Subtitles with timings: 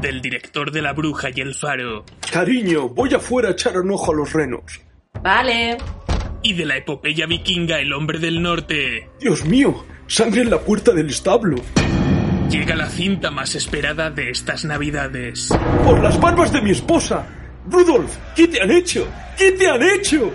[0.00, 2.04] del director de La Bruja y el Faro.
[2.32, 4.80] Cariño, voy afuera a echar un ojo a los renos.
[5.22, 5.76] Vale.
[6.42, 9.10] Y de la epopeya vikinga El Hombre del Norte.
[9.20, 11.56] Dios mío, sangre en la puerta del establo.
[12.48, 15.50] Llega la cinta más esperada de estas navidades.
[15.84, 17.26] Por las barbas de mi esposa.
[17.68, 19.06] Rudolf, ¿qué te han hecho?
[19.36, 20.32] ¿Qué te han hecho?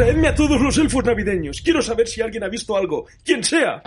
[0.00, 1.60] Traedme a todos los elfos navideños.
[1.60, 3.04] Quiero saber si alguien ha visto algo.
[3.22, 3.82] Quien sea.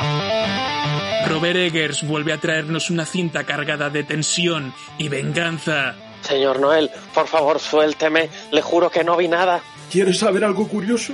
[1.27, 5.95] Robert Eggers vuelve a traernos una cinta cargada de tensión y venganza.
[6.21, 8.29] Señor Noel, por favor, suélteme.
[8.51, 9.59] Le juro que no vi nada.
[9.91, 11.13] ¿Quieres saber algo curioso?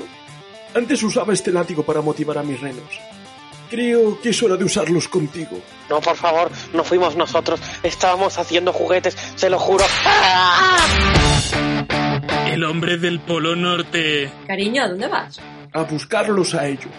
[0.76, 3.00] Antes usaba este látigo para motivar a mis renos.
[3.70, 5.62] Creo que es hora de usarlos contigo.
[5.90, 7.62] No, por favor, no fuimos nosotros.
[7.84, 9.86] Estábamos haciendo juguetes, se lo juro.
[10.04, 11.69] ¡Ah!
[12.54, 14.30] El hombre del Polo Norte.
[14.48, 15.40] Cariño, ¿a dónde vas?
[15.72, 16.92] A buscarlos a ellos.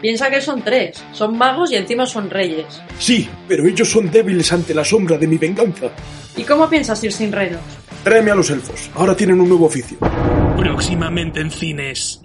[0.00, 1.04] Piensa que son tres.
[1.12, 2.80] Son magos y encima son reyes.
[2.98, 5.90] Sí, pero ellos son débiles ante la sombra de mi venganza.
[6.36, 7.60] ¿Y cómo piensas ir sin renos?
[8.02, 8.90] Tráeme a los elfos.
[8.94, 9.98] Ahora tienen un nuevo oficio.
[10.56, 12.20] Próximamente en cines.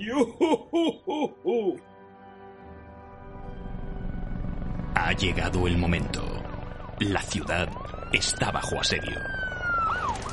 [4.96, 6.24] Ha llegado el momento.
[7.00, 7.70] La ciudad
[8.12, 9.20] está bajo asedio.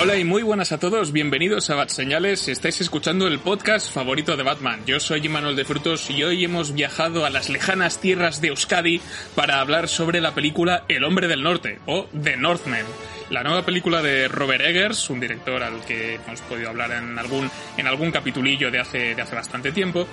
[0.00, 2.46] Hola y muy buenas a todos, bienvenidos a Bat Señales.
[2.46, 4.86] Estáis escuchando el podcast favorito de Batman.
[4.86, 9.00] Yo soy Imanol de Frutos y hoy hemos viajado a las lejanas tierras de Euskadi
[9.34, 12.84] para hablar sobre la película El Hombre del Norte o The Northman.
[13.30, 17.50] La nueva película de Robert Eggers, un director al que hemos podido hablar en algún,
[17.76, 20.06] en algún capitulillo de hace, de hace bastante tiempo.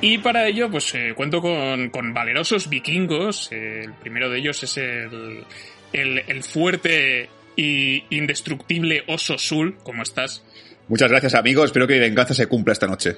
[0.00, 3.50] Y para ello, pues eh, cuento con, con valerosos vikingos.
[3.50, 5.44] Eh, el primero de ellos es el,
[5.92, 10.44] el fuerte y indestructible Oso Sul, ¿cómo estás?
[10.88, 11.64] Muchas gracias, amigo.
[11.64, 13.16] Espero que mi venganza se cumpla esta noche.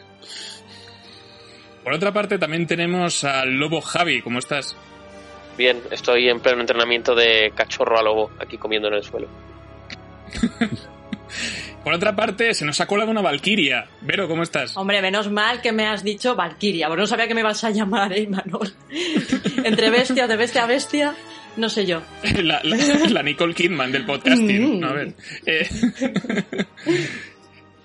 [1.82, 4.76] Por otra parte, también tenemos al Lobo Javi, ¿cómo estás?
[5.56, 9.28] Bien, estoy en pleno entrenamiento de cachorro a lobo, aquí comiendo en el suelo.
[11.84, 13.86] Por otra parte, se nos ha colado una Valquiria.
[14.00, 14.74] Vero, ¿cómo estás?
[14.76, 17.70] Hombre, menos mal que me has dicho Valkyria, porque no sabía que me ibas a
[17.70, 18.72] llamar, ¿eh, Manol?
[19.64, 21.14] Entre bestia, de bestia a bestia,
[21.56, 22.02] no sé yo.
[22.42, 22.76] La, la,
[23.08, 24.80] la Nicole Kidman del podcasting.
[24.80, 24.84] Mm.
[24.84, 25.14] A ver.
[25.46, 25.68] eh,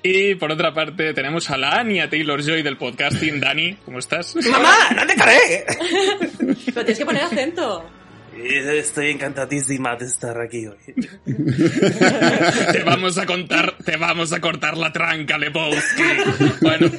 [0.03, 3.39] y por otra parte, tenemos a la Anya Taylor Joy del podcasting.
[3.39, 4.35] Dani, ¿cómo estás?
[4.49, 4.73] ¡Mamá!
[4.95, 5.65] ¡No te caré!
[6.39, 7.85] Pero tienes que poner acento.
[8.41, 10.77] Estoy encantadísima de estar aquí hoy.
[12.71, 16.03] te vamos a contar, te vamos a cortar la tranca, Lebowski.
[16.61, 16.89] Bueno.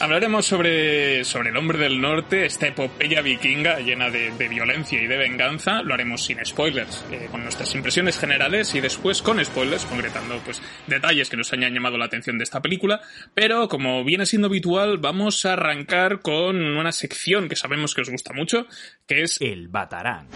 [0.00, 5.08] Hablaremos sobre, sobre el hombre del norte, esta epopeya vikinga llena de, de violencia y
[5.08, 5.82] de venganza.
[5.82, 10.62] Lo haremos sin spoilers, eh, con nuestras impresiones generales y después con spoilers, concretando pues
[10.86, 13.00] detalles que nos hayan llamado la atención de esta película.
[13.34, 18.10] Pero como viene siendo habitual, vamos a arrancar con una sección que sabemos que os
[18.10, 18.66] gusta mucho,
[19.06, 20.28] que es El Batarán.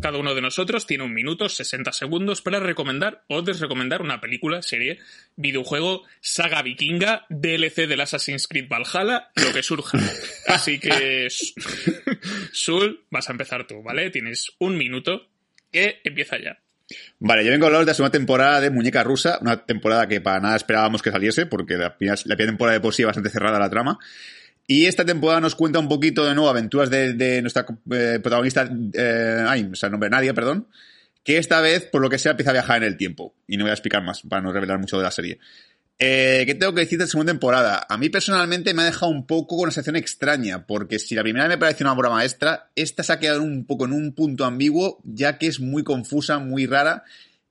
[0.00, 4.62] Cada uno de nosotros tiene un minuto, 60 segundos para recomendar o desrecomendar una película,
[4.62, 4.98] serie,
[5.36, 9.98] videojuego, saga vikinga, DLC del Assassin's Creed Valhalla, lo que surja.
[10.46, 11.28] Así que,
[12.52, 14.10] Sul, vas a empezar tú, ¿vale?
[14.10, 15.28] Tienes un minuto
[15.72, 16.58] que empieza ya.
[17.18, 20.20] Vale, yo vengo a hablar de la segunda temporada de Muñeca Rusa, una temporada que
[20.20, 23.30] para nada esperábamos que saliese, porque la primera, la primera temporada de por sí bastante
[23.30, 23.98] cerrada la trama.
[24.70, 29.66] Y esta temporada nos cuenta un poquito de nuevo aventuras de, nuestra eh, protagonista, eh,
[29.72, 30.68] o sea, nombre Nadia, perdón,
[31.24, 33.34] que esta vez, por lo que sea, empieza a viajar en el tiempo.
[33.46, 35.38] Y no voy a explicar más, para no revelar mucho de la serie.
[35.98, 37.86] Eh, ¿Qué tengo que decir de la segunda temporada?
[37.88, 41.22] A mí personalmente me ha dejado un poco con una sensación extraña, porque si la
[41.22, 44.44] primera me pareció una obra maestra, esta se ha quedado un poco en un punto
[44.44, 47.04] ambiguo, ya que es muy confusa, muy rara,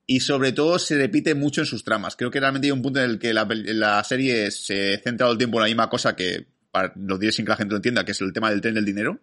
[0.06, 2.16] y sobre todo se repite mucho en sus tramas.
[2.16, 5.31] Creo que realmente hay un punto en el que la, la serie se centra todo
[5.31, 6.46] el tiempo en la misma cosa que,
[6.78, 8.76] para, lo diré sin que la gente lo entienda, que es el tema del tren
[8.76, 9.20] del dinero,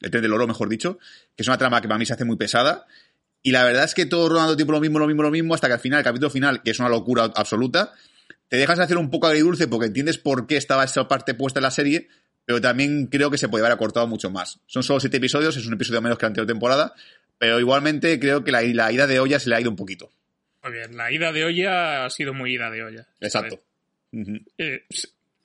[0.00, 0.98] el tren del oro, mejor dicho,
[1.36, 2.86] que es una trama que para mí se hace muy pesada.
[3.42, 5.68] Y la verdad es que todo rodando tiempo lo mismo, lo mismo, lo mismo, hasta
[5.68, 7.92] que al final, el capítulo final, que es una locura absoluta,
[8.48, 11.60] te dejas de hacer un poco agridulce porque entiendes por qué estaba esa parte puesta
[11.60, 12.08] en la serie,
[12.44, 14.58] pero también creo que se puede haber acortado mucho más.
[14.66, 16.94] Son solo siete episodios, es un episodio menos que la anterior temporada,
[17.38, 20.10] pero igualmente creo que la, la ida de olla se le ha ido un poquito.
[20.62, 23.06] Muy bien, la ida de olla ha sido muy ida de olla.
[23.20, 23.60] Exacto.
[24.12, 24.44] Uh -huh.
[24.58, 24.84] eh,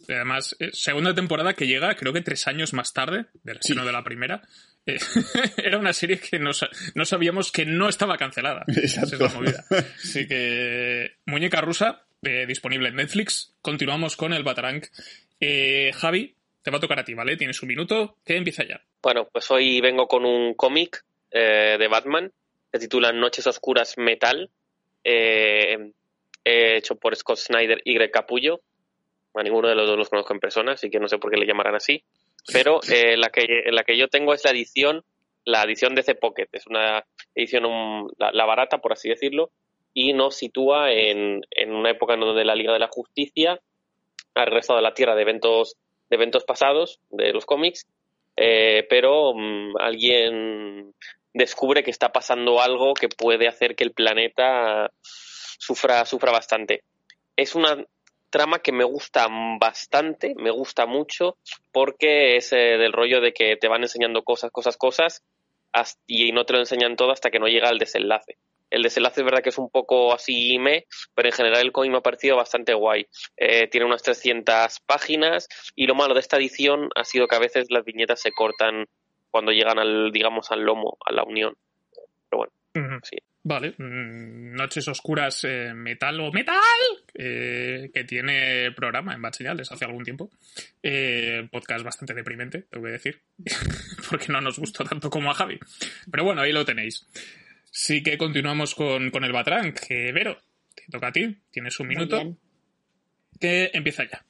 [0.09, 3.69] Además, eh, segunda temporada que llega, creo que tres años más tarde, del Sí.
[3.73, 4.41] seno de la primera.
[4.85, 4.97] eh,
[5.57, 6.51] era una serie que no,
[6.95, 8.65] no sabíamos que no estaba cancelada.
[8.67, 9.15] Exacto.
[9.15, 9.63] Esa es la movida.
[10.03, 13.53] Así que, Muñeca Rusa, eh, disponible en Netflix.
[13.61, 14.81] Continuamos con el Batarang.
[15.39, 17.35] Eh, Javi, te va a tocar a ti, ¿vale?
[17.37, 18.81] Tienes un minuto, que empieza ya.
[19.01, 22.31] Bueno, pues hoy vengo con un cómic eh, de Batman.
[22.71, 24.49] Se titula Noches Oscuras Metal.
[25.03, 25.91] eh,
[26.45, 28.61] hecho por Scott Snyder y Greg Capullo.
[29.33, 31.37] A ninguno de los dos los conozco en persona, así que no sé por qué
[31.37, 32.03] le llamarán así.
[32.51, 35.03] Pero eh, la, que, la que yo tengo es la edición,
[35.45, 36.47] la edición de C Pocket.
[36.51, 37.03] Es una
[37.35, 37.63] edición,
[38.17, 39.51] la, la barata, por así decirlo,
[39.93, 43.59] y nos sitúa en, en una época en donde la Liga de la Justicia
[44.35, 45.77] ha regresado a la Tierra de eventos,
[46.09, 47.87] de eventos pasados de los cómics
[48.35, 50.93] eh, pero mm, alguien
[51.33, 56.83] descubre que está pasando algo que puede hacer que el planeta sufra, sufra bastante.
[57.35, 57.83] Es una
[58.33, 59.27] trama que me gusta
[59.59, 61.37] bastante, me gusta mucho,
[61.71, 65.23] porque es eh, del rollo de que te van enseñando cosas, cosas, cosas,
[65.71, 68.37] hasta- y no te lo enseñan todo hasta que no llega al desenlace.
[68.71, 71.91] El desenlace es verdad que es un poco así me, pero en general el cómic
[71.91, 73.05] me ha parecido bastante guay.
[73.37, 77.39] Eh, tiene unas 300 páginas y lo malo de esta edición ha sido que a
[77.39, 78.87] veces las viñetas se cortan
[79.29, 81.53] cuando llegan al, digamos, al lomo, a la unión.
[82.29, 82.51] Pero bueno,
[83.03, 83.17] sí.
[83.45, 86.55] Vale, mm, Noches Oscuras eh, Metal o Metal,
[87.13, 90.31] eh, que tiene programa en Bad Señales hace algún tiempo.
[90.81, 93.21] Eh, podcast bastante deprimente, te voy a decir,
[94.09, 95.59] porque no nos gustó tanto como a Javi.
[96.09, 97.05] Pero bueno, ahí lo tenéis.
[97.69, 100.37] Sí que continuamos con, con el Batrán, que Vero,
[100.73, 102.37] te toca a ti, tienes un minuto,
[103.41, 104.23] que empieza ya.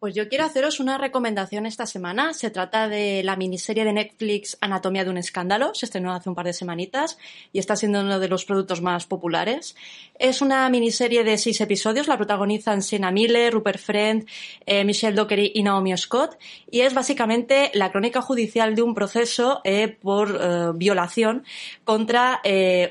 [0.00, 2.32] Pues yo quiero haceros una recomendación esta semana.
[2.32, 5.74] Se trata de la miniserie de Netflix Anatomía de un escándalo.
[5.74, 7.18] Se estrenó hace un par de semanitas
[7.52, 9.76] y está siendo uno de los productos más populares.
[10.18, 12.08] Es una miniserie de seis episodios.
[12.08, 14.26] La protagonizan Sienna Miller, Rupert Friend,
[14.64, 16.38] eh, Michelle Dockery y Naomi Scott.
[16.70, 21.44] Y es básicamente la crónica judicial de un proceso eh, por eh, violación
[21.84, 22.40] contra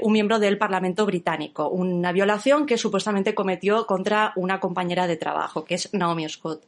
[0.02, 1.70] un miembro del Parlamento británico.
[1.70, 6.68] Una violación que supuestamente cometió contra una compañera de trabajo, que es Naomi Scott.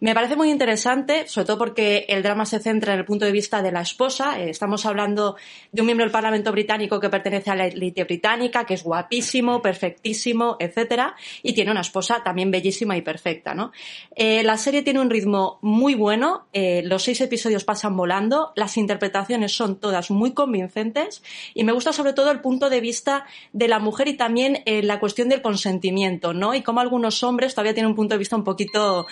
[0.00, 3.32] Me parece muy interesante, sobre todo porque el drama se centra en el punto de
[3.32, 4.38] vista de la esposa.
[4.38, 5.34] Eh, estamos hablando
[5.72, 9.60] de un miembro del Parlamento británico que pertenece a la élite británica, que es guapísimo,
[9.60, 13.72] perfectísimo, etcétera, y tiene una esposa también bellísima y perfecta, ¿no?
[14.14, 18.76] Eh, la serie tiene un ritmo muy bueno, eh, los seis episodios pasan volando, las
[18.76, 21.24] interpretaciones son todas muy convincentes
[21.54, 25.00] y me gusta sobre todo el punto de vista de la mujer y también la
[25.00, 26.54] cuestión del consentimiento, ¿no?
[26.54, 29.08] Y cómo algunos hombres todavía tienen un punto de vista un poquito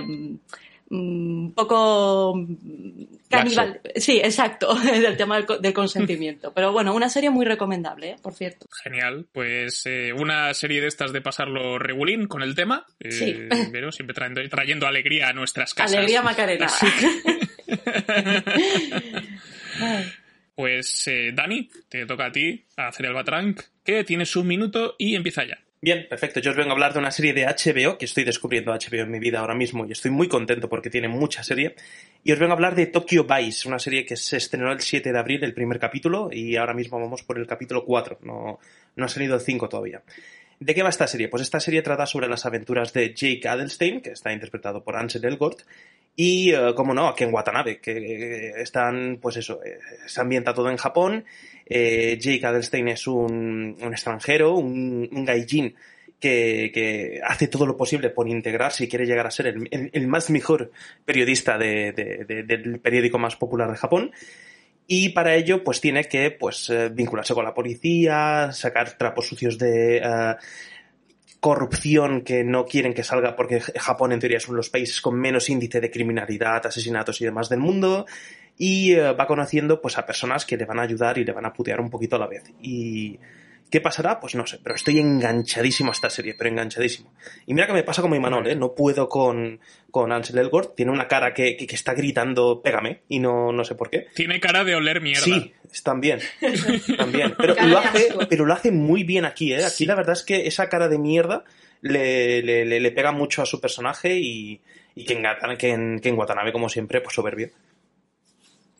[0.00, 2.34] un poco
[3.30, 3.80] caníbal.
[3.96, 6.52] Sí, exacto, del tema del, co- del consentimiento.
[6.52, 8.16] Pero bueno, una serie muy recomendable, ¿eh?
[8.22, 8.66] por cierto.
[8.82, 13.34] Genial, pues eh, una serie de estas de pasarlo regulín con el tema, eh, Sí.
[13.72, 15.96] Vero, siempre trayendo, trayendo alegría a nuestras casas.
[15.96, 16.66] Alegría Macarena.
[20.54, 25.44] Pues Dani, te toca a ti hacer el Batrank, que tienes un minuto y empieza
[25.46, 25.58] ya.
[25.84, 26.38] Bien, perfecto.
[26.38, 29.10] Yo os vengo a hablar de una serie de HBO, que estoy descubriendo HBO en
[29.10, 31.74] mi vida ahora mismo y estoy muy contento porque tiene mucha serie.
[32.22, 35.12] Y os vengo a hablar de Tokyo Vice, una serie que se estrenó el 7
[35.12, 38.20] de abril, el primer capítulo, y ahora mismo vamos por el capítulo 4.
[38.22, 38.60] No,
[38.94, 40.04] no ha salido el 5 todavía.
[40.60, 41.26] ¿De qué va esta serie?
[41.26, 45.24] Pues esta serie trata sobre las aventuras de Jake Adelstein, que está interpretado por Ansel
[45.24, 45.62] Elgort,
[46.14, 50.54] y, eh, como no, a Ken Watanabe, que eh, están, pues eso, eh, se ambienta
[50.54, 51.24] todo en Japón.
[51.66, 55.74] Eh, Jake Adelstein es un, extranjero, un, un gaijin
[56.20, 60.70] que, hace todo lo posible por integrarse y quiere llegar a ser el, más mejor
[61.04, 64.12] periodista de- de- de- del periódico más popular de Japón.
[64.86, 69.56] Y para ello, pues tiene que pues, eh, vincularse con la policía, sacar trapos sucios
[69.58, 70.34] de eh,
[71.40, 75.00] corrupción que no quieren que salga porque Japón en teoría es uno de los países
[75.00, 78.06] con menos índice de criminalidad, asesinatos y demás del mundo.
[78.62, 81.46] Y eh, va conociendo pues a personas que le van a ayudar y le van
[81.46, 82.44] a putear un poquito a la vez.
[82.60, 83.18] Y
[83.70, 84.20] ¿Qué pasará?
[84.20, 87.10] Pues no sé, pero estoy enganchadísimo a esta serie, pero enganchadísimo.
[87.46, 88.54] Y mira que me pasa como Imanol, ¿eh?
[88.54, 89.58] No puedo con,
[89.90, 93.64] con Ansel Elgort, tiene una cara que, que, que está gritando, pégame, y no, no
[93.64, 94.08] sé por qué.
[94.14, 95.22] Tiene cara de oler mierda.
[95.24, 96.20] Sí, también,
[96.98, 97.34] también.
[97.38, 99.64] Pero lo, hace, pero lo hace muy bien aquí, ¿eh?
[99.64, 101.44] Aquí la verdad es que esa cara de mierda
[101.80, 104.60] le, le, le- le pega mucho a su personaje y,
[104.94, 105.24] y que, en,
[105.56, 107.48] que, en, que en Watanabe, como siempre, pues soberbio.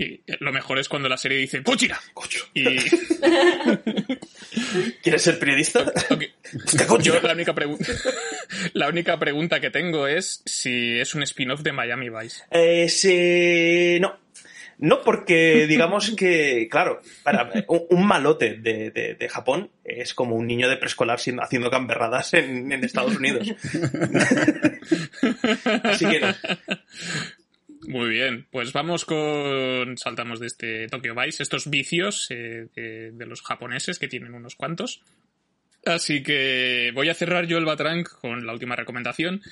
[0.03, 2.01] Y lo mejor es cuando la serie dice ¡Cochira!
[2.15, 2.41] Coño.
[2.55, 2.65] Y
[5.03, 5.81] ¿Quieres ser periodista?
[6.11, 6.23] ok,
[6.67, 7.05] Hostia, coño.
[7.05, 7.87] yo la única pregunta
[8.75, 12.43] la única pregunta que tengo es si es un spin-off de Miami Vice.
[12.51, 14.19] Eh, se- No.
[14.79, 20.35] No porque digamos que, claro, para un, un malote de, de- de Japón es como
[20.35, 23.49] un niño de preescolar haciendo gamberradas en, en Estados Unidos.
[25.85, 26.35] Así que no.
[27.87, 29.97] Muy bien, pues vamos con.
[29.99, 35.03] Saltamos de este Tokyo Vice, estos vicios eh, de, los japoneses que tienen unos cuantos.
[35.85, 39.43] Así que voy a cerrar yo el Batrank con la última recomendación.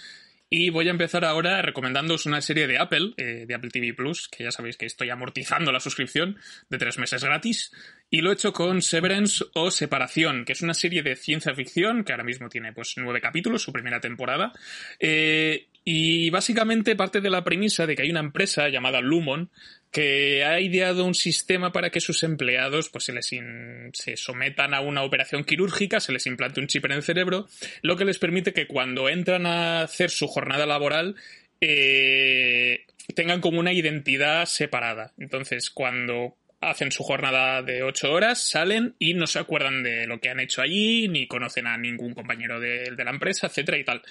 [0.53, 4.29] Y voy a empezar ahora recomendándoos una serie de Apple, eh, de Apple TV Plus,
[4.29, 6.37] que ya sabéis que estoy amortizando la suscripción
[6.69, 7.71] de tres meses gratis.
[8.11, 12.03] Y lo he hecho con Severance o Separación, que es una serie de ciencia ficción
[12.03, 14.53] que ahora mismo tiene pues nueve capítulos, su primera temporada.
[14.99, 19.51] Eh, y básicamente parte de la premisa de que hay una empresa llamada Lumon
[19.91, 24.83] que ha ideado un sistema para que sus empleados pues se les se sometan a
[24.83, 27.49] una operación quirúrgica, se les implante un chip en el cerebro,
[27.83, 31.17] lo que les permite que cuando entran a hacer su jornada laboral
[31.61, 35.13] eh, tengan como una identidad separada.
[35.19, 40.21] Entonces, cuando hacen su jornada de ocho horas, salen y no se acuerdan de lo
[40.21, 43.85] que han hecho allí, ni conocen a ningún compañero de, de la empresa, etcétera y
[43.85, 44.03] tal.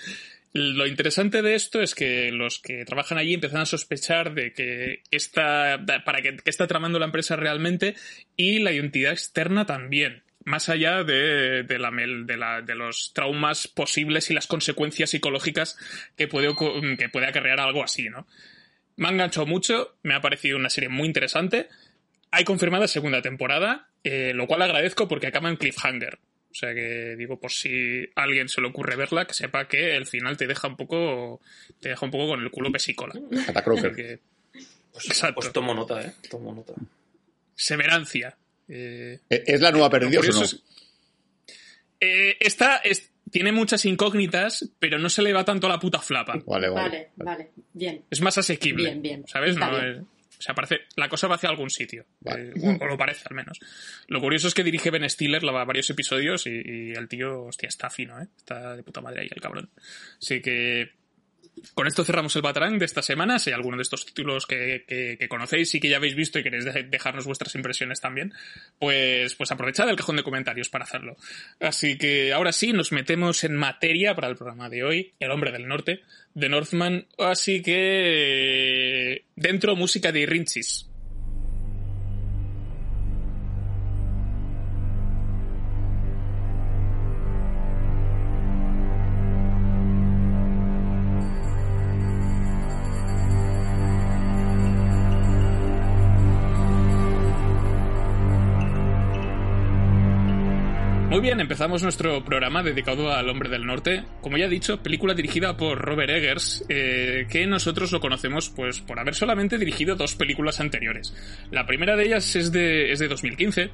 [0.51, 5.03] Lo interesante de esto es que los que trabajan allí empiezan a sospechar de que
[5.11, 7.95] está, para que, está tramando la empresa realmente
[8.35, 10.23] y la identidad externa también.
[10.45, 15.77] Más allá de, de, la, de, los traumas posibles y las consecuencias psicológicas
[16.17, 16.55] que puede,
[16.97, 18.25] que puede acarrear algo así, ¿no?
[18.95, 21.67] Me ha enganchado mucho, me ha parecido una serie muy interesante.
[22.31, 26.19] Hay confirmada segunda temporada, eh, lo cual agradezco porque acaba en cliffhanger.
[26.51, 29.95] O sea que digo, por si a alguien se le ocurre verla, que sepa que
[29.95, 31.41] el final te deja un poco,
[31.79, 33.13] te deja un poco con el culo pesicola.
[33.63, 34.19] Porque-
[34.91, 35.35] Pues, Exacto.
[35.35, 36.11] pues tomo nota, ¿eh?
[36.29, 36.73] Tomo nota.
[37.55, 38.35] Severancia.
[38.67, 40.43] Eh, ¿E- ¿Es la nueva Perdidos o no?
[40.43, 40.63] es-
[41.99, 45.99] eh, esta es- tiene muchas incógnitas, pero no se le va tanto a la puta
[45.99, 46.41] flapa.
[46.45, 46.89] Vale, vale.
[46.89, 48.03] Vale, vale, bien.
[48.09, 48.85] Es más asequible.
[48.85, 49.23] Bien, bien.
[49.27, 49.51] ¿Sabes?
[49.51, 49.89] Está No bien.
[49.97, 50.03] es-
[50.39, 52.05] o sea, parece, la cosa va hacia algún sitio.
[52.21, 52.53] Vale.
[52.55, 53.59] Eh, o, o lo parece, al menos.
[54.07, 57.67] Lo curioso es que dirige Ben Stiller la- varios episodios y, y el tío, hostia,
[57.67, 58.27] está fino, ¿eh?
[58.37, 59.69] Está de puta madre ahí el cabrón.
[60.17, 60.97] Así que.
[61.73, 63.39] Con esto cerramos el Batarang de esta semana.
[63.39, 66.65] Si hay alguno de estos títulos que, conocéis y que ya habéis visto y queréis
[66.65, 68.33] de- dejarnos vuestras impresiones también,
[68.79, 71.15] pues, pues aprovechad el cajón de comentarios para hacerlo.
[71.59, 75.51] Así que ahora sí, nos metemos en materia para el programa de hoy, El hombre
[75.51, 76.01] del norte,
[76.33, 77.07] de Northman.
[77.17, 80.88] Así que dentro música de Rinchis.
[101.39, 104.03] Bien, empezamos nuestro programa dedicado al Hombre del Norte.
[104.21, 108.81] Como ya he dicho, película dirigida por Robert Eggers, eh, que nosotros lo conocemos pues
[108.81, 111.13] por haber solamente dirigido dos películas anteriores.
[111.51, 113.69] La primera de ellas es de, es de 2015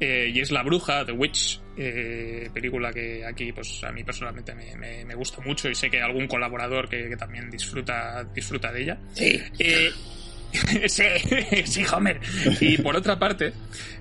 [0.00, 4.54] eh, y es La Bruja, The Witch, eh, película que aquí pues a mí personalmente
[4.54, 8.24] me, me- me gusta mucho y sé que hay algún colaborador que, que también disfruta,
[8.34, 8.98] disfruta de ella.
[9.12, 9.40] Sí.
[10.88, 11.04] Sí,
[11.64, 12.20] sí, Homer.
[12.60, 13.52] Y por otra parte,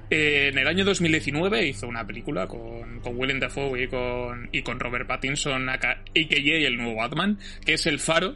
[0.10, 4.62] eh, en el año 2019 hizo una película con, con Willem Dafoe y con, y
[4.62, 8.36] con Robert Pattinson, aka el nuevo Batman, que es El Faro,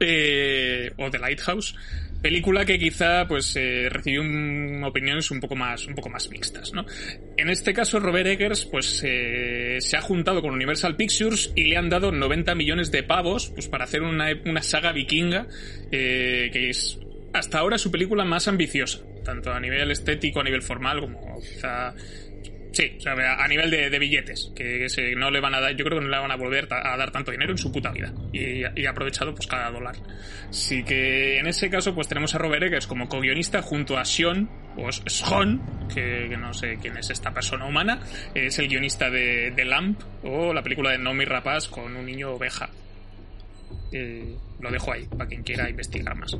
[0.00, 1.74] eh, o The Lighthouse.
[2.22, 4.22] Película que quizá pues eh, recibió
[4.86, 6.84] opiniones un poco más un poco más mixtas, ¿no?
[7.36, 11.76] En este caso Robert Eggers pues eh, se ha juntado con Universal Pictures y le
[11.76, 15.46] han dado 90 millones de pavos pues para hacer una, una saga vikinga
[15.90, 16.98] que es
[17.32, 21.94] hasta ahora su película más ambiciosa, tanto a nivel estético, a nivel formal como quizá
[22.70, 25.98] Sí, o sea, a nivel de, billetes, que no le van a dar, yo creo
[25.98, 28.12] que no le van a volver a dar tanto dinero en su puta vida.
[28.32, 29.96] Y, y ha aprovechado pues cada dólar.
[30.48, 34.48] Así que en ese caso pues tenemos a Robert Eggers como co-guionista junto a Sean,
[34.76, 35.60] o S- Sean,
[35.92, 38.00] que, no sé quién es esta persona humana,
[38.34, 42.32] es el guionista de, de Lamp o la película de Nomi Rapaz con un niño
[42.32, 42.68] oveja.
[43.92, 46.36] Eh, lo dejo ahí para quien quiera investigar más.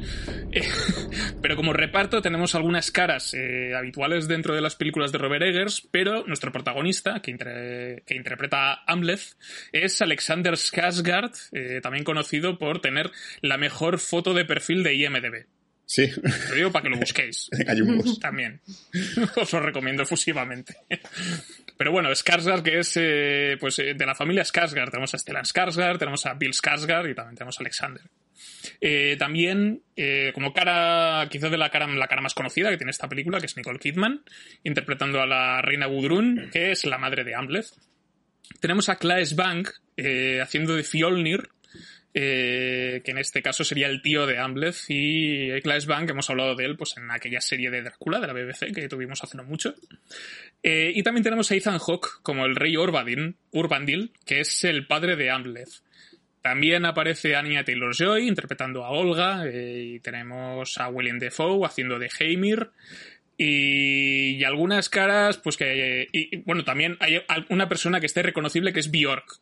[0.52, 0.62] Eh,
[1.42, 5.86] pero como reparto tenemos algunas caras eh, habituales dentro de las películas de Robert Eggers,
[5.90, 9.36] pero nuestro protagonista, que, interpreta a Amleth,
[9.72, 15.46] es Alexander Skarsgård, también conocido por tener la mejor foto de perfil de IMDb.
[15.88, 16.06] Sí.
[16.50, 17.48] Lo digo para que lo busquéis.
[18.20, 18.60] También.
[19.36, 20.76] Os lo recomiendo efusivamente.
[21.78, 24.90] Pero bueno, Skarsgård, que es eh, pues eh, de la familia Skarsgård.
[24.90, 28.02] Tenemos a Stellan Skarsgård, tenemos a Bill Skarsgård y también tenemos a Alexander.
[28.80, 29.82] Eh, también,
[30.34, 33.46] como cara, quizás de la cara, la cara más conocida que tiene esta película, que
[33.46, 34.24] es Nicole Kidman,
[34.64, 37.68] interpretando a la reina Gudrun, que es la madre de Amleth.
[38.60, 39.68] Tenemos a Claes Bank
[40.42, 41.48] haciendo de Fjolnir,
[42.20, 46.56] eh, que en este caso sería el tío de Amleth y Claes Bank, hemos hablado
[46.56, 49.44] de él pues en aquella serie de Drácula de la BBC que tuvimos hace no
[49.44, 49.76] mucho.
[50.64, 54.88] Eh, y también tenemos a Ethan Hawke como el rey Urbadin, Urbandil, que es el
[54.88, 55.84] padre de Amleth.
[56.42, 62.10] también aparece Anya Taylor-Joy interpretando a Olga eh, y tenemos a William Defoe haciendo de
[62.18, 62.70] Heimir
[63.36, 66.08] y, algunas caras, pues que...
[66.12, 69.38] Y, bueno, también hay una persona que esté reconocible que es Bjork,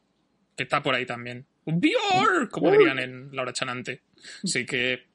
[0.57, 1.47] que está por ahí también.
[1.67, 2.51] ¡Bjork!
[2.51, 4.03] Como dirían en Laura Chanante.
[4.43, 5.07] Así que,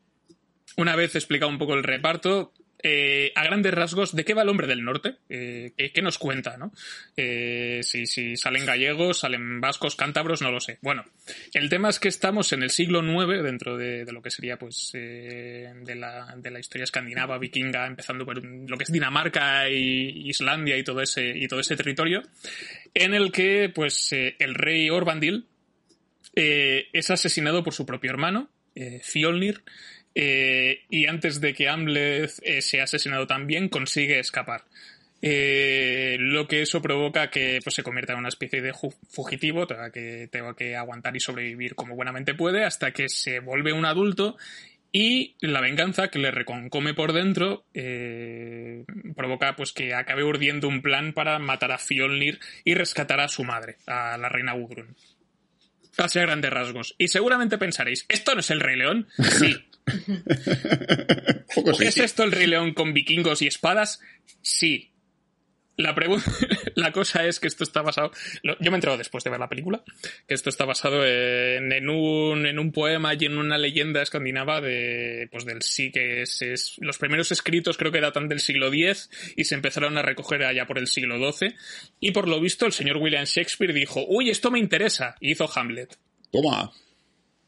[0.77, 4.49] una vez explicado un poco el reparto, eh, a grandes rasgos, ¿de qué va el
[4.49, 5.17] hombre del norte?
[5.29, 6.71] Eh, ¿qué, nos cuenta, no?
[7.15, 10.79] Eh, si, salen gallegos, salen vascos, cántabros, no lo sé.
[10.81, 11.05] Bueno,
[11.53, 14.91] el tema es que estamos en el siglo IX, dentro de, lo que sería, pues,
[14.93, 21.01] de la, historia escandinava, vikinga, empezando por lo que es Dinamarca y Islandia y todo
[21.01, 22.23] ese, y todo ese territorio,
[22.93, 25.45] en el que, pues, el rey Orbandil
[26.33, 28.49] es asesinado por su propio hermano,
[29.03, 29.63] Fjolnir,
[30.13, 34.65] eh, y antes de que Amleth eh, sea asesinado también, consigue escapar.
[35.21, 38.73] Eh, lo que eso provoca que pues, se convierta en una especie de
[39.09, 43.71] fugitivo, tenga que, tenga que aguantar y sobrevivir como buenamente puede, hasta que se vuelve
[43.71, 44.35] un adulto
[44.91, 47.65] y la venganza que le reconcome por dentro
[49.15, 53.45] provoca pues que acabe urdiendo un plan para matar a Fjolnir y rescatar a su
[53.45, 54.95] madre, a la reina Gudrun.
[55.95, 56.95] Casi a grandes rasgos.
[56.97, 59.07] Y seguramente pensaréis, ¿esto no es el Rey León?
[59.17, 59.55] Sí,
[61.79, 63.99] ¿Es esto el Rey León con vikingos y espadas?
[64.41, 64.91] Sí.
[65.77, 65.95] La,
[66.75, 68.11] la cosa es que esto está basado.
[68.43, 69.83] Yo me he enterado después de ver la película.
[70.27, 75.27] Que esto está basado en, un, en un poema y en una leyenda escandinava de,
[75.31, 79.45] pues del sí, que es, Los primeros escritos creo que datan del siglo X y
[79.45, 81.55] se empezaron a recoger allá por el siglo XII.
[81.99, 85.15] Y por lo visto, el señor William Shakespeare dijo: Uy, esto me interesa.
[85.19, 85.97] Y hizo Hamlet.
[86.31, 86.71] Toma.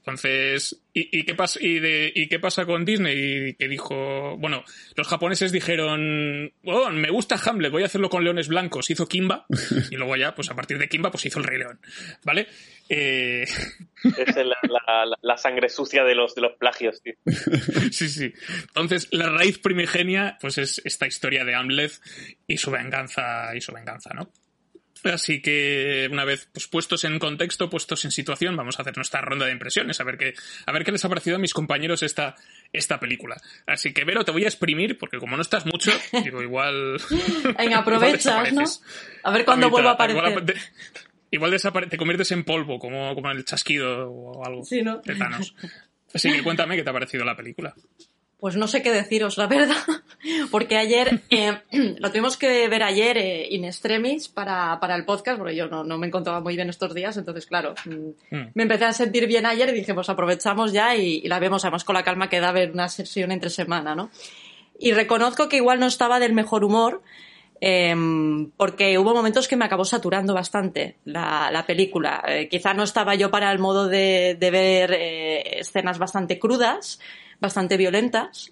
[0.05, 3.53] Entonces, ¿y, qué pasa, y, de, ¿y qué pasa con Disney?
[3.53, 4.65] Que dijo, bueno,
[4.97, 8.89] los japoneses dijeron, oh, me gusta Hamlet, voy a hacerlo con leones blancos.
[8.89, 9.45] Hizo Kimba,
[9.91, 11.79] y luego ya, pues a partir de Kimba, pues hizo el Rey León.
[12.23, 12.47] ¿Vale?
[12.89, 13.45] Eh...
[14.03, 14.35] Es
[15.21, 17.13] la, sangre sucia de los, de los plagios, tío.
[17.91, 18.33] sí, sí.
[18.67, 21.93] Entonces, la raíz primigenia, pues es esta historia de Hamlet
[22.45, 24.29] y su venganza, y su venganza, ¿no?
[25.03, 29.21] Así que una vez pues, puestos en contexto, puestos en situación, vamos a hacer nuestra
[29.21, 30.33] ronda de impresiones, a ver qué,
[30.65, 32.35] a ver qué les ha parecido a mis compañeros esta,
[32.71, 33.37] esta película.
[33.67, 35.91] Así que, Vero, te voy a exprimir, porque como no estás mucho,
[36.23, 36.99] digo, igual.
[37.57, 38.63] Venga, aprovechas, ¿no?
[39.23, 40.55] A ver cuándo vuelvo a aparecer.
[41.31, 44.63] Igual, te conviertes en polvo, como, como el chasquido o algo.
[44.63, 44.97] Sí, ¿no?
[44.97, 45.55] De Thanos.
[46.13, 47.73] Así que cuéntame qué te ha parecido la película.
[48.39, 49.77] Pues no sé qué deciros, la verdad,
[50.51, 51.59] porque ayer eh,
[51.99, 55.83] lo tuvimos que ver ayer eh, in extremis para, para, el podcast, porque yo no,
[55.83, 58.51] no, me encontraba muy bien estos días, entonces claro, mm, mm.
[58.53, 61.83] me empecé a sentir bien ayer y dije, pues aprovechamos ya y, la vemos además
[61.83, 64.09] con la calma que da ver una sesión entre semana, ¿no?
[64.79, 67.01] Y reconozco que igual no estaba del mejor humor,
[67.61, 72.23] em, porque hubo momentos que me acabó saturando bastante la, la película.
[72.27, 76.99] Eh, quizá no estaba yo para el modo de, de ver escenas bastante crudas,
[77.39, 78.51] bastante violentas.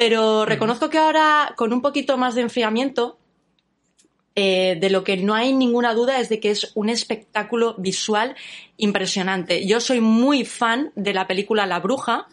[0.00, 3.18] Pero reconozco que ahora, con un poquito más de enfriamiento,
[4.34, 8.34] eh, de lo que no hay ninguna duda es de que es un espectáculo visual
[8.78, 9.66] impresionante.
[9.66, 12.28] Yo soy muy fan de la película La Bruja.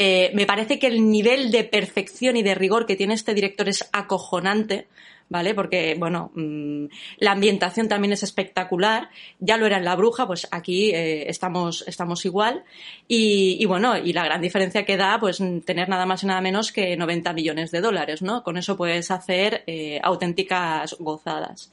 [0.00, 3.68] Eh, me parece que el nivel de perfección y de rigor que tiene este director
[3.68, 4.86] es acojonante.
[5.28, 5.54] ¿vale?
[5.54, 6.86] Porque, bueno, mm,
[7.18, 9.10] la ambientación también es espectacular.
[9.40, 12.62] Ya lo era en La Bruja, pues aquí eh, estamos, estamos igual.
[13.08, 16.70] Y, bueno, y la gran diferencia que da, pues tener nada más y nada menos
[16.70, 18.44] que 90 millones de dólares, ¿no?
[18.44, 21.72] Con eso puedes hacer eh, auténticas gozadas.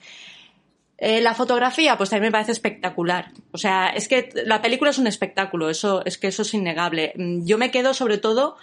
[0.97, 3.31] Eh, la fotografía, pues también me parece espectacular.
[3.51, 7.13] O sea, es que la película es un espectáculo, eso, es que eso es innegable.
[7.15, 8.55] Mm, yo me quedo sobre todo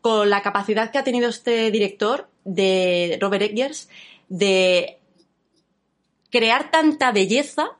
[0.00, 3.88] con la capacidad que ha tenido este director de Robert Eggers
[4.28, 4.98] de
[6.30, 7.78] crear tanta belleza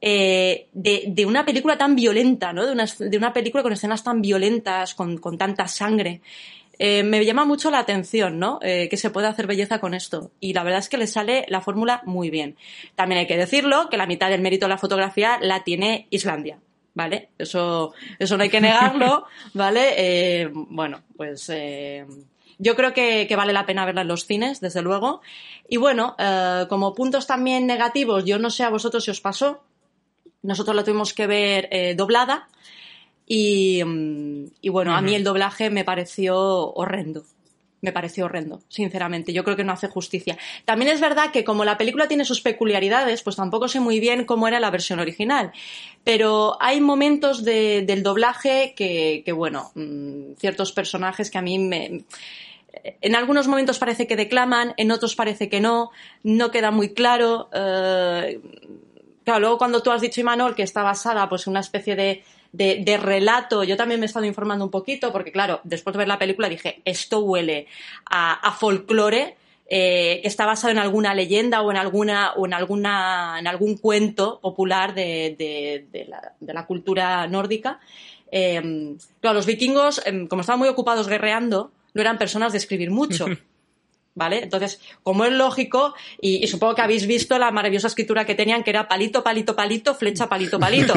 [0.00, 2.66] eh, de, una película tan violenta, ¿no?
[2.66, 6.20] De una, de una película con escenas tan violentas, con, tanta sangre.
[6.78, 8.58] Eh, me llama mucho la atención, ¿no?
[8.62, 10.30] Eh, que se puede hacer belleza con esto.
[10.40, 12.56] Y la verdad es que le sale la fórmula muy bien.
[12.94, 16.58] También hay que decirlo que la mitad del mérito de la fotografía la tiene Islandia.
[16.96, 17.30] ¿Vale?
[17.38, 20.48] Eso, eso no hay que negarlo, ¿vale?
[20.52, 21.50] bueno, pues
[22.58, 25.20] yo creo que, vale la pena verla en los cines, desde luego.
[25.68, 29.62] Y bueno, eh, como puntos también negativos, yo no sé a vosotros si os pasó.
[30.42, 32.48] Nosotros la tuvimos que ver eh, doblada.
[33.26, 36.36] Y, mm, bueno, a mí el doblaje me pareció
[36.74, 37.24] horrendo
[37.84, 39.34] me pareció horrendo, sinceramente.
[39.34, 40.38] Yo creo que no hace justicia.
[40.64, 44.24] También es verdad que como la película tiene sus peculiaridades, pues tampoco sé muy bien
[44.24, 45.52] cómo era la versión original.
[46.02, 52.04] Pero hay momentos del doblaje que, bueno, mm, ciertos personajes que a mí me
[53.00, 55.90] en algunos momentos parece que declaman, en otros parece que no,
[56.22, 57.48] no queda muy claro.
[57.52, 58.40] Eh,
[59.24, 62.24] claro, luego cuando tú has dicho, Imanol, que está basada pues, en una especie de,
[62.54, 63.64] de, relato.
[63.64, 66.48] Yo también me he estado informando un poquito, porque claro, después de ver la película
[66.48, 67.66] dije, esto huele
[68.06, 69.36] a, folclore
[69.66, 74.38] eh, está basado en alguna leyenda o en alguna o en alguna en algún cuento
[74.40, 75.34] popular de,
[75.90, 77.80] de, la, cultura nórdica.
[78.30, 82.90] Eh, claro, los vikingos, eh, como estaban muy ocupados guerreando, no eran personas de escribir
[82.90, 83.26] mucho.
[84.16, 84.44] ¿Vale?
[84.44, 88.62] Entonces, como es lógico, y, y, supongo que habéis visto la maravillosa escritura que tenían,
[88.62, 90.94] que era palito, palito, palito, flecha, palito, palito.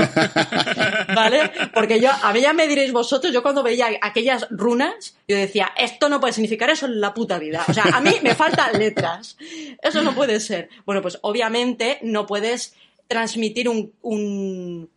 [1.15, 1.51] ¿Vale?
[1.73, 5.71] Porque yo, a mí ya me diréis vosotros, yo cuando veía aquellas runas, yo decía,
[5.77, 7.65] esto no puede significar eso en la puta vida.
[7.67, 9.35] O sea, a mí me faltan letras.
[9.81, 10.69] Eso no puede ser.
[10.85, 12.75] Bueno, pues obviamente no puedes
[13.07, 14.89] transmitir un, un,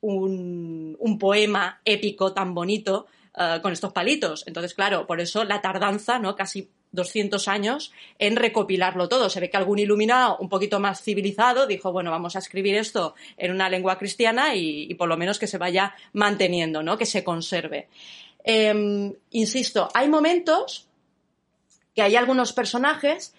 [0.00, 4.44] un, un poema épico tan bonito uh, con estos palitos.
[4.46, 6.36] Entonces, claro, por eso la tardanza, ¿no?
[6.36, 9.28] Casi 200 años en recopilarlo todo.
[9.30, 13.14] Se ve que algún iluminado un poquito más civilizado dijo, bueno, vamos a escribir esto
[13.36, 16.98] en una lengua cristiana y, por lo menos que se vaya manteniendo, ¿no?
[16.98, 17.88] Que se conserve.
[18.44, 20.86] Eh, insisto, hay momentos
[21.94, 23.34] que hay algunos personajes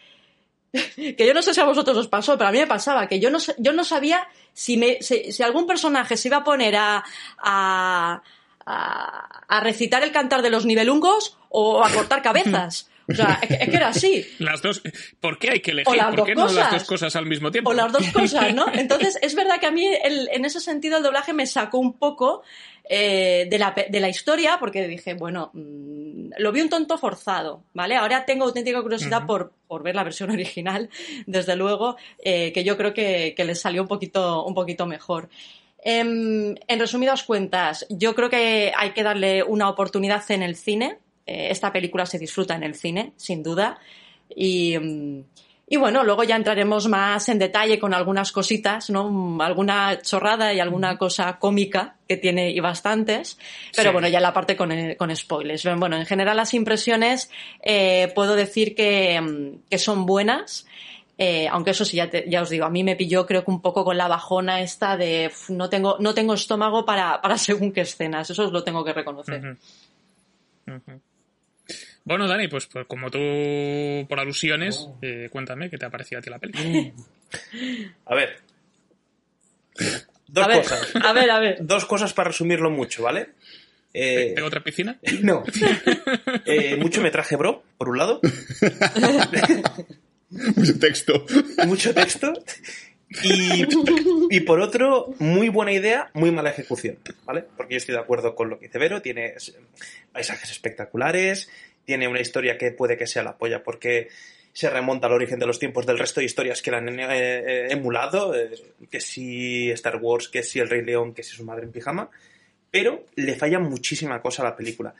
[0.96, 3.20] que yo no sé si a vosotros os pasó, pero a mí me pasaba que
[3.20, 7.04] yo no, yo no sabía si, me, si algún personaje se iba a poner a,
[7.38, 8.22] a,
[8.66, 12.90] a, a recitar el cantar de los nivelungos o a cortar cabezas.
[13.10, 14.26] O sea, es que, es que, era así.
[14.39, 14.82] Las dos.
[15.20, 16.02] ¿Por qué hay que elegir?
[16.15, 17.70] ¿Por qué no las dos cosas al mismo tiempo?
[17.70, 18.65] O las dos cosas, ¿no?
[18.74, 21.93] Entonces, es verdad que a mí, el, en ese sentido, el doblaje me sacó un
[21.93, 22.43] poco
[22.89, 27.63] eh, de, la, de la historia, porque dije, bueno, mmm, lo vi un tonto forzado,
[27.74, 27.96] ¿vale?
[27.96, 29.28] Ahora tengo auténtica curiosidad uh -huh.
[29.28, 30.89] por, por ver la versión original,
[31.26, 35.30] desde luego, eh, que yo creo que, que les salió un poquito, un poquito mejor.
[35.82, 40.98] En, en resumidas cuentas, yo creo que hay que darle una oportunidad en el cine
[41.28, 43.80] esta película se disfruta en el cine, sin duda.
[44.34, 44.76] Y,
[45.68, 49.38] y, bueno, luego ya entraremos más en detalle con algunas cositas, ¿no?
[49.42, 53.38] Alguna chorrada y alguna cosa cómica que tiene y bastantes.
[53.76, 53.94] Pero sí.
[53.94, 55.63] bueno, ya la parte con, eh, con, spoilers.
[55.78, 57.30] Bueno, en general las impresiones
[57.62, 60.66] eh, puedo decir que, que son buenas.
[61.20, 63.50] Eh, aunque eso sí, ya, te, ya, os digo, a mí me pilló creo que
[63.50, 67.72] un poco con la bajona esta de no, tengo, no tengo estómago para, para según
[67.72, 69.40] qué escenas, eso os lo tengo que reconocer.
[69.40, 69.58] Uh -huh.
[70.68, 71.02] Uh -huh.
[72.08, 73.20] Bueno, Dani, pues, pues, como tú,
[74.08, 74.98] por alusiones, oh.
[75.02, 76.93] eh, cuéntame qué te ha parecido a ti la película.
[78.06, 78.38] A ver.
[80.30, 80.96] Dos a ver, cosas.
[81.04, 81.58] A ver, a ver.
[81.60, 83.32] Dos cosas para resumirlo mucho, ¿vale?
[83.93, 84.98] Eh, ¿Tengo otra piscina?
[85.22, 85.43] No.
[86.46, 88.22] eh, mucho metraje, bro, por un lado.
[90.30, 91.26] mucho texto.
[91.65, 92.32] Mucho texto.
[93.22, 93.65] Y,
[94.30, 97.43] y, por otro, muy buena idea, muy mala ejecución, ¿vale?
[97.58, 99.34] Porque yo estoy de acuerdo con lo que dice Vero, tiene
[100.12, 101.50] paisajes espectaculares,
[101.88, 104.10] tiene una historia que puede que sea la polla porque
[104.52, 107.06] se remonta al origen de los tiempos del resto de historias que la han eh,
[107.10, 108.50] eh, emulado, eh,
[108.91, 112.10] que si Star Wars, que si El Rey León, que si su madre en pijama,
[112.69, 114.95] pero le falla muchísima cosa a la película.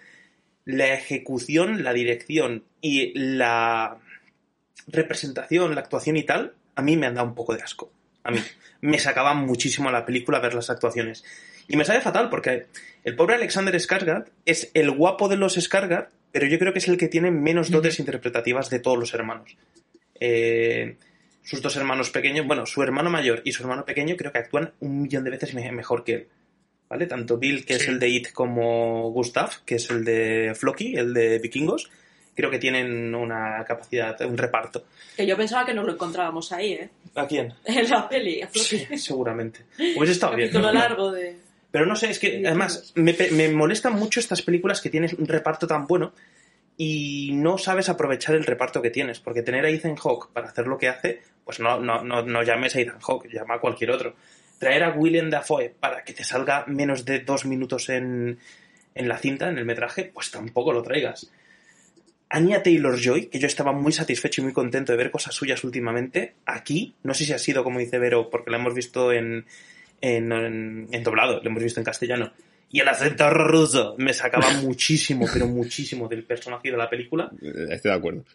[0.64, 3.98] La ejecución, la dirección y la
[4.88, 7.92] representación, la actuación y tal, a mí me han dado un poco de asco.
[8.24, 8.40] A mí
[8.80, 11.26] me sacaba muchísimo la película ver las actuaciones.
[11.68, 12.68] Y me sabe fatal porque
[13.04, 16.88] el pobre Alexander Skarsgård es el guapo de los Skarsgård pero yo creo que es
[16.88, 18.02] el que tiene menos dotes uh -huh.
[18.02, 19.58] interpretativas de todos los hermanos.
[20.20, 20.98] Eh,
[21.42, 24.72] sus dos hermanos pequeños, bueno, su hermano mayor y su hermano pequeño creo que actúan
[24.80, 26.28] un millón de veces mejor que él.
[26.90, 27.08] ¿Vale?
[27.08, 27.82] Tanto Bill, que sí.
[27.82, 31.90] es el de It, como Gustav, que es el de Floki, el de Vikingos,
[32.36, 34.86] creo que tienen una capacidad, un reparto.
[35.16, 36.90] Que yo pensaba que nos lo encontrábamos ahí, ¿eh?
[37.16, 37.52] ¿A quién?
[37.66, 38.78] En la peli, a Floki.
[38.78, 39.62] Sí, seguramente.
[39.96, 40.54] Pues está bien.
[40.54, 41.47] Largo de...
[41.78, 45.28] Pero no sé, es que además me, me, molestan mucho estas películas que tienen un
[45.28, 46.12] reparto tan bueno
[46.76, 50.66] y no sabes aprovechar el reparto que tienes, porque tener a Ethan Hawke para hacer
[50.66, 53.92] lo que hace, pues no, no, no, no llames a Ethan Hawke, llama a cualquier
[53.92, 54.16] otro.
[54.58, 58.40] Traer a William Dafoe para que te salga menos de dos minutos en,
[58.96, 61.32] en la cinta, en el metraje, pues tampoco lo traigas.
[62.28, 65.64] Anya Taylor Joy, que yo estaba muy satisfecho y muy contento de ver cosas suyas
[65.64, 69.46] últimamente, aquí, no sé si ha sido como dice Vero, porque la hemos visto en,
[70.02, 72.32] en, en, en doblado, lo hemos visto en castellano.
[72.70, 77.32] Y el acento ruso me sacaba muchísimo, pero muchísimo del personaje de la película.
[77.70, 78.26] Estoy de acuerdo.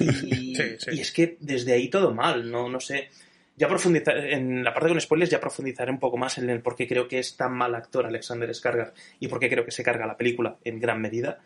[0.00, 0.90] Y, sí, sí.
[0.92, 3.08] y, es que desde ahí todo mal, no, no sé.
[3.56, 6.76] Ya profundizar, en la parte con spoilers ya profundizaré un poco más en el por
[6.76, 9.82] qué creo que es tan mal actor Alexander Skarsgård y por qué creo que se
[9.82, 11.40] carga la película en gran medida.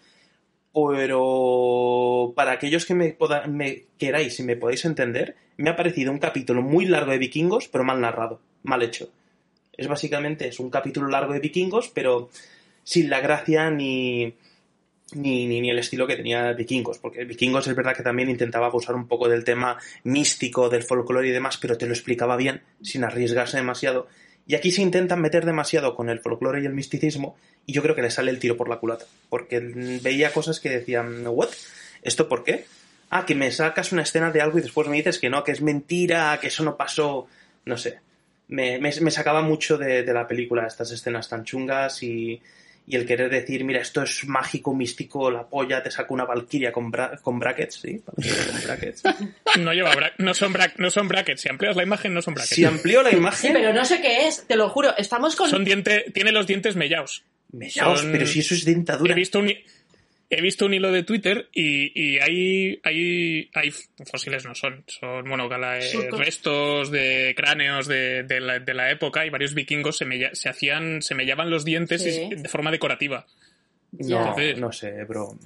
[0.75, 6.13] Pero para aquellos que me, poda, me queráis y me podáis entender, me ha parecido
[6.13, 9.11] un capítulo muy largo de vikingos, pero mal narrado, mal hecho
[9.77, 12.31] es básicamente es un capítulo largo de vikingos, pero
[12.85, 14.35] sin la gracia ni,
[15.15, 18.67] ni, ni, ni, el estilo que tenía vikingos, porque vikingos es verdad que también intentaba
[18.67, 22.63] abusar un poco del tema místico, del folclore y demás, pero te lo explicaba bien,
[22.83, 24.09] sin arriesgarse demasiado.
[24.47, 27.95] Y aquí se intentan meter demasiado con el folclore y el misticismo y yo creo
[27.95, 29.07] que le sale el tiro por la culata.
[29.29, 31.51] Porque veía cosas que decían, ¿what?
[32.03, 32.65] ¿Esto por qué?
[33.11, 35.53] Ah, que me sacas una escena de algo y después me dices que no, que
[35.53, 37.29] es mentira, que eso no pasó.
[37.65, 38.01] No sé.
[38.53, 42.39] Me, me, me sacaba mucho de, de la película estas escenas tan chungas y,
[42.87, 46.71] y el querer decir, mira, esto es mágico, místico, la polla, te saco una valquiria
[46.71, 48.03] con, bra con brackets, ¿sí?
[48.05, 48.15] Con
[48.65, 49.03] brackets.
[49.59, 51.41] No lleva bra no son, bra no son brackets.
[51.41, 52.55] Si amplias la imagen, no son brackets.
[52.57, 53.49] Si amplío la imagen...
[53.49, 54.95] Sí, pero no sé qué es, te lo juro.
[54.99, 55.49] Estamos con...
[55.49, 56.11] Son diente...
[56.13, 57.25] Tiene los dientes mellaos.
[57.53, 58.13] Mellaos, son...
[58.13, 59.13] pero si eso es dentadura.
[59.13, 59.51] He visto un
[60.35, 63.71] he visto un hilo de Twitter y, y hay, hay, hay,
[64.11, 69.27] fósiles no son, son bueno, eh, restos de cráneos de, de, la, de, la, época
[69.27, 72.31] y varios vikingos se, me, se hacían, se mellaban los dientes Sí.
[72.35, 73.27] de forma decorativa.
[73.93, 75.37] No, Entonces- no sé, bro.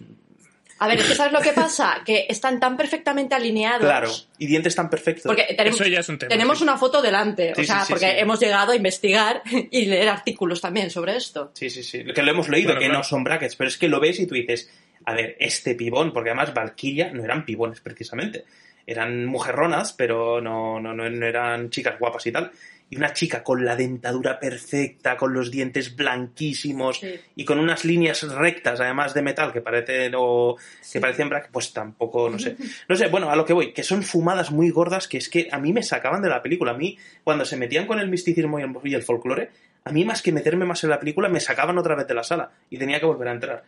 [0.78, 2.02] A ver, es que ¿sabes lo que pasa?
[2.04, 3.80] Que están tan perfectamente alineados.
[3.80, 5.24] Claro, y dientes tan perfectos.
[5.24, 6.28] Porque tenemos, Eso ya es un tema.
[6.28, 6.64] tenemos sí.
[6.64, 8.12] una foto delante, Sí, o sea, sí, sí, porque sí.
[8.18, 11.50] hemos llegado a investigar y leer artículos también sobre esto.
[11.54, 12.04] Sí, sí, sí.
[12.04, 12.98] Que lo hemos leído, Claro, que claro.
[13.00, 14.70] no son brackets, pero es que lo ves y tú dices,
[15.06, 18.44] a ver, este pibón, porque además Valkyria no eran pibones precisamente.
[18.86, 22.52] Eran mujerronas, pero no, no, no, no eran chicas guapas y tal.
[22.88, 27.18] Y una chica con la dentadura perfecta, con los dientes blanquísimos Sí.
[27.34, 30.56] y con unas líneas rectas, además de metal, que parecen, o,
[30.92, 32.56] que parecían brackets, pues tampoco, no sé.
[32.88, 35.48] No sé, bueno, a lo que voy, que son fumadas muy gordas que es que
[35.50, 36.72] a mí me sacaban de la película.
[36.72, 39.50] A mí, cuando se metían con el misticismo y el, y el folclore,
[39.84, 42.22] a mí más que meterme más en la película, me sacaban otra vez de la
[42.22, 43.64] sala y tenía que volver a entrar.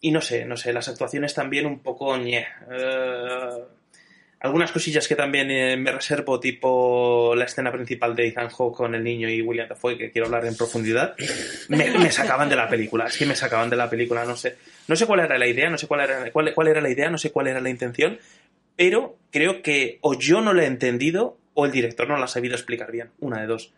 [0.00, 2.46] Y no sé, no sé, las actuaciones también un poco ñe.
[2.70, 3.64] Eh,
[4.42, 8.94] algunas cosillas que también eh, me reservo, tipo la escena principal de Ethan Hawke con
[8.94, 11.14] el niño y William Dafoe, que quiero hablar en profundidad,
[11.68, 13.06] me, me sacaban de la película.
[13.06, 14.56] Es que me sacaban de la película, no sé.
[14.88, 17.08] No sé cuál era la idea, no sé cuál era, cuál, cuál era la idea,
[17.08, 18.18] no sé cuál era la intención,
[18.74, 22.28] pero creo que o yo no la he entendido o el director no la ha
[22.28, 23.10] sabido explicar bien.
[23.20, 23.72] Una de dos.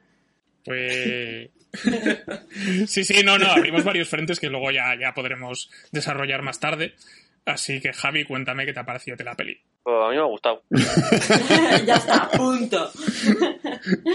[0.64, 1.50] Pues...
[2.86, 6.94] sí, sí, no, no, abrimos varios frentes que luego ya, ya podremos desarrollar más tarde.
[7.46, 9.60] Así que, Javi, cuéntame qué te ha parecido de la peli.
[9.82, 10.62] Pues a mí me ha gustado.
[11.86, 12.90] ya está, punto.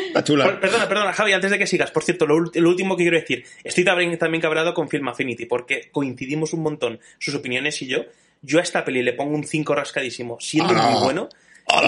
[0.07, 0.45] Está chula.
[0.45, 3.45] Por- Perdona, perdona, Javi, antes de que sigas, por cierto, lo, último que quiero decir,
[3.63, 8.05] estoy también, también cabreado con Film Affinity, porque coincidimos un montón sus opiniones y yo.
[8.41, 10.89] Yo a esta peli le pongo un 5 rascadísimo, siendo ¡Hala!
[10.89, 11.29] muy bueno,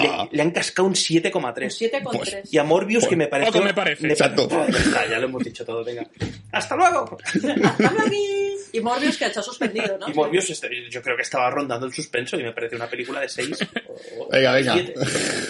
[0.00, 2.02] le, le han cascado un Un 7,3.
[2.02, 2.48] 7,3.
[2.50, 3.52] Y a Morbius, que me parece.
[3.52, 4.06] poco me parece.
[4.08, 4.48] Exacto.
[4.48, 6.06] ya está, ya lo hemos dicho todo, venga.
[6.52, 7.16] ¡Hasta luego!
[7.24, 8.10] Hasta luego.
[8.74, 10.08] Y Morbius que ha hecho suspendido, ¿no?
[10.08, 13.20] Y Morbius, este, yo creo que estaba rondando el suspenso y me parece una película
[13.20, 13.58] de 6.
[14.30, 14.76] Venga, venga.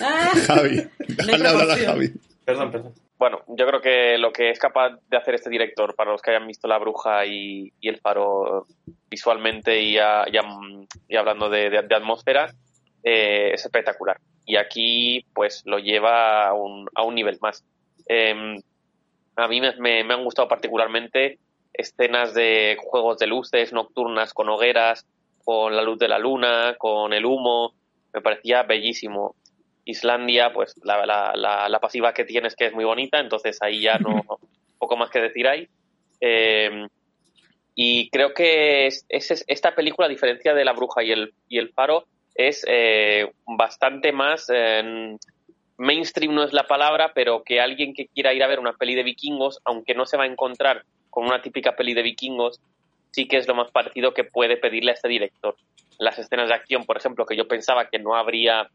[0.00, 0.82] Ah, Javi.
[0.98, 2.12] Déjale hablar a Javi.
[2.44, 2.94] Perdón, perdón.
[3.18, 6.32] Bueno, yo creo que lo que es capaz de hacer este director, para los que
[6.32, 8.66] hayan visto La Bruja y, y El Faro
[9.08, 10.42] visualmente y, a- y a-
[11.08, 12.52] y hablando de, de- de atmósfera,
[13.02, 14.18] eh, es espectacular.
[14.46, 17.64] Y aquí, pues, lo lleva a un, a un nivel más.
[18.08, 18.34] Eh,
[19.36, 21.38] a mí me, me- me han gustado particularmente
[21.72, 25.06] escenas de juegos de luces nocturnas con hogueras,
[25.44, 27.74] con la luz de la luna, con el humo.
[28.12, 29.34] Me parecía bellísimo.
[29.84, 33.80] Islandia, pues la, la, la, la pasiva que tienes que es muy bonita, entonces ahí
[33.82, 34.22] ya no
[34.78, 35.68] poco más que decir hay.
[36.20, 36.86] Eh,
[37.74, 41.58] y creo que es, es- esta película, a diferencia de La Bruja y el, y
[41.58, 45.16] el Faro, es eh, bastante más eh,
[45.78, 48.94] mainstream, no es la palabra, pero que alguien que quiera ir a ver una peli
[48.94, 52.60] de vikingos, aunque no se va a encontrar con una típica peli de vikingos,
[53.10, 55.56] sí que es lo más parecido que puede pedirle a este director.
[55.98, 58.68] Las escenas de acción, por ejemplo, que yo pensaba que no habría,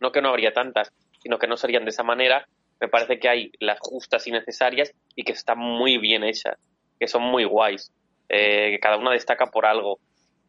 [0.00, 2.46] no que no habría tantas, sino que no serían de esa manera,
[2.80, 6.58] me parece que hay las justas y necesarias y que están muy bien hechas,
[6.98, 7.92] que son muy guays,
[8.28, 10.00] eh, que cada una destaca por algo.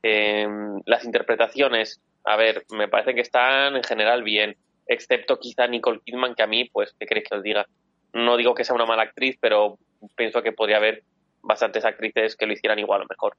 [0.03, 0.45] Eh,
[0.85, 6.35] las interpretaciones, a ver, me parece que están en general bien, excepto quizá Nicole Kidman,
[6.35, 7.65] que a mí, pues, ¿qué queréis que os diga?
[8.11, 9.79] No digo que sea una mala actriz, pero
[10.15, 11.03] pienso que podría haber
[11.41, 13.35] bastantes actrices que lo hicieran igual o mejor.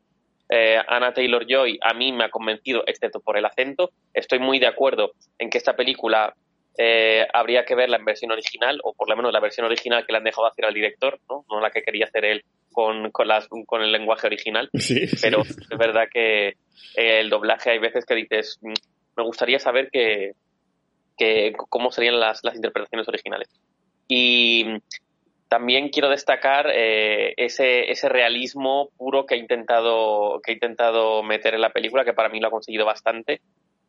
[0.48, 3.90] Eh, Anna Taylor Joy a mí me ha convencido, excepto por el acento.
[4.12, 6.34] Estoy muy de acuerdo en que esta película
[6.76, 10.12] eh, habría que verla en versión original, o por lo menos la versión original que
[10.12, 13.28] le han dejado hacer al director, no, no la que quería hacer él con, con,
[13.28, 14.68] las, con el lenguaje original.
[14.78, 15.06] Sí.
[15.22, 16.54] Pero es verdad que eh,
[17.20, 18.74] el doblaje hay veces que dices, "Mm,
[19.16, 20.32] me gustaría saber que,
[21.16, 23.48] que cómo serían las, las interpretaciones originales.
[24.08, 24.66] Y
[25.48, 31.54] también quiero destacar eh, ese, ese realismo puro que ha intentado que ha intentado meter
[31.54, 33.40] en la película, que para mí lo ha conseguido bastante.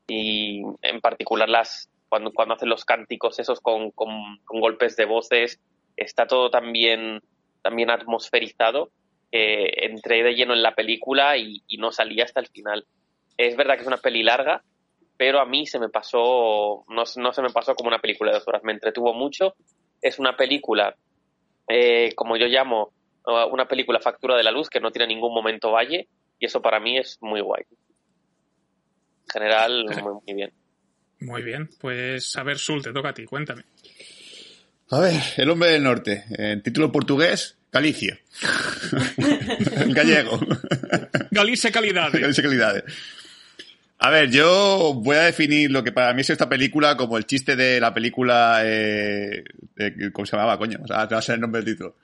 [0.08, 4.10] Y en particular las cuando, cuando hacen los cánticos esos con, con,
[4.46, 5.60] con golpes de voces,
[5.98, 7.22] está todo también,
[7.66, 8.92] también atmosferizado.
[9.32, 12.86] Eh, entré de lleno en la película y, y no salí hasta el final.
[13.38, 14.62] Es verdad que es una peli larga,
[15.18, 18.38] pero a mí se me pasó, no, no se me pasó como una película de
[18.38, 19.56] dos horas, me entretuvo mucho.
[20.00, 20.96] Es una película
[21.68, 22.94] eh, como yo llamo,
[23.52, 26.80] una película factura de la luz que no tiene ningún momento valle y eso para
[26.80, 27.64] mí es muy guay.
[29.24, 30.54] En general, muy, muy bien.
[31.22, 33.64] Muy bien, pues a ver, Sul, te toca a ti, cuéntame.
[34.92, 36.26] A ver, El hombre del norte.
[36.30, 38.20] En título portugués, Galicia.
[39.78, 40.40] en gallego.
[41.32, 42.22] Galicia Calidades.
[42.22, 42.84] Galicia Calidades.
[43.98, 47.26] A ver, yo voy a definir lo que para mí es esta película como el
[47.26, 48.62] chiste de la película.
[48.64, 49.44] Eh,
[49.76, 50.80] de- ¿Cómo se llamaba, coño?
[50.84, 51.96] O sea, te va a ser el nombre del título.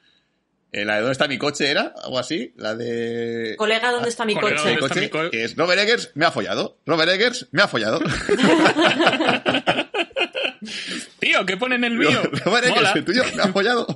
[0.71, 1.93] Eh, la de ¿Dónde está mi coche era?
[2.03, 2.53] Algo así.
[2.57, 3.55] La de.
[3.57, 4.69] Colega, ¿dónde está mi Colega, coche?
[4.69, 6.77] Mi ¿dónde está coche, mi co- que es Robert Eggers me ha follado.
[6.85, 7.99] Robert Eggers me ha follado.
[11.19, 12.21] Tío, ¿qué ponen en el mío?
[12.45, 12.93] Mola.
[12.95, 13.87] el tuyo me ha follado.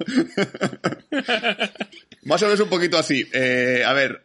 [2.24, 3.28] Más o menos un poquito así.
[3.34, 4.24] Eh, a ver,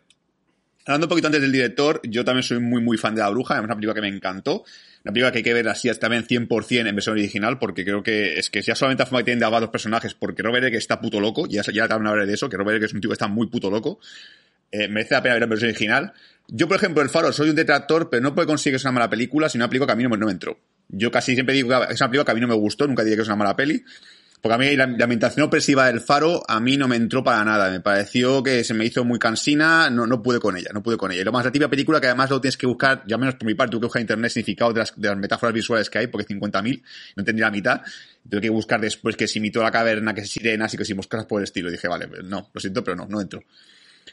[0.87, 3.59] hablando un poquito antes del director, yo también soy muy, muy fan de La Bruja.
[3.59, 4.65] Es una película que me encantó.
[5.05, 8.39] Una película que hay que ver así también 100% en versión original, porque creo que
[8.39, 10.85] es que ya solamente la forma que tienen de hablar los personajes, porque Robert Eggers
[10.85, 13.11] está puto loco, ya, ya también hablaré de eso, que Robert Eggers es un tío
[13.11, 13.99] que está muy puto loco.
[14.73, 16.13] Eh, merece la pena ver en versión original.
[16.49, 18.93] Yo, por ejemplo, El Faro soy un detractor, pero no puede conseguir que es una
[18.93, 20.59] mala película, sino una película que a mí no me, no me entró.
[20.93, 23.05] Yo casi siempre digo que es una película que a mí no me gustó, nunca
[23.05, 23.85] diré que es una mala peli.
[24.41, 27.45] Porque a mí la, la ambientación opresiva del Faro a mí no me entró para
[27.45, 27.71] nada.
[27.71, 30.97] Me pareció que se me hizo muy cansina, no, no pude con ella, no pude
[30.97, 31.21] con ella.
[31.21, 33.47] Y lo más la típica película que además lo tienes que buscar, ya menos por
[33.47, 36.07] mi parte, tuve que buscar internet significado de las, de las metáforas visuales que hay,
[36.07, 36.83] porque 50.000,
[37.17, 37.83] no entendía la mitad.
[38.29, 40.95] Tuve que buscar después que si mito la caverna, que si sirenas y que si
[40.95, 41.71] moscas por el estilo.
[41.71, 43.43] Dije, vale, no, lo siento, pero no, no entro.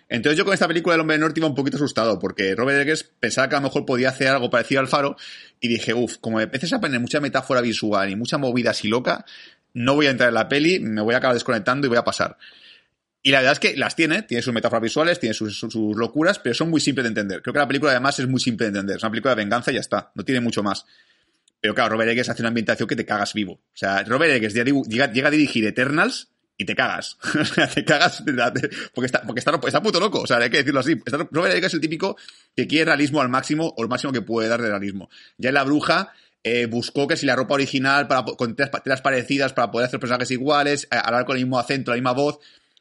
[0.10, 2.80] Entonces yo con esta película del Hombre del Norte iba un poquito asustado, porque Robert
[2.82, 5.18] Eggers pensaba que a lo mejor podía hacer algo parecido al Faro,
[5.60, 8.88] y dije, uff, como me empieces a poner mucha metáfora visual y mucha movida así
[8.88, 9.26] loca,
[9.74, 12.04] no voy a entrar en la peli, me voy a acabar desconectando y voy a
[12.06, 12.38] pasar.
[13.22, 16.40] Y la verdad es que las tiene, tiene sus metáforas visuales, tiene sus, sus- locuras,
[16.40, 17.42] pero son muy simples de entender.
[17.42, 18.96] Creo que la película además es muy simple de entender.
[18.98, 20.86] Es una película de venganza y ya está, no tiene mucho más.
[21.60, 23.54] Pero claro, Robert Eggers hace una ambientación que te cagas vivo.
[23.54, 27.18] O sea, Robert Eggers llega- llega a dirigir Eternals y te cagas.
[27.76, 28.24] Te cagas
[28.94, 30.22] porque está, porque está, está puto loco.
[30.22, 31.00] O sea, hay que decirlo así.
[31.32, 32.18] Robert Eggers es el típico
[32.56, 35.10] que quiere realismo al máximo o el máximo que puede dar de realismo.
[35.38, 39.02] Ya en La Bruja eh, buscó que si la ropa original para, con telas, telas
[39.02, 42.40] parecidas para poder hacer personajes iguales, eh, hablar con el mismo acento, la misma voz.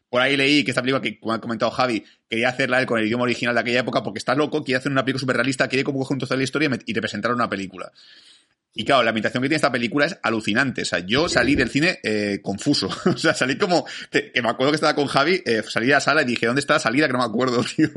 [0.08, 2.98] Por ahí leí que esta película, que como ha comentado Javi, quería hacerla él con
[2.98, 5.68] el idioma original de aquella época porque está loco, quiere hacer una película súper realista,
[5.68, 7.92] quiere como coger de la historia y y representar una película.
[8.78, 10.82] Y claro, la ambientación que tiene esta película es alucinante.
[10.82, 12.88] O sea, yo salí del cine eh, confuso.
[13.06, 13.86] O sea, salí como...
[14.10, 16.60] Que, me acuerdo que estaba con Javi, eh, salí de la sala y dije, ¿dónde
[16.60, 17.06] está la salida?
[17.06, 17.88] Que no me acuerdo, tío.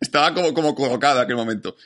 [0.00, 1.76] estaba como, como colocado en aquel momento.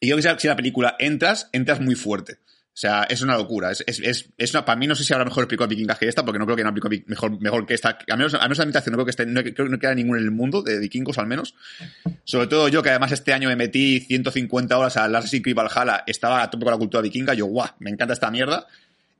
[0.00, 2.38] Y yo que si la película entras, entras muy fuerte.
[2.74, 3.70] O sea, es una locura.
[3.70, 6.08] Es, es, es, es una, para mí no sé si habrá mejor película vikinga que
[6.08, 7.96] esta, porque no creo que haya una mejor, mejor que esta.
[8.10, 10.18] Al menos, al menos la imitación no creo que esté, no, creo no queda ninguna
[10.18, 11.54] en el mundo, de vikingos al menos.
[12.24, 16.02] Sobre todo yo, que además este año me metí 150 horas a Assassin's Creed Valhalla,
[16.04, 18.66] estaba a tope con la cultura vikinga, yo, guau, me encanta esta mierda.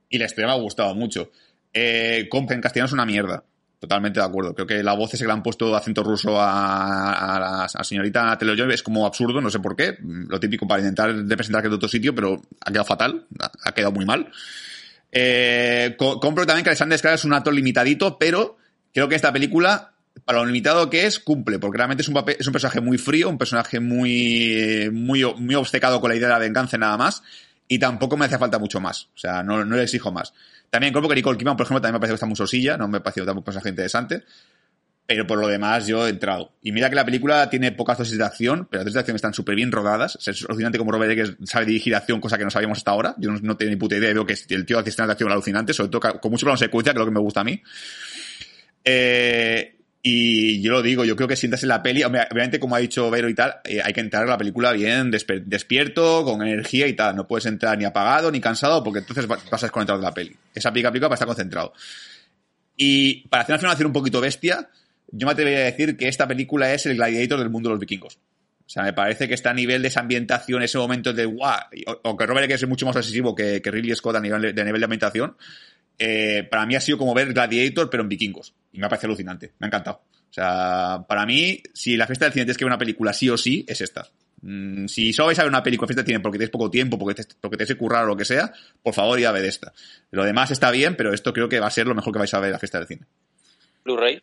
[0.09, 1.31] Y la historia me ha gustado mucho.
[1.73, 3.41] Eh, comp en castellano es una mierda.
[3.85, 4.55] Totalmente de acuerdo.
[4.55, 8.73] Creo que la voz ese que le han puesto acento ruso a, la señorita Taylor-Joy
[8.73, 9.95] es como absurdo, no sé por qué.
[10.01, 13.27] Lo típico para intentar representar que es de otro sitio, pero ha quedado fatal.
[13.63, 14.31] Ha, quedado muy mal.
[15.11, 18.57] Eh, co- compro también que Alexander Skarsgård es un actor limitadito, pero
[18.91, 19.91] creo que esta película,
[20.25, 22.97] para lo limitado que es, cumple, porque realmente es un, papel, es un personaje muy
[22.97, 27.21] frío, un personaje muy, muy, muy obcecado con la idea de la venganza nada más,
[27.67, 29.09] y tampoco me hace falta mucho más.
[29.15, 30.33] O sea, no, no le exijo más.
[30.69, 32.87] También compro que Nicole Kidman, por ejemplo, también me parece que está muy sosilla, no
[32.87, 34.23] me ha parecido tampoco un personaje interesante.
[35.07, 36.53] Pero por lo demás, yo he entrado.
[36.63, 39.15] Y mira que la película tiene pocas dosis de acción, pero las dosis de acción
[39.15, 40.17] están súper bien rodadas.
[40.25, 43.15] Es alucinante como Robert Eggers sabe dirigir acción, cosa que no sabíamos hasta ahora.
[43.19, 45.31] Yo no, no tenía ni puta idea veo que el tío hace escenas de acción
[45.31, 47.61] alucinantes, sobre todo con mucho plano secuencia, que es lo que me gusta a mí.
[48.83, 49.74] Eh,
[50.07, 53.09] y yo lo digo, yo creo que sientas en la peli, obviamente como ha dicho
[53.09, 56.93] Vero y tal, eh, hay que entrar a la película bien despierto, con energía y
[56.93, 57.15] tal.
[57.15, 60.13] No puedes entrar ni apagado ni cansado porque entonces va- vas a desconectar de la
[60.13, 60.35] peli.
[60.53, 61.73] Esa película película para estar concentrado.
[62.77, 64.69] Y para hacer una afirmación un poquito bestia,
[65.11, 67.79] yo me atrevería a decir que esta película es el gladiator del mundo de los
[67.79, 68.17] vikingos.
[68.17, 71.59] O sea, me parece que está a nivel de esa ambientación, ese momento de guau,
[71.87, 74.53] o, o que Robert Eggers es mucho más obsesivo que, que Ridley Scott a nivel
[74.53, 75.35] de, nivel de ambientación.
[75.97, 78.53] Eh, para mí ha sido como ver Gladiator, pero en vikingos.
[78.75, 79.53] Y me ha parecido alucinante.
[79.57, 80.01] Me ha encantado.
[80.29, 83.29] O sea, para mí, si la fiesta del cine tienes que ver una película sí
[83.29, 84.05] o sí, es esta.
[84.41, 86.99] Mm, si solo vais a ver una película fiesta del cine porque tenéis poco tiempo,
[86.99, 88.51] porque, te, porque tenéis que currar o lo que sea,
[88.83, 89.71] por favor, ya ver esta.
[90.11, 92.33] Lo demás está bien, pero esto creo que va a ser lo mejor que vais
[92.33, 93.05] a ver en la fiesta del cine.
[93.85, 94.21] Blu-ray.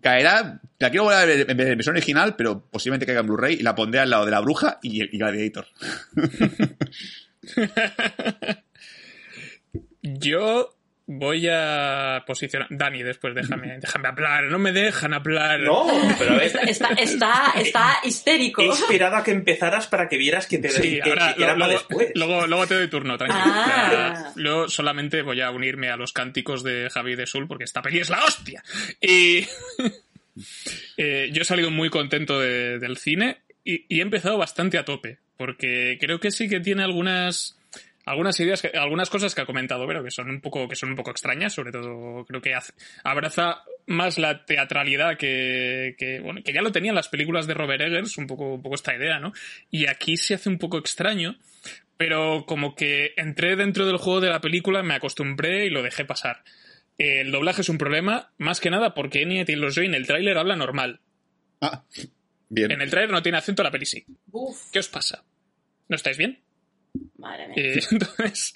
[0.00, 3.62] Caerá, la quiero volver a ver en versión original, pero posiblemente caiga en Blu-ray y
[3.62, 5.66] la pondré al lado de la bruja y, y Gladiator.
[10.02, 10.77] Yo
[11.10, 12.68] voy a posicionar.
[12.70, 14.44] Dani, después déjame, déjame hablar.
[14.44, 15.58] No me dejan hablar.
[15.60, 15.86] No,
[16.18, 18.60] pero a ver, Está, está, está, está histérico.
[18.62, 21.66] he esperado a que empezaras para que vieras que te Sí, que, ahora que luego,
[21.68, 22.08] después.
[22.14, 23.42] luego, luego te doy turno, tranquilo.
[23.46, 24.32] Ah.
[24.36, 28.00] Yo solamente voy a unirme a los cánticos de Javi de Sul porque esta peli
[28.00, 28.62] es la hostia.
[29.00, 29.46] Y
[30.96, 34.84] eh, yo he salido muy contento de- del cine y, y he empezado bastante a
[34.84, 37.57] tope porque creo que sí que tiene algunas
[38.10, 40.90] algunas ideas, que- algunas cosas que ha comentado, pero que son un poco, que son
[40.90, 42.72] un poco extrañas, sobre todo creo que hace-
[43.04, 47.80] abraza más la teatralidad que, que, bueno, que ya lo tenían las películas de Robert
[47.82, 49.32] Eggers, un poco, un poco esta idea, ¿no?
[49.70, 51.38] Y aquí se hace un poco extraño,
[51.96, 56.04] pero como que entré dentro del juego de la película, me acostumbré y lo dejé
[56.04, 56.42] pasar.
[56.98, 60.56] El doblaje es un problema, más que nada porque Anya Taylor-Joy en el tráiler habla
[60.56, 61.00] normal.
[61.60, 61.84] Ah,
[62.48, 62.70] bien.
[62.72, 64.04] En el tráiler no tiene acento, la peli sí.
[64.32, 65.24] Uf, ¿Qué os pasa?
[65.88, 66.40] ¿No estáis bien?
[67.56, 68.54] Eh, entonces,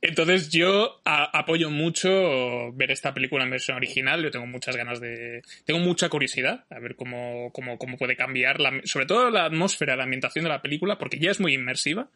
[0.00, 4.22] entonces yo apoyo mucho ver esta película en versión original.
[4.22, 5.42] Yo tengo muchas ganas de.
[5.64, 9.96] Tengo mucha curiosidad a ver cómo, cómo, cómo puede cambiar, la- sobre todo la atmósfera,
[9.96, 12.08] la ambientación de la película, porque ya es muy inmersiva.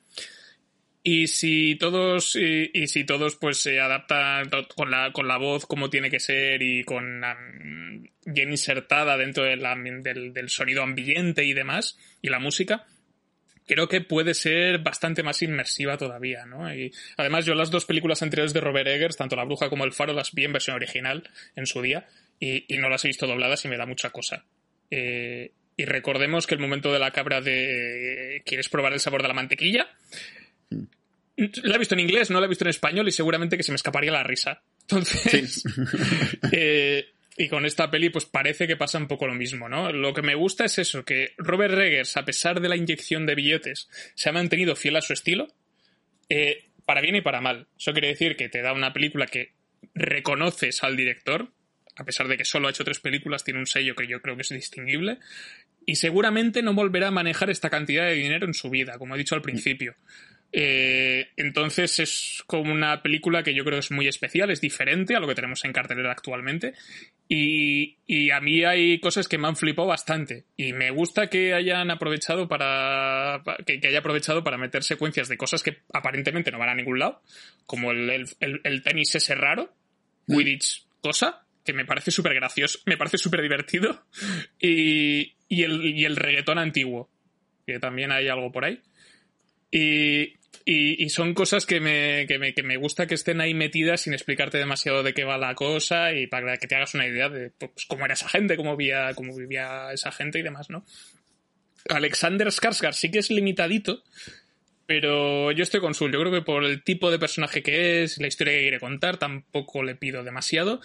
[1.03, 5.89] Y si todos, y, si todos pues se adaptan con la, con la voz como
[5.89, 9.63] tiene que ser y con am, bien insertada dentro del,
[10.35, 12.85] del sonido ambiente y demás, y la música,
[13.71, 16.75] creo que puede ser bastante más inmersiva todavía, ¿no?
[16.75, 19.93] Y además yo las dos películas anteriores de Robert Eggers, tanto La Bruja como El
[19.93, 22.09] Faro, las vi en versión original en su día
[22.41, 24.45] y, y no las he visto dobladas y me da mucha cosa.
[24.91, 29.29] Eh, y recordemos que el momento de la cabra de ¿quieres probar el sabor de
[29.29, 29.87] la mantequilla?
[31.37, 33.71] La he visto en inglés, no la he visto en español y seguramente que se
[33.71, 34.65] me escaparía la risa.
[34.81, 35.63] Entonces,
[36.53, 37.07] eh,
[37.41, 39.91] y con esta peli, pues parece que pasa un poco lo mismo, ¿no?
[39.93, 43.35] Lo que me gusta es eso, que Robert Eggers, a pesar de la inyección de
[43.35, 45.49] billetes, se ha mantenido fiel a su estilo,
[46.29, 47.67] eh, para bien y para mal.
[47.79, 49.55] Eso quiere decir que te da una película que
[49.95, 51.51] reconoces al director,
[51.97, 54.37] a pesar de que solo ha hecho tres películas, tiene un sello que yo creo
[54.37, 55.17] que es distinguible,
[55.87, 59.19] y seguramente no volverá a manejar esta cantidad de dinero en su vida, como he
[59.19, 59.95] dicho al principio.
[60.53, 65.15] Eh, entonces es como una película que yo creo que es muy especial, es diferente
[65.15, 66.75] a lo que tenemos en cartelera actualmente.
[67.29, 70.45] Y, y a mí hay cosas que me han flipado bastante.
[70.57, 73.43] Y me gusta que hayan aprovechado para.
[73.45, 76.75] pa- que, que haya aprovechado para meter secuencias de cosas que aparentemente no van a
[76.75, 77.23] ningún lado.
[77.67, 79.73] Como el, el- el- el tenis ese raro,
[80.27, 84.05] Quidditch cosa, que me parece súper gracioso, me parece súper divertido.
[84.61, 87.09] Y, y, el, y el reggaetón antiguo,
[87.67, 88.81] que también hay algo por ahí.
[89.71, 90.35] Y,
[90.65, 94.13] y, son cosas que me, que, me, que me gusta que estén ahí metidas sin
[94.13, 97.51] explicarte demasiado de qué va la cosa y para que te hagas una idea de
[97.51, 100.85] pues, cómo era esa gente, cómo vivía, cómo vivía esa gente y demás, ¿no?
[101.89, 104.03] Alexander Skarsgård sí que es limitadito,
[104.87, 106.13] pero yo estoy con Sul.
[106.13, 109.17] Yo creo que por el tipo de personaje que es, la historia que quiere contar,
[109.17, 110.81] tampoco le pido demasiado.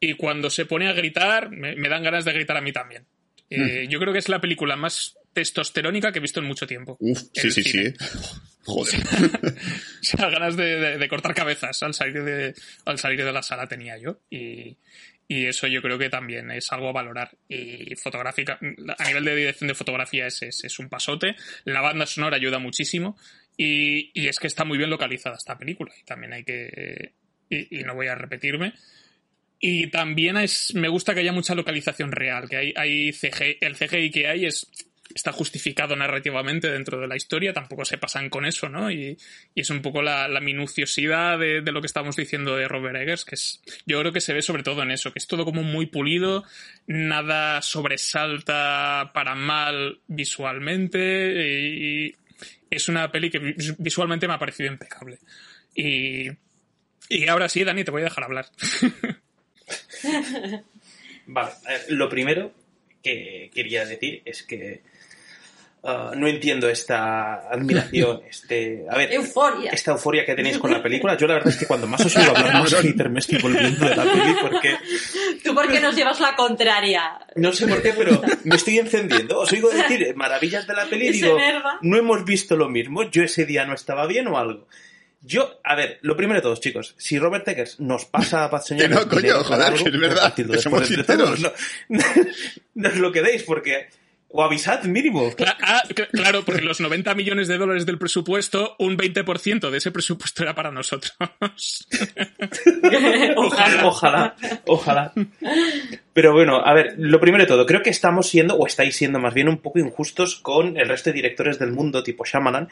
[0.00, 3.06] Y cuando se pone a gritar, me dan ganas de gritar a mí también.
[3.50, 6.96] Eh, Yo creo que es la película más testosterónica que he visto en mucho tiempo.
[7.00, 7.70] Uf, sí, sí, sí.
[7.70, 7.94] cine.
[8.64, 8.94] Joder.
[10.00, 12.54] O sea, ganas de, de- de cortar cabezas al salir de,
[12.86, 14.20] al salir de la sala tenía yo.
[14.30, 14.76] Y,
[15.28, 17.30] y eso yo creo que también es algo a valorar.
[17.48, 18.58] Y fotográfica,
[18.98, 21.36] a nivel de dirección de fotografía es, es, es un pasote.
[21.64, 23.16] La banda sonora ayuda muchísimo.
[23.56, 25.92] Y, y es que está muy bien localizada esta película.
[26.00, 27.12] Y también hay que.
[27.50, 28.72] Y, y no voy a repetirme.
[29.62, 33.76] Y también es, me gusta que haya mucha localización real, que hay, hay CGI, el
[33.76, 34.66] CGI que hay es,
[35.14, 38.90] está justificado narrativamente dentro de la historia, tampoco se pasan con eso, ¿no?
[38.90, 39.18] Y,
[39.54, 42.96] y es un poco la, la minuciosidad de, de lo que estamos diciendo de Robert
[42.96, 45.44] Eggers, que es, yo creo que se ve sobre todo en eso, que es todo
[45.44, 46.42] como muy pulido,
[46.86, 52.16] nada sobresalta para mal visualmente, y
[52.70, 55.18] es una peli que vis- visualmente me ha parecido impecable.
[55.74, 56.28] Y,
[57.10, 58.46] y ahora sí, Dani, te voy a dejar hablar.
[61.26, 61.52] Vale,
[61.88, 62.52] lo primero
[63.02, 64.82] que quería decir es que
[65.84, 68.84] ah, no entiendo esta admiración, este...
[68.90, 69.70] A ver, Euforia.
[69.70, 71.16] esta euforia que tenéis con la película.
[71.16, 73.88] Yo la verdad es que cuando más os oigo hablar más hater me estoy volviendo
[73.88, 74.76] de la peli porque
[75.44, 77.18] Tú porque nos llevas la contraria.
[77.36, 79.40] no sé por qué, pero me estoy encendiendo.
[79.40, 81.38] Os oigo decir maravillas de la peli y digo,
[81.82, 84.66] no hemos visto lo mismo, yo ese día no estaba bien o algo.
[85.22, 88.88] Yo, a ver, lo primero de todos, chicos, si Robert Eggers nos pasa a Que
[88.88, 91.40] no, coño, joder, que es verdad, que somos sinceros.
[91.88, 92.02] No,
[92.96, 93.88] lo quedéis porque...
[94.32, 95.28] O avisad mínimo.
[95.32, 99.78] Cla- ah, cl- claro, porque los 90 millones de dólares del presupuesto, un 20% de
[99.78, 101.16] ese presupuesto era para nosotros.
[103.36, 105.12] Ojalá, ojalá, ojalá.
[106.12, 109.18] Pero bueno, a ver, lo primero de todo, creo que estamos siendo, o estáis siendo
[109.18, 112.68] más bien un poco injustos con el resto de directores del mundo, tipo Shyamalan,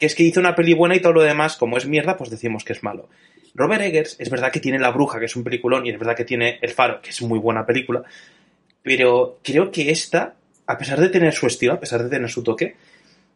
[0.00, 2.30] que es que hizo una peli buena y todo lo demás, como es mierda, pues
[2.30, 3.08] decimos que es malo.
[3.54, 6.16] Robert Eggers es verdad que tiene La Bruja, que es un peliculón, y es verdad
[6.16, 8.02] que tiene El Faro, que es muy buena película,
[8.82, 10.34] pero creo que esta,
[10.66, 12.76] a pesar de tener su estilo, a pesar de tener su toque,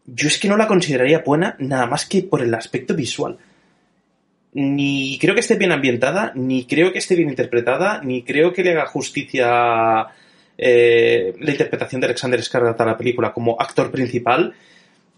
[0.06, 3.36] yo es que no la consideraría buena nada más que por el aspecto visual.
[4.54, 8.62] Ni creo que esté bien ambientada, ni creo que esté bien interpretada, ni creo que
[8.62, 10.06] le haga justicia
[10.56, 14.54] eh, la interpretación de Alexander Skarsgård a la película como actor principal.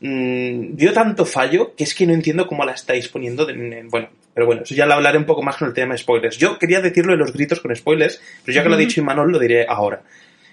[0.00, 3.48] Mm, dio tanto fallo que es que no entiendo cómo la estáis poniendo.
[3.48, 5.94] en- en- bueno, pero bueno, eso ya lo hablaré un poco más con el tema
[5.94, 6.36] de spoilers.
[6.36, 9.32] Yo quería decirlo de los gritos con spoilers, pero ya que lo ha dicho Imanol,
[9.32, 10.02] lo diré ahora.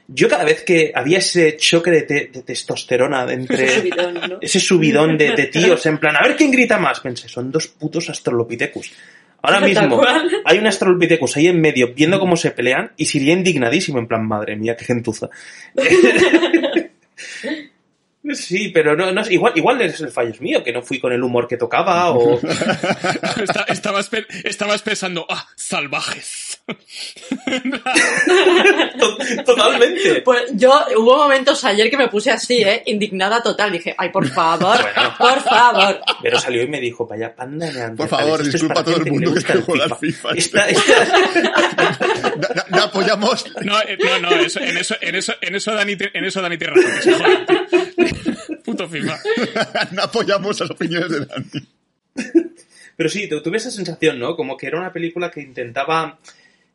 [0.07, 4.13] Yo cada vez que había ese choque de, te- de testosterona de entre Ese subidón,
[4.13, 4.37] ¿no?
[4.41, 7.67] ese subidón de, de tíos en plan, a ver quién grita más, pensé, son dos
[7.67, 8.91] putos astrolopithecus.
[9.41, 10.01] Ahora mismo
[10.45, 14.25] hay un astrolopithecus ahí en medio viendo cómo se pelean y sería indignadísimo en plan,
[14.25, 15.29] madre mía, qué gentuza.
[18.33, 21.11] Sí, pero no, no igual, igual es el fallo es mío, que no fui con
[21.11, 22.39] el humor que tocaba o...
[23.41, 26.61] Está- estabas, pe- estabas pensando, ah, salvajes.
[28.99, 30.21] To- Totalmente.
[30.21, 32.83] Pues yo hubo momentos ayer que me puse así, ¿eh?
[32.85, 33.71] Indignada total.
[33.73, 35.13] Dije, ay, por favor, Bueno.
[35.17, 35.99] por favor.
[36.21, 39.33] Pero salió y me dijo, vaya panda de Por favor, disculpa a todo el mundo
[39.33, 40.29] que el juega al FIFA.
[40.35, 41.97] Esta- esta-
[42.37, 43.45] No, no- no apoyamos.
[43.63, 46.41] No, eh, no, no, eso- en eso, en eso, en eso Dani, te- en eso
[46.41, 48.57] Dani tiene razón, se tío.
[48.65, 49.19] Puto FIFA.
[49.91, 51.45] no apoyamos las opiniones de Dani.
[52.95, 54.35] Pero sí, tu- tuve esa sensación, ¿no?
[54.35, 56.19] Como que era una película que intentaba.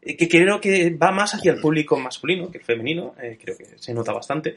[0.02, 3.56] eh, que creo que va más hacia el público masculino que el femenino, eh, creo
[3.56, 4.56] que se nota bastante.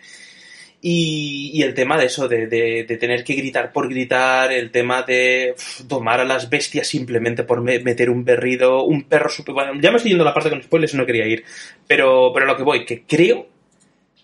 [0.83, 5.03] Y, y el tema de eso, de, de- tener que gritar por gritar, el tema
[5.03, 9.53] de uf, domar a las bestias simplemente por me- meter un berrido, un perro super...
[9.53, 11.43] Bueno, ya me estoy yendo a la parte con spoilers no quería ir,
[11.87, 13.47] pero, pero a lo que voy, que creo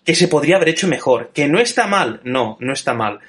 [0.04, 3.20] que se podría haber hecho mejor, que no está mal, no, no está mal.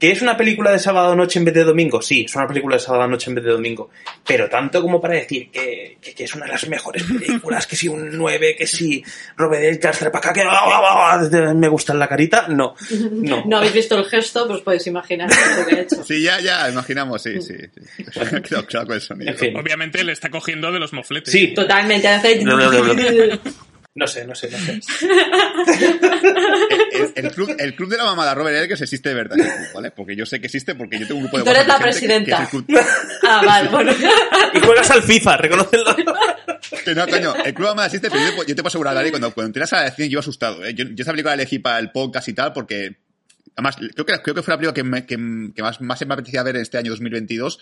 [0.00, 2.00] ¿Que es una película de sábado noche en vez de domingo?
[2.00, 3.90] Sí, es una película de sábado noche en vez de domingo.
[4.26, 7.76] Pero tanto como para decir que, que- que es una de las mejores películas, que
[7.76, 9.04] si un 9, que si
[9.36, 12.74] Robert Eggers, para acá, que me gusta en la carita, no,
[13.12, 13.44] no.
[13.46, 15.28] No habéis visto el gesto, pues podéis imaginar
[15.58, 16.02] lo que he hecho.
[16.02, 17.54] Sí, ya, ya, imaginamos, sí, sí.
[18.10, 18.20] sí.
[18.48, 19.30] Quedó claro con el sonido.
[19.32, 19.54] En fin.
[19.56, 21.30] Obviamente le está cogiendo de los mofletes.
[21.30, 22.40] Sí, Totalmente, hace...
[24.00, 24.80] no sé, no sé, no sé.
[26.92, 29.36] El, el club, el club de la mamada Robert Eggers existe de verdad,
[29.74, 29.90] ¿vale?
[29.90, 31.92] Porque yo sé que existe porque yo tengo un grupo de Tú eres la de
[31.92, 32.88] gente que- que presidenta.
[33.22, 33.92] Ah, vale, bueno.
[34.54, 35.96] Y juegas al FIFA, reconocelo.
[36.84, 38.68] Que no, coño, el club de la mamada existe, pero yo, te- yo te puedo
[38.68, 40.74] asegurar, Dani, cuando, cuando entras a la cine yo asustado, ¿eh?
[40.74, 42.96] Yo, yo esa película la elegí para el podcast y tal porque...
[43.56, 46.14] Además, creo que, creo que fue la película que, me- que, que más, más me
[46.14, 47.58] apetecía ver en este año 2022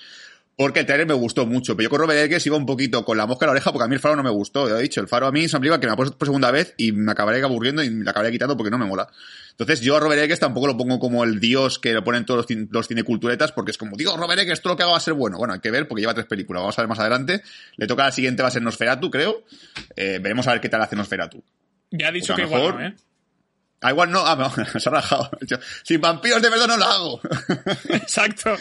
[0.58, 1.76] porque el trailer me gustó mucho.
[1.76, 3.84] Pero yo con Robert Eggers iba un poquito con la mosca en la oreja porque
[3.84, 4.68] a mí el faro no me gustó.
[4.68, 6.26] Ya he dicho, el faro a mí es una película que me ha puesto por
[6.26, 9.08] segunda vez y me acabaré aburriendo y me la acabaré quitando porque no me mola.
[9.52, 12.44] Entonces yo a Robert Eggers tampoco lo pongo como el dios que lo ponen todos
[12.50, 15.00] los, los cineculturetas porque es como, digo, Robert Eggers, todo lo que haga va a
[15.00, 15.38] ser bueno.
[15.38, 16.60] Bueno, hay que ver porque lleva tres películas.
[16.62, 17.40] Vamos a ver más adelante.
[17.76, 19.44] Le toca a la siguiente, va a ser Nosferatu, creo.
[19.96, 21.42] Eh, veremos a ver qué tal hace Nosferatu.
[21.92, 22.94] Ya ha dicho que mejor- no, ¿eh?
[23.80, 25.30] Ah, igual no, ah, no, se ha rajado.
[25.84, 27.20] Sin vampiros de verdad no lo hago.
[27.90, 28.56] Exacto.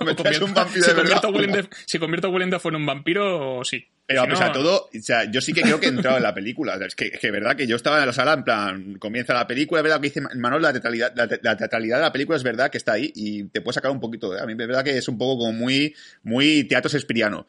[0.00, 1.24] Un vampiro si de convierto verdad.
[1.24, 3.86] a Willem Daf- Si convierto a Willem Dafoe en un vampiro, sí.
[4.06, 5.88] Pero a Si pesar no- de todo, o sea, yo sí que creo que he
[5.88, 6.74] entrado en la película.
[6.84, 9.46] Es que, es que verdad que yo estaba en la sala, en plan, comienza la
[9.46, 12.36] película, es verdad que dice Manuel, la teatralidad, la, te- la teatralidad de la película
[12.36, 14.36] es verdad que está ahí y te puede sacar un poquito.
[14.36, 14.40] ¿eh?
[14.42, 17.46] A mí es verdad que es un poco como muy, muy teatro shakespeariano.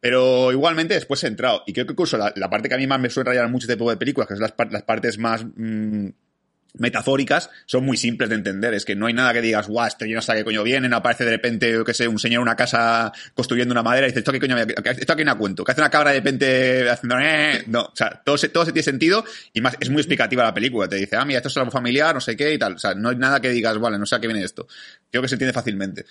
[0.00, 1.62] Pero igualmente después he entrado.
[1.66, 3.64] Y creo que incluso la, la parte que a mí más me suele rayar mucho
[3.66, 6.08] este tipo de películas, que son las, las partes más mm,
[6.78, 8.74] metafóricas, son muy simples de entender.
[8.74, 10.88] Es que no hay nada que digas, guau, esto yo no sé qué coño viene,
[10.88, 14.06] no aparece de repente, yo qué sé, un señor en una casa construyendo una madera
[14.06, 16.18] y dice, esto qué coño, esto a qué me cuento, que hace una cabra de
[16.18, 17.64] repente haciendo, eh?
[17.66, 20.54] no, o sea, todo se, todo se tiene sentido y más, es muy explicativa la
[20.54, 20.88] película.
[20.88, 22.74] Te dice, ah, mira, esto es algo familiar, no sé qué y tal.
[22.74, 24.66] O sea, no hay nada que digas, vale, no sé a qué viene esto.
[25.10, 26.06] Creo que se entiende fácilmente.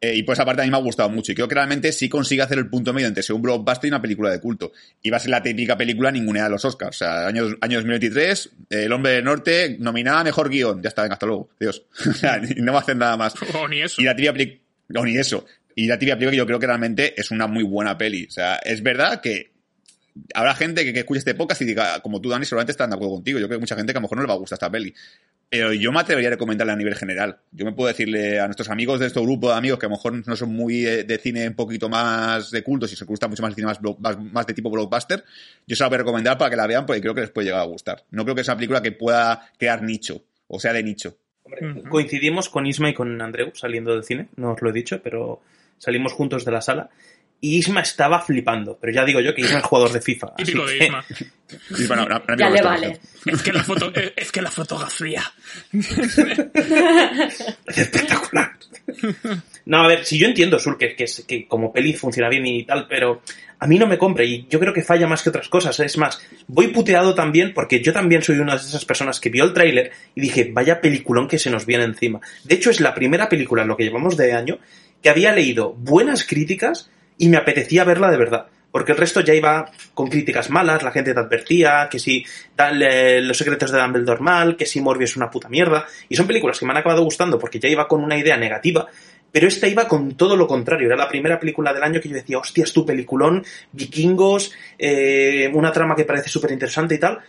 [0.00, 1.32] Eh, y por esa parte a mí me ha gustado mucho.
[1.32, 3.90] Y creo que realmente sí consigue hacer el punto medio entre ser un blockbuster y
[3.90, 4.72] una película de culto.
[5.02, 6.96] Y va a ser la típica película ninguna de los Oscars.
[6.96, 10.82] O sea, año, año 2023, eh, El Hombre del Norte, nominada a Mejor Guión.
[10.82, 11.48] Ya está, venga, hasta luego.
[11.58, 11.82] Dios.
[12.56, 13.34] No va a hacer nada más.
[13.54, 14.00] O ni eso.
[14.00, 14.60] Y la tibia película...
[14.88, 15.46] No, ni eso.
[15.74, 18.26] Y la tibia película yo creo que realmente es una muy buena peli.
[18.26, 19.52] O sea, es verdad que
[20.34, 22.96] habrá gente que, que escuche este podcast y diga, como tú, Dani, seguramente están de
[22.96, 23.38] acuerdo contigo.
[23.38, 24.56] Yo creo que hay mucha gente que a lo mejor no le va a gustar
[24.56, 24.94] esta peli.
[25.48, 27.38] Pero yo me atrevería a recomendarla a nivel general.
[27.52, 29.94] Yo me puedo decirle a nuestros amigos de este grupo de amigos que a lo
[29.94, 33.28] mejor no son muy de, de cine un poquito más de culto, si se gusta
[33.28, 35.22] mucho más el cine más, block- más, más de tipo blockbuster,
[35.66, 37.46] yo se la voy a recomendar para que la vean porque creo que les puede
[37.46, 38.02] llegar a gustar.
[38.10, 41.16] No creo que sea una película que pueda crear nicho, o sea, de nicho.
[41.44, 41.88] Hombre.
[41.88, 45.40] Coincidimos con Isma y con Andreu saliendo del cine, no os lo he dicho, pero
[45.78, 46.90] salimos juntos de la sala.
[47.54, 48.78] Y Isma estaba flipando.
[48.80, 50.26] Pero ya digo yo que Isma es jugador de FIFA.
[50.34, 51.04] así Típico de que- Isma.
[52.36, 52.98] Ya le vale.
[53.24, 55.22] Es que la foto, es que la fotografía.
[57.66, 58.52] espectacular.
[59.66, 62.46] No, a ver, si yo entiendo, Sur, que, que, es- que como peli funciona bien
[62.46, 63.22] y tal, pero
[63.58, 65.78] a mí no me compra y yo creo que falla más que otras cosas.
[65.80, 69.44] Es más, voy puteado también porque yo también soy una de esas personas que vio
[69.44, 72.20] el tráiler y dije, vaya peliculón que se nos viene encima.
[72.44, 74.58] De hecho, es la primera película en lo que llevamos de año
[75.02, 78.46] que había leído buenas críticas y me apetecía verla de verdad.
[78.70, 82.82] Porque el resto ya iba con críticas malas, la gente te advertía que si tal,
[82.82, 85.86] eh, Los secretos de Dumbledore mal, que si Morbius es una puta mierda.
[86.10, 88.86] Y son películas que me han acabado gustando porque ya iba con una idea negativa,
[89.32, 90.88] pero esta iba con todo lo contrario.
[90.88, 95.50] Era la primera película del año que yo decía, hostia, es tu peliculón, vikingos, eh,
[95.54, 97.20] una trama que parece súper interesante y tal.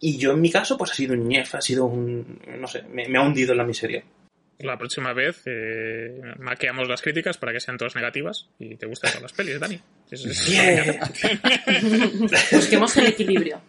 [0.00, 2.40] Y yo en mi caso, pues ha sido un ñef, ha sido un...
[2.58, 4.04] no sé, me, me ha hundido en la miseria.
[4.58, 9.10] La próxima vez eh, maqueamos las críticas para que sean todas negativas y te gusten
[9.10, 9.80] todas las pelis, Dani.
[10.10, 10.46] Eso es-
[12.52, 13.60] Busquemos el equilibrio.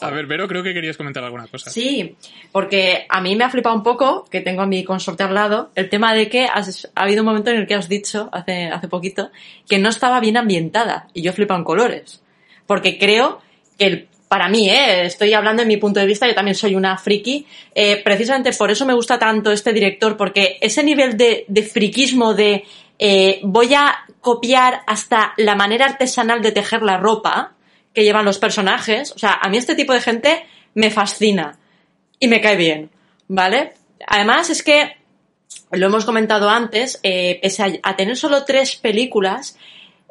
[0.00, 1.70] A ver, Vero, creo que querías comentar alguna cosa.
[1.70, 2.16] Sí,
[2.52, 5.70] porque a mí me ha flipado un poco, que tengo a mi consorte al lado,
[5.74, 8.66] el tema de que has- ha habido un momento en el que has dicho, hace,
[8.66, 9.30] hace poquito,
[9.68, 11.08] que no estaba bien ambientada.
[11.14, 12.22] Y yo flipo en colores.
[12.66, 13.40] Porque creo
[13.78, 15.04] que el- para mí, ¿eh?
[15.04, 18.70] estoy hablando en mi punto de vista, yo también soy una friki, eh, precisamente por
[18.70, 22.64] eso me gusta tanto este director, porque ese nivel de, de friquismo de
[22.98, 27.52] eh, voy a copiar hasta la manera artesanal de tejer la ropa
[27.92, 31.58] que llevan los personajes, o sea, a mí este tipo de gente me fascina
[32.18, 32.88] y me cae bien,
[33.28, 33.74] ¿vale?
[34.06, 34.96] Además es que,
[35.72, 39.58] lo hemos comentado antes, pese a tener solo tres películas,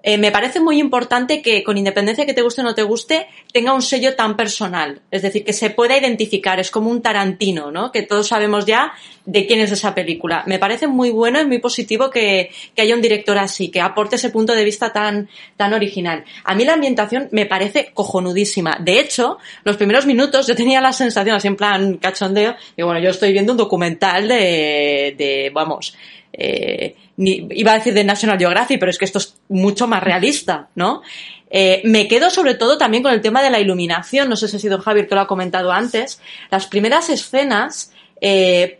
[0.03, 3.27] eh, me parece muy importante que, con independencia que te guste o no te guste,
[3.53, 5.01] tenga un sello tan personal.
[5.11, 6.59] Es decir, que se pueda identificar.
[6.59, 7.91] Es como un Tarantino, ¿no?
[7.91, 8.93] Que todos sabemos ya
[9.25, 10.43] de quién es esa película.
[10.47, 14.15] Me parece muy bueno y muy positivo que, que haya un director así, que aporte
[14.15, 16.23] ese punto de vista tan, tan original.
[16.43, 18.77] A mí la ambientación me parece cojonudísima.
[18.79, 22.99] De hecho, los primeros minutos yo tenía la sensación, así en plan cachondeo, que bueno,
[22.99, 25.95] yo estoy viendo un documental de, de vamos,
[26.33, 30.69] eh, iba a decir de National Geographic, pero es que esto es mucho más realista,
[30.75, 31.01] ¿no?
[31.49, 34.55] Eh, me quedo sobre todo también con el tema de la iluminación, no sé si
[34.55, 36.21] ha sido Javier que lo ha comentado antes.
[36.49, 37.91] Las primeras escenas,
[38.21, 38.79] eh,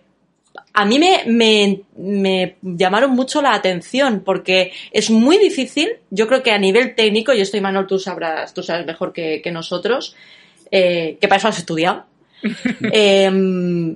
[0.73, 6.43] a mí me, me, me llamaron mucho la atención porque es muy difícil, yo creo
[6.43, 10.15] que a nivel técnico, y esto Imanol tú sabrás, tú sabes mejor que, que nosotros,
[10.71, 12.05] eh, que para eso has estudiado,
[12.91, 13.95] Em,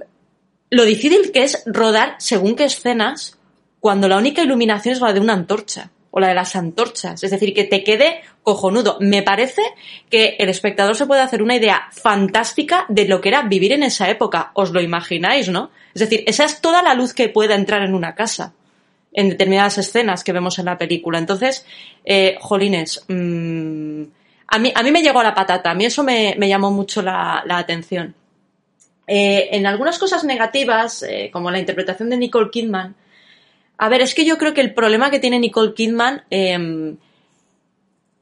[0.69, 3.37] lo difícil que es rodar según qué escenas
[3.79, 7.21] cuando la única iluminación es la de una antorcha o la de las antorchas.
[7.23, 8.97] Es decir, que te quede cojonudo.
[9.01, 9.61] Me parece
[10.09, 13.83] que el espectador se puede hacer una idea fantástica de lo que era vivir en
[13.83, 14.51] esa época.
[14.53, 15.71] Os lo imagináis, ¿no?
[15.93, 18.53] Es decir, esa es toda la luz que pueda entrar en una casa
[19.11, 21.19] en determinadas escenas que vemos en la película.
[21.19, 21.65] Entonces,
[22.05, 24.03] eh, jolines, mm,
[24.47, 27.01] a, mí, a mí me llegó la patata, a mí eso me, me llamó mucho
[27.01, 28.15] la, la atención.
[29.05, 32.95] Eh, en algunas cosas negativas, eh, como la interpretación de Nicole Kidman,
[33.77, 36.95] a ver, es que yo creo que el problema que tiene Nicole Kidman eh,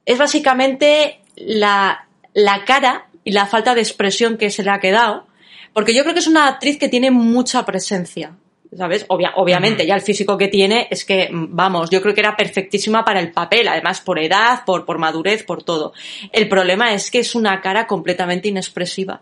[0.05, 5.27] es básicamente la, la cara y la falta de expresión que se le ha quedado,
[5.73, 8.35] porque yo creo que es una actriz que tiene mucha presencia.
[8.75, 9.05] ¿Sabes?
[9.07, 13.05] Obvia- obviamente, ya el físico que tiene es que, vamos, yo creo que era perfectísima
[13.05, 15.93] para el papel, además por edad, por, por madurez, por todo.
[16.31, 19.21] El problema es que es una cara completamente inexpresiva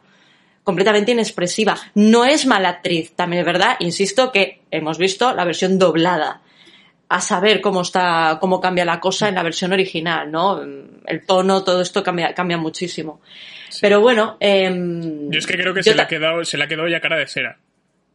[0.63, 1.75] completamente inexpresiva.
[1.95, 6.41] No es mala actriz, también es verdad, insisto que hemos visto la versión doblada.
[7.09, 10.61] A saber cómo está, cómo cambia la cosa en la versión original, ¿no?
[11.05, 13.19] El tono, todo esto cambia, cambia muchísimo.
[13.81, 16.67] Pero bueno, em, Yo es que creo que se le, ha quedado, se le ha
[16.69, 17.57] quedado ya cara de cera.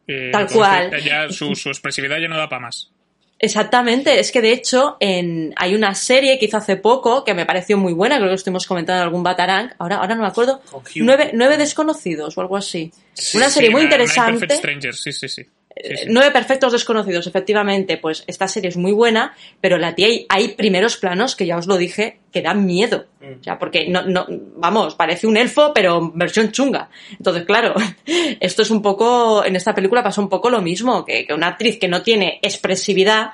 [0.07, 0.99] Eh, Tal cual.
[1.03, 2.91] Ya su, su expresividad ya no da para más.
[3.39, 7.45] Exactamente, es que de hecho en, hay una serie que hizo hace poco que me
[7.45, 10.63] pareció muy buena, creo que estuvimos comentando en algún Batarang, ahora, ahora no me acuerdo,
[10.95, 12.91] nueve, nueve desconocidos o algo así.
[13.35, 14.39] una Sí, serie muy Nine interesante.
[14.41, 15.47] Perfect Strangers, sí, sí, sí.
[15.77, 16.07] Sí, sí.
[16.09, 20.49] Nueve perfectos desconocidos, efectivamente, pues esta serie es muy buena, pero la tía hay, hay
[20.49, 23.07] primeros planos que ya os lo dije que dan miedo.
[23.21, 26.89] O sea, porque no, no, vamos, parece un elfo, pero versión chunga.
[27.11, 27.75] Entonces, claro,
[28.41, 31.49] esto es un poco, en esta película pasa un poco lo mismo, que, que una
[31.49, 33.33] actriz que no tiene expresividad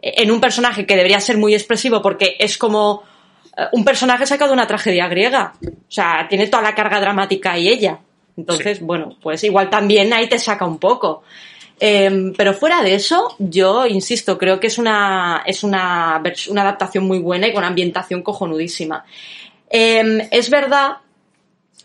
[0.00, 3.02] eh, en un personaje que debería ser muy expresivo porque es como
[3.56, 5.54] eh, un personaje sacado de una tragedia griega.
[5.62, 7.98] O sea, tiene toda la carga dramática y ella.
[8.36, 11.22] Entonces, bueno, pues igual también ahí te saca un poco.
[11.82, 17.04] Eh, pero fuera de eso, yo insisto, creo que es una, es una, una adaptación
[17.04, 19.04] muy buena y con ambientación cojonudísima.
[19.70, 20.98] Eh, es verdad,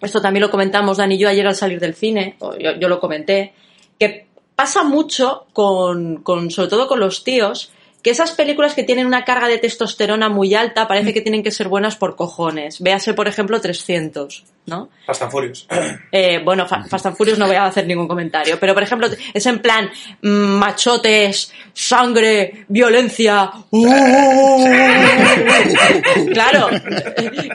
[0.02, 3.00] esto también lo comentamos Dani y yo ayer al salir del cine, yo, yo lo
[3.00, 3.54] comenté,
[3.98, 7.72] que pasa mucho con, con, sobre todo con los tíos,
[8.06, 11.50] que esas películas que tienen una carga de testosterona muy alta parece que tienen que
[11.50, 12.80] ser buenas por cojones.
[12.80, 14.90] Véase, por ejemplo, 300, ¿no?
[15.08, 15.68] Fast and Furious.
[16.12, 19.08] Eh, bueno, Fa- Fast and Furious no voy a hacer ningún comentario, pero por ejemplo,
[19.34, 19.90] es en plan
[20.22, 23.50] mm, machotes, sangre, violencia.
[23.72, 23.86] ¡uh!
[26.32, 26.70] claro,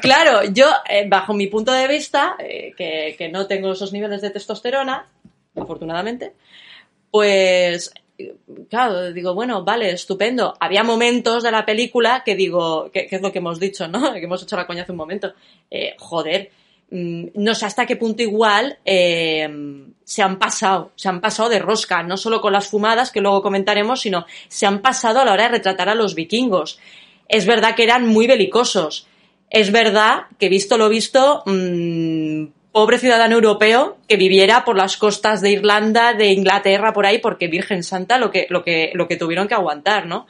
[0.03, 4.21] claro, yo, eh, bajo mi punto de vista, eh, que, que no tengo esos niveles
[4.21, 5.07] de testosterona,
[5.55, 6.33] afortunadamente,
[7.13, 7.93] pues
[8.69, 10.55] claro, digo, bueno, vale, estupendo.
[10.61, 14.13] Había momentos de la película que digo, que, que es lo que hemos dicho, ¿no?
[14.15, 15.33] Que hemos hecho la coña hace un momento.
[15.71, 16.51] Eh, joder,
[16.91, 19.49] mm, no sé hasta qué punto igual eh,
[20.05, 23.43] se han pasado, se han pasado de rosca, no solo con las fumadas que luego
[23.43, 26.79] comentaremos, sino se han pasado a la hora de retratar a los vikingos.
[27.29, 29.07] Es verdad que eran muy belicosos.
[29.51, 35.41] Es verdad que visto lo visto, mm, pobre ciudadano europeo que viviera por las costas
[35.41, 39.17] de Irlanda, de Inglaterra, por ahí, porque Virgen Santa lo que, lo que, lo que
[39.17, 40.27] tuvieron que aguantar, ¿no?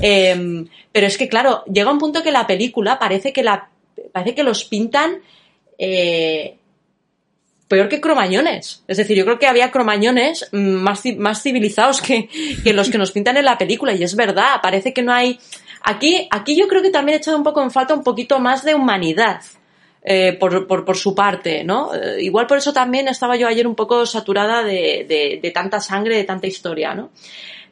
[0.00, 3.68] Eh, pero es que, claro, llega un punto que la película parece que la,
[4.12, 5.18] parece que los pintan,
[5.78, 6.56] eh,
[7.66, 8.84] peor que cromañones.
[8.86, 12.28] Es decir, yo creo que había cromañones mm, más, más civilizados que,
[12.62, 13.94] que los que nos pintan en la película.
[13.94, 15.40] Y es verdad, parece que no hay.
[15.82, 18.62] Aquí, aquí yo creo que también he echado un poco en falta un poquito más
[18.62, 19.40] de humanidad.
[20.04, 21.94] Eh, por, por, por su parte, ¿no?
[21.94, 25.80] Eh, igual por eso también estaba yo ayer un poco saturada de, de, de tanta
[25.80, 27.10] sangre, de tanta historia, ¿no?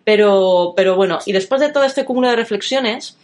[0.05, 3.19] Pero, pero bueno, y después de todo este cúmulo de reflexiones,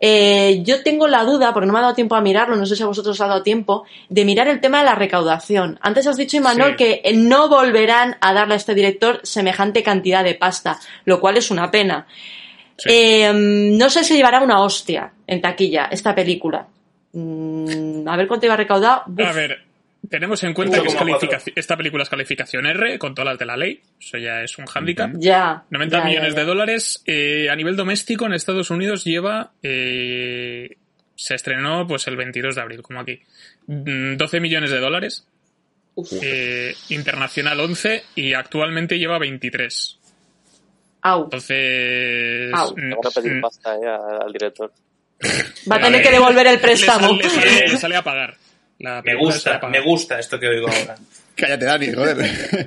[0.00, 2.76] eh, yo tengo la duda, porque no me ha dado tiempo a mirarlo, no sé
[2.76, 5.78] si a vosotros os ha dado tiempo, de mirar el tema de la recaudación.
[5.80, 6.76] Antes has dicho, Imanol, Sí.
[6.76, 11.50] que no volverán a darle a este director semejante cantidad de pasta, lo cual es
[11.50, 12.06] una pena.
[12.76, 12.90] Sí.
[12.92, 16.66] Eh, no sé si llevará una hostia en taquilla esta película.
[17.12, 18.98] Mm, a ver cuánto iba a recaudar.
[19.00, 19.60] A Uf, ver,
[20.08, 21.18] tenemos en cuenta que es 1,4.
[21.28, 23.80] calificaci- esta película es calificación R con todas las de la ley.
[24.00, 25.10] Eso ya es un hándicap.
[25.16, 25.64] ya.
[25.70, 26.40] 90 ya, ya, millones ya.
[26.40, 27.02] de dólares.
[27.06, 29.52] Eh, a nivel doméstico, en Estados Unidos lleva.
[29.62, 30.76] eh,
[31.18, 33.20] se estrenó pues el 22 de abril, como aquí.
[33.66, 35.26] Mm, 12 millones de dólares.
[36.20, 39.98] Eh, internacional 11 y actualmente lleva 23.
[41.00, 41.24] Au.
[41.24, 42.52] Entonces.
[42.52, 42.72] Au.
[42.76, 43.86] mm, Le van a pedir mm, pasta eh,
[44.26, 44.70] al director.
[45.70, 47.12] Va a tener que devolver el préstamo.
[47.16, 48.34] Le sale, le sale- le sale a pagar.
[48.78, 49.70] La Me gusta, a pagar.
[49.80, 50.96] me gusta esto que oigo ahora.
[51.34, 52.16] Cállate, Dani, joder.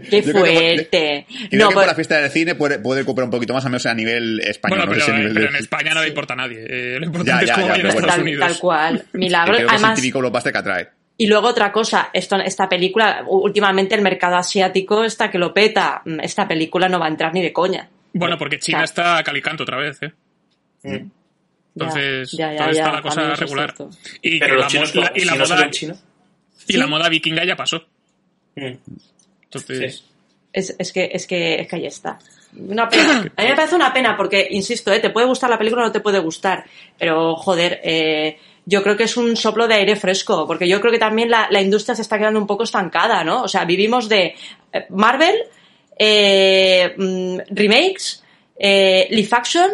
[0.09, 1.25] Qué Yo creo que por- fuerte.
[1.49, 3.71] Creo No, que por la fiesta del cine puede, puede cooperar un poquito más, al
[3.71, 4.79] menos a nivel español.
[4.79, 6.65] Bueno, no pero, nivel pero de- en España no le importa a nadie.
[6.67, 7.89] Eh, lo importante Ya, es cómo ya, bueno.
[7.89, 8.47] Estados tal, Unidos.
[8.47, 9.05] tal cual.
[9.13, 9.53] Milagro.
[9.55, 10.89] creo que es el Además, típico blockbuster que atrae.
[11.17, 16.01] y luego otra cosa, esto, esta película, últimamente el mercado asiático está que lo peta.
[16.05, 17.89] Mm, Esta película no va a entrar ni de coña.
[18.13, 20.11] Bueno, porque China está a calicanto otra vez, ¿eh?
[20.83, 21.09] Mm.
[21.79, 23.73] Entonces, Ya, ya, ya, está la cosa es regular.
[24.21, 25.95] Y, Pero que los la, como y la si moda, chino.
[26.67, 27.85] y la moda vikinga ya pasó.
[28.55, 28.73] Mm.
[29.43, 30.03] Entonces, Sí.
[30.51, 32.17] Es, es que, es que, es que ahí está.
[32.57, 33.19] Una pena.
[33.37, 34.99] A mí me parece una pena porque, insisto, ¿eh?
[34.99, 36.65] te puede gustar la película o no te puede gustar.
[36.97, 40.47] Pero, joder, eh, yo creo que es un soplo de aire fresco.
[40.47, 43.43] Porque yo creo que también la, la industria se está quedando un poco estancada, ¿no?
[43.43, 44.33] O sea, vivimos de
[44.73, 45.35] eh, Marvel,
[45.97, 48.23] eh, mm, remakes,
[48.57, 49.69] eh, live action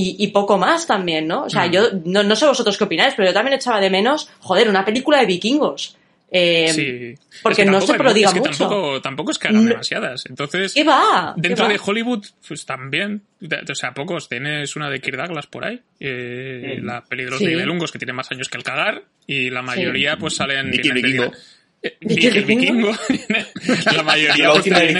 [0.00, 1.44] y, y poco más también, ¿no?
[1.44, 1.70] O sea, Mm.
[1.72, 4.84] yo no, no sé vosotros qué opináis, pero yo también echaba de menos, joder, una
[4.84, 5.96] película de vikingos.
[6.30, 7.14] Eh, sí.
[7.42, 8.58] porque Es que no se prodiga es que mucho.
[8.58, 10.24] Tampoco, tampoco es que hagan demasiadas.
[10.28, 11.32] Entonces, ¿Qué va?
[11.34, 11.72] ¿Qué dentro va?
[11.72, 13.22] de Hollywood, pues también.
[13.70, 14.28] O sea, pocos.
[14.28, 15.80] Tienes una de Kirk Douglas por ahí.
[16.00, 16.84] eh, Mm.
[16.86, 17.46] La peli de los Sí.
[17.46, 19.02] Nibelungos, que tiene más años que el cagar.
[19.26, 20.70] Y la mayoría, pues salen.
[20.70, 21.32] De- Vikingo.
[21.82, 22.90] Eh, el Vikingo.
[23.96, 24.92] La mayoría la pues, última de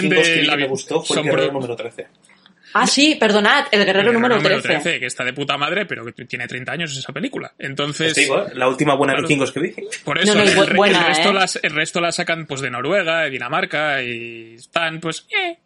[0.45, 2.07] la que me gustó fue el son número 13.
[2.75, 5.01] Ah, sí, perdonad, el guerrero el número 13.
[5.01, 7.53] que está de puta madre, pero que tiene 30 años esa película.
[7.59, 8.53] Entonces, digo, ¿eh?
[8.55, 9.27] la última buena Claro.
[9.27, 9.75] vikingos que vi.
[10.05, 11.35] por eso No, no, el, buena, el resto ¿eh?
[11.35, 15.59] las, el resto las sacan pues de Noruega, de Dinamarca y están pues eh,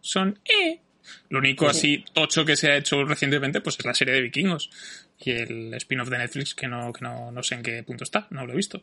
[0.00, 0.80] son eh.
[1.28, 4.70] Lo único así tocho que se ha hecho recientemente pues es la serie de vikingos
[5.18, 8.26] y el spin-off de Netflix que no que no, no sé en qué punto está,
[8.30, 8.82] no lo he visto.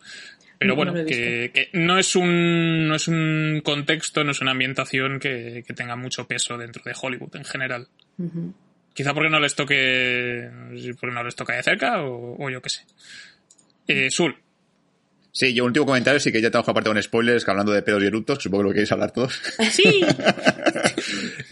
[0.57, 4.41] Pero No, bueno, no que, que no es un no es un contexto, no es
[4.41, 7.87] una ambientación que, que tenga mucho peso dentro de Hollywood en general.
[8.93, 10.49] Quizá porque no les toque
[10.99, 12.81] porque no les toca de cerca o, o yo qué sé.
[13.87, 14.35] Eh, Sul,
[15.35, 18.03] Sí, yo último comentario, sí que ya trabajo aparte con spoilers, que hablando de pedos
[18.03, 19.41] y eructos, que supongo que lo queréis hablar todos.
[19.71, 20.05] Sí.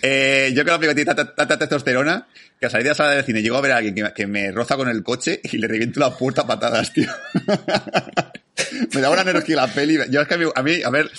[0.02, 2.28] Eh, yo creo que la tiene tanta, testosterona
[2.60, 4.52] que a salir de la sala del cine llego a ver a alguien que, me
[4.52, 7.10] roza con el coche y le reviento la puerta a patadas, tío.
[8.94, 9.98] me da una energía la peli.
[10.10, 11.10] Yo es que a mí, a, mí, a ver,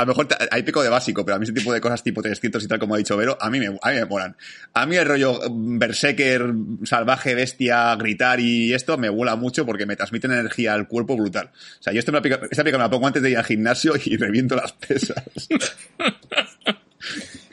[0.00, 2.22] a lo mejor hay pico de básico, pero a mí ese tipo de cosas tipo
[2.22, 4.34] 300 y tal como ha dicho Vero, a mí me, a mí me molan.
[4.72, 6.52] A mí el rollo mm, berserker,
[6.84, 11.50] salvaje, bestia, gritar y esto me mola mucho porque me transmiten energía al cuerpo brutal.
[11.80, 13.92] O sea, yo la pica- esta película me la pongo antes de ir al gimnasio
[14.02, 15.22] y reviento las pesas.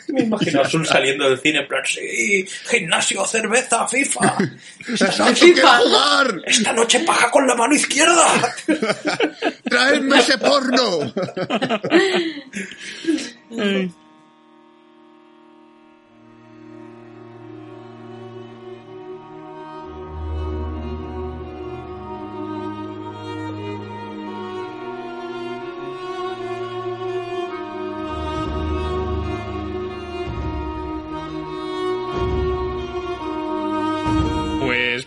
[0.07, 4.37] Me imagino a Azul saliendo del cine en plan, sí, gimnasio, cerveza, FIFA.
[4.87, 5.53] ¡Exacto, FIFA.
[5.53, 6.41] quiero jugar!
[6.45, 8.55] Esta noche paja con la mano izquierda.
[9.69, 11.13] ¡Traedme ese porno!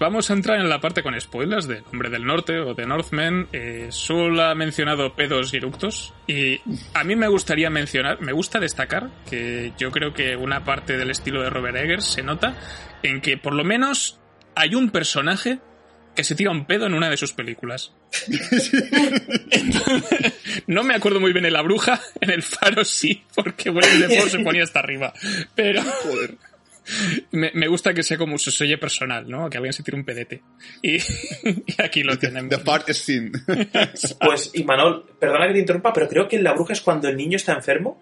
[0.00, 3.46] Vamos a entrar en la parte con spoilers del Hombre del Norte o de Northmen.
[3.52, 6.60] Eh, Sul ha mencionado pedos y eructos y
[6.94, 11.10] a mí me gustaría mencionar, me gusta destacar que yo creo que una parte del
[11.10, 12.56] estilo de Robert Eggers se nota
[13.02, 14.18] en que por lo menos
[14.56, 15.60] hay un personaje
[16.16, 17.92] que se tira un pedo en una de sus películas.
[18.26, 18.72] Entonces,
[20.66, 24.30] no me acuerdo muy bien en La Bruja, en El Faro sí, porque Willem Dafoe
[24.30, 25.12] se ponía hasta arriba.
[25.54, 25.82] Pero...
[27.32, 29.48] Me, me gusta que sea como su sello personal, ¿no?
[29.50, 30.40] Que alguien se tire un pedete.
[30.82, 30.96] Y,
[31.44, 32.50] y aquí lo tenemos.
[32.50, 33.30] The fart scene.
[34.20, 37.08] Pues, y Manol, perdona que te interrumpa, pero creo que en La Bruja es cuando
[37.08, 38.00] el niño está enfermo.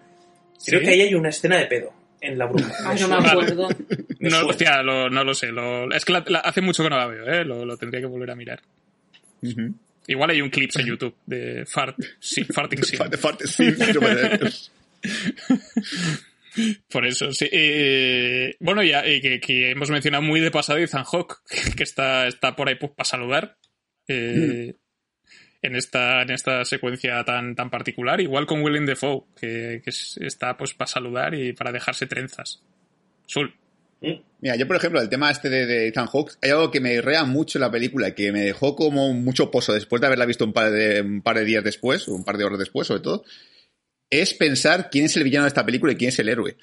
[0.65, 0.85] Creo ¿Sí?
[0.85, 2.73] que ahí hay una escena de pedo en La Bruja.
[2.85, 3.69] Ay, no me acuerdo.
[4.19, 5.47] Me No, hostia, lo- no lo sé.
[5.51, 7.45] lo- es que la- la- hace mucho que no la veo, ¿eh?
[7.45, 8.61] Lo, lo tendría que volver a mirar.
[10.07, 12.97] Igual hay un clip en YouTube de fart, sí, farting sí.
[13.09, 13.75] The fart scene.
[16.89, 17.47] Por eso, sí.
[17.51, 21.35] Eh, bueno, ya eh, que, hemos mencionado muy de pasado Ethan Hawke,
[21.77, 23.57] que está, está por ahí pues, para saludar.
[24.07, 24.75] eh,
[25.61, 30.17] En esta, en esta secuencia tan, tan particular, igual con Willem Dafoe, que, que es-
[30.21, 32.61] está pues para saludar y para dejarse trenzas.
[33.25, 33.53] Sul.
[34.39, 37.25] Mira, yo por ejemplo, el tema este de, Ethan Hawke, hay algo que me rea
[37.25, 40.53] mucho en la película, que me dejó como mucho pozo después de haberla visto un
[40.53, 43.25] par de, un par de días después, un par de horas después sobre todo,
[44.09, 46.57] es pensar quién es el villano de esta película y quién es el héroe.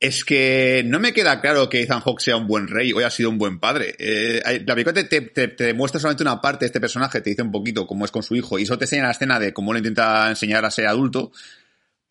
[0.00, 3.10] Es que no me queda claro que Ethan Hawke sea un buen rey o haya
[3.10, 3.94] sido un buen padre.
[3.98, 7.52] Eh, la película te, te, demuestra solamente una parte de este personaje, te dice un
[7.52, 9.78] poquito cómo es con su hijo, y eso te enseña la escena de cómo lo
[9.78, 11.30] intenta enseñar a ser adulto,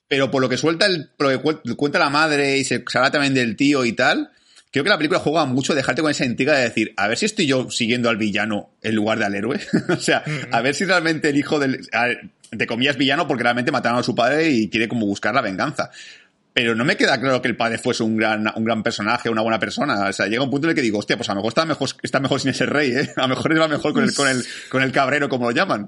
[0.07, 2.97] pero por lo que suelta el, por lo que cuenta la madre y se, se
[2.97, 4.32] habla también del tío y tal,
[4.72, 7.26] creo que la película juega mucho dejarte con esa intriga de decir, a ver si
[7.26, 9.59] estoy yo siguiendo al villano en lugar del héroe.
[9.89, 11.88] o sea, a ver si realmente el hijo del,
[12.51, 15.91] de comillas villano porque realmente mataron a su padre y quiere como buscar la venganza.
[16.53, 19.41] Pero no me queda claro que el padre fuese un gran, un gran personaje, una
[19.41, 20.09] buena persona.
[20.09, 21.65] O sea, llega un punto en el que digo, hostia, pues a lo mejor está
[21.65, 23.09] mejor, está mejor sin ese rey, ¿eh?
[23.15, 25.88] A lo mejor va mejor con el, con el, con el cabrero, como lo llaman.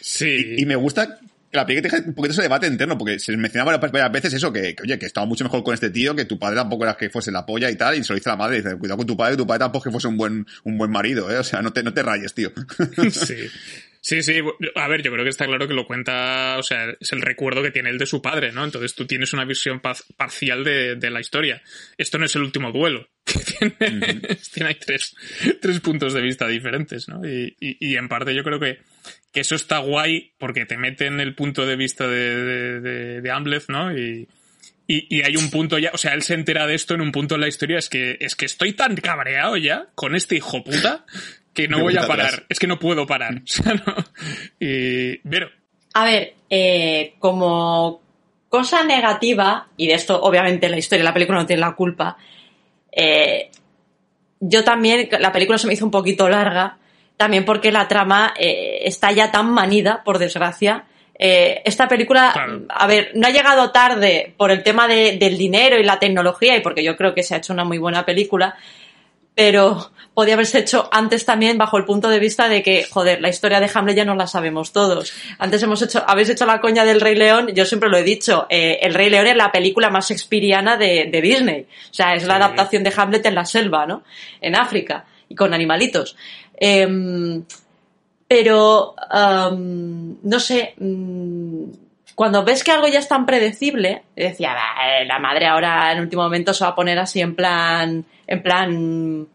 [0.00, 0.56] Sí.
[0.58, 1.20] Y me gusta
[1.52, 4.82] la película un poquito ese debate interno, porque se mencionaba varias, veces eso, que, que,
[4.82, 7.32] oye, que estaba mucho mejor con este tío, que tu padre tampoco era que fuese
[7.32, 9.36] la polla y tal, y se lo dice la madre, dice, cuidado con tu padre,
[9.36, 11.82] tu padre tampoco que fuese un buen, un buen marido, eh, o sea, no te,
[11.82, 12.52] no te rayes, tío.
[13.10, 13.48] Sí.
[14.02, 14.40] Sí, sí,
[14.76, 17.62] a ver, yo creo que está claro que lo cuenta, o sea, es el recuerdo
[17.62, 18.64] que tiene él de su padre, ¿no?
[18.64, 19.82] Entonces tú tienes una visión
[20.16, 21.62] parcial de, de la historia.
[21.98, 23.10] Esto no es el último duelo.
[24.54, 25.14] tiene, tres,
[25.60, 27.28] tres puntos de vista diferentes, ¿no?
[27.28, 28.78] Y, y, y en parte yo creo que,
[29.32, 33.20] que eso está guay porque te mete en el punto de vista de, de, de,
[33.20, 33.96] de Amleth, ¿no?
[33.96, 34.28] Y,
[34.86, 37.12] y, y hay un punto ya, o sea, él se entera de esto en un
[37.12, 40.64] punto en la historia, es que, es que estoy tan cabreado ya con este hijo
[40.64, 41.04] puta
[41.54, 42.26] que no voy a parar.
[42.26, 42.42] atrás.
[42.48, 43.34] Es que no puedo parar.
[43.44, 43.94] O sea, no.
[44.58, 45.48] Y, Vero,
[45.94, 48.02] A ver, eh, como
[48.48, 52.16] cosa negativa, y de esto obviamente la historia de la película no tiene la culpa,
[52.90, 53.50] eh,
[54.40, 56.78] yo también, la película se me hizo un poquito larga,
[57.20, 60.84] también porque la trama eh, está ya tan manida, por desgracia.
[61.18, 62.62] Eh, esta película, Claro.
[62.70, 66.56] a ver, no ha llegado tarde por el tema de- del dinero y la tecnología,
[66.56, 68.56] y porque yo creo que se ha hecho una muy buena película,
[69.34, 73.28] pero podía haberse hecho antes también bajo el punto de vista de que, joder, la
[73.28, 75.12] historia de Hamlet ya no la sabemos todos.
[75.38, 78.46] Antes hemos hecho, habéis hecho la coña del Rey León, yo siempre lo he dicho,
[78.48, 81.66] eh, el Rey León es la película más shakespeariana de, de Disney.
[81.90, 82.42] O sea, es la Sí.
[82.42, 84.04] adaptación de Hamlet en la selva, ¿no?
[84.40, 86.16] En África, y con animalitos.
[86.60, 87.42] Em,
[88.28, 88.94] pero,
[90.22, 91.64] no sé, mm,
[92.14, 96.00] cuando ves que algo ya es tan predecible, decía, "Bah, eh, la madre ahora en
[96.00, 99.26] último momento se va a poner así en plan, en plan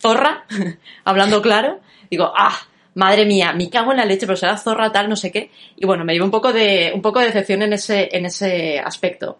[0.00, 0.46] zorra,
[1.04, 1.80] hablando claro,
[2.10, 2.56] digo, ah,
[2.94, 5.50] madre mía, me cago en la leche, pero será zorra tal, no sé qué.
[5.76, 8.78] Y bueno, me llevo un poco de, un poco de decepción en ese, en ese
[8.78, 9.38] aspecto.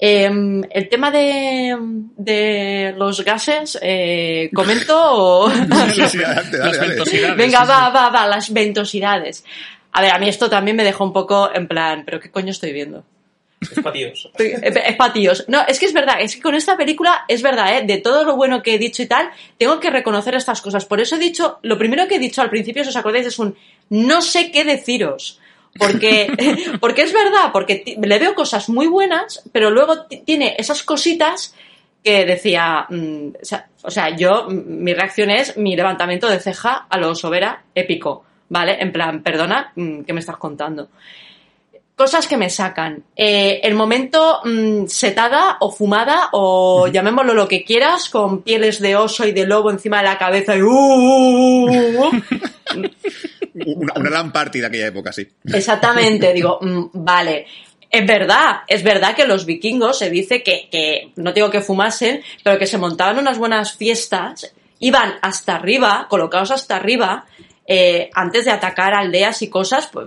[0.00, 1.76] Em, el tema de,
[2.16, 5.50] de los gases, eh, ¿comento o...?
[5.94, 6.88] Sí, sí, adelante, dale, las dale.
[6.88, 7.36] ventosidades.
[7.36, 7.92] Venga, sí, va, sí.
[7.96, 9.44] va, va, las ventosidades.
[9.92, 12.50] A ver, a mí esto también me dejó un poco en plan, ¿pero qué coño
[12.52, 13.04] estoy viendo?
[13.60, 14.28] Es pa' tíos.
[14.38, 15.44] Estoy- Es es pa' tíos.
[15.48, 17.82] No, es que es verdad, es que con esta película es verdad, ¿eh?
[17.84, 20.84] De todo lo bueno que he dicho y tal, tengo que reconocer estas cosas.
[20.84, 23.38] Por eso he dicho, lo primero que he dicho al principio, si os acordáis, es
[23.40, 23.56] un
[23.90, 25.40] no sé qué deciros.
[25.78, 26.28] Porque,
[26.80, 31.54] porque es verdad, porque le veo cosas muy buenas, pero luego ti- tiene esas cositas
[32.02, 36.38] que decía, mm, o, sea, o sea, yo, mm, mi reacción es mi levantamiento de
[36.40, 38.76] ceja a lo sobera épico, ¿vale?
[38.80, 40.88] En plan, perdona, mm, ¿qué me estás contando?
[41.96, 43.02] Cosas que me sacan.
[43.16, 48.94] Eh, el momento mm, setada o fumada o llamémoslo lo que quieras, con pieles de
[48.94, 50.62] oso y de lobo encima de la cabeza y...
[50.62, 52.10] uh, uh, uh.
[53.66, 55.26] Una, una party de aquella época, sí.
[55.52, 57.46] Exactamente, digo, mm, vale.
[57.90, 62.22] Es verdad, es verdad que los vikingos se dice que, que, no digo que fumasen,
[62.42, 67.24] pero que se montaban unas buenas fiestas, iban hasta arriba, colocados hasta arriba,
[67.66, 70.06] eh, antes de atacar aldeas y cosas, pues,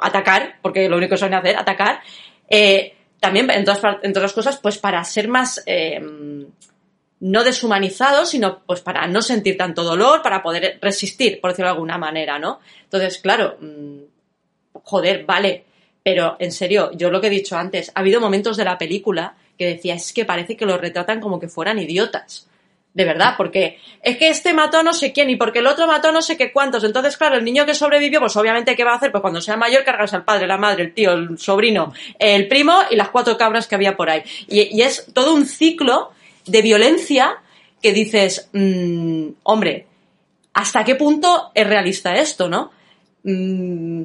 [0.00, 2.00] atacar, porque lo único que suelen hacer, atacar,
[2.48, 5.98] eh, también, entre otras cosas, pues para ser más, eh,
[7.24, 11.72] no deshumanizados, sino pues para no sentir tanto dolor, para poder resistir, por decirlo de
[11.72, 12.60] alguna manera, ¿no?
[12.82, 13.98] Entonces, claro, mm,
[14.82, 15.64] joder, vale,
[16.02, 19.36] pero en serio, yo lo que he dicho antes, ha habido momentos de la película
[19.56, 22.46] que decía, es que parece que los retratan como que fueran idiotas.
[22.92, 26.12] De verdad, porque es que este mató no sé quién y porque el otro mató
[26.12, 26.84] no sé qué cuántos.
[26.84, 29.10] Entonces, claro, el niño que sobrevivió, pues obviamente, ¿qué va a hacer?
[29.10, 32.82] Pues cuando sea mayor, cargarse al padre, la madre, el tío, el sobrino, el primo
[32.90, 34.22] y las cuatro cabras que había por ahí.
[34.46, 36.12] Y es todo un ciclo
[36.46, 37.38] de violencia
[37.82, 39.86] que dices, mm, hombre,
[40.54, 42.70] ¿hasta qué punto es realista esto, no?
[43.24, 44.02] Mm,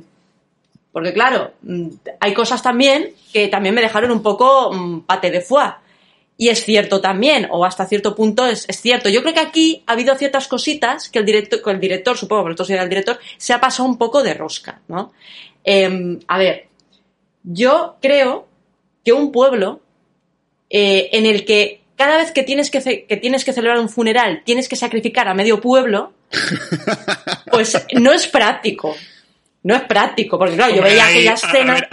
[0.92, 1.88] porque claro, mm,
[2.20, 4.72] hay cosas también que también me dejaron un poco
[5.06, 5.74] pate de foie.
[6.38, 9.10] Y es cierto también, o hasta cierto punto es, es cierto.
[9.10, 12.52] Yo creo que aquí ha habido ciertas cositas que el director, el director supongo que
[12.52, 15.12] esto sería el director, se ha pasado un poco de rosca, ¿no?
[15.64, 16.68] Em, a ver,
[17.44, 18.48] yo creo
[19.04, 19.82] que un pueblo
[20.70, 22.80] eh, en el que cada vez que tienes que,
[23.22, 26.14] tienes que celebrar un funeral tienes que sacrificar a medio pueblo,
[27.52, 28.96] pues no es práctico.
[29.62, 31.74] No es práctico, porque claro, yo veía hay- aquella a escena.
[31.74, 31.90] ver,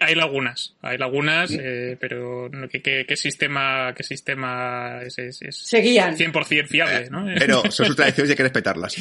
[0.00, 5.58] hay, lagunas, hay lagunas, eh, pero ¿qué, qué, qué sistema, qué sistema es, es, es
[5.58, 6.16] Seguían.
[6.16, 7.26] 100% fiable, ¿no?
[7.38, 8.96] Pero son sus tradiciones y hay que respetarlas.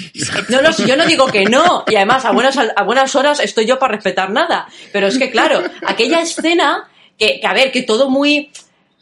[0.49, 1.85] No, no, si yo no digo que no.
[1.87, 4.67] Y además, a buenas, a buenas horas estoy yo para respetar nada.
[4.91, 8.51] Pero es que, claro, aquella escena, que, que a ver, que todo muy.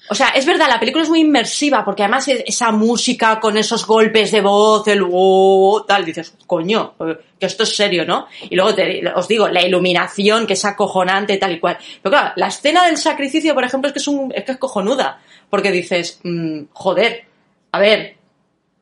[0.10, 3.58] O sea, es verdad, la película es muy inmersiva, porque además es- esa música con
[3.58, 6.94] esos golpes de voz, el oh, tal, dices, coño,
[7.40, 8.28] que esto es serio, ¿no?
[8.50, 11.78] Y luego te- os digo, la iluminación, que es acojonante, tal y cual.
[12.02, 14.58] Pero claro, la escena del sacrificio, por ejemplo, es que es, un, es que es
[14.58, 17.26] cojonuda, porque dices, mm, joder,
[17.72, 18.16] a ver,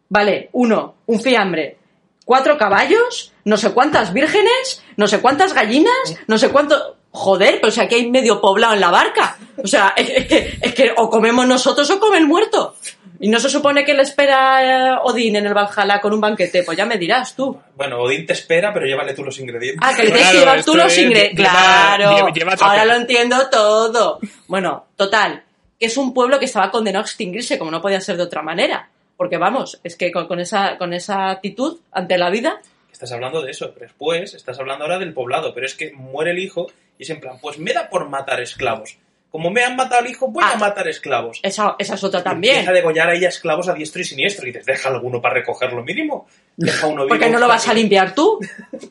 [0.08, 1.78] Vale, uno, un fiambre,
[2.26, 6.95] cuatro caballos, no sé cuántas vírgenes, no sé cuántas gallinas, no sé cuánto.
[7.16, 9.38] Joder, pero si aquí hay medio poblado en la barca.
[9.64, 12.76] O sea, es, es que, es que o comemos nosotros o come el muerto.
[13.22, 16.64] Y no se supone que le espera eh, Odín en el Valhalla con un banquete,
[16.64, 17.58] pues ya me dirás tú.
[17.78, 19.80] Bueno, Odín te espera, pero llévale tú los ingredientes.
[19.82, 21.40] Ah, que le tienes que llevar tú los es- ingredientes.
[21.48, 22.66] Claro, lleva- lleva tope.
[22.70, 24.20] ahora lo entiendo todo.
[24.48, 25.44] Bueno, total,
[25.80, 28.42] que es un pueblo que estaba condenado a extinguirse, como no podía ser de otra
[28.42, 28.90] manera.
[29.16, 32.60] Porque vamos, es que con, con esa, con esa actitud ante la vida,
[32.96, 36.32] Estás hablando de eso, pero después estás hablando ahora del poblado, pero es que muere
[36.32, 36.68] el hijo
[36.98, 38.98] y es en plan, pues me da por matar esclavos.
[39.30, 40.54] Como me han matado al hijo, voy Ah.
[40.54, 41.42] a matar esclavos.
[41.44, 42.66] esa, esa es otra también.
[42.66, 44.46] degollar a ella esclavos a diestro y siniestro.
[44.48, 46.26] Y dices, deja alguno para recoger lo mínimo.
[46.56, 48.40] Deja uno Porque no lo vas a limpiar tú.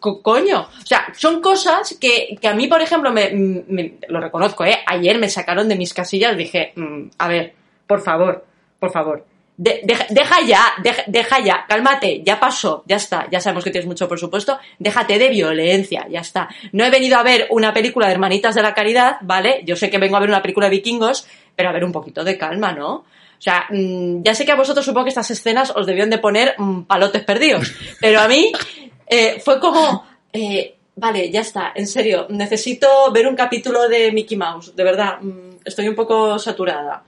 [0.01, 0.61] Co- coño.
[0.83, 4.81] O sea, son cosas que, que a mí, por ejemplo, me, me- lo reconozco, ¿eh?
[4.87, 7.55] Ayer me sacaron de mis casillas, dije, mm, a ver,
[7.87, 8.45] por favor,
[8.79, 9.25] por favor.
[9.57, 13.71] De- deja, deja ya, deja, deja ya, cálmate, ya pasó, ya está, ya sabemos que
[13.71, 16.49] tienes mucho presupuesto, déjate de violencia, ya está.
[16.73, 19.63] No he venido a ver una película de Hermanitas de la Caridad, ¿vale?
[19.65, 22.25] Yo sé que vengo a ver una película de vikingos, pero a ver un poquito
[22.25, 22.95] de calma, ¿no?
[23.37, 26.19] O sea, mm, ya sé que a vosotros supongo que estas escenas os debían de
[26.19, 28.53] poner mm, palotes perdidos, pero a mí
[29.07, 34.37] eh, fue como, eh, vale, ya está, en serio, necesito ver un capítulo de Mickey
[34.37, 37.03] Mouse, de verdad, mm, estoy un poco saturada.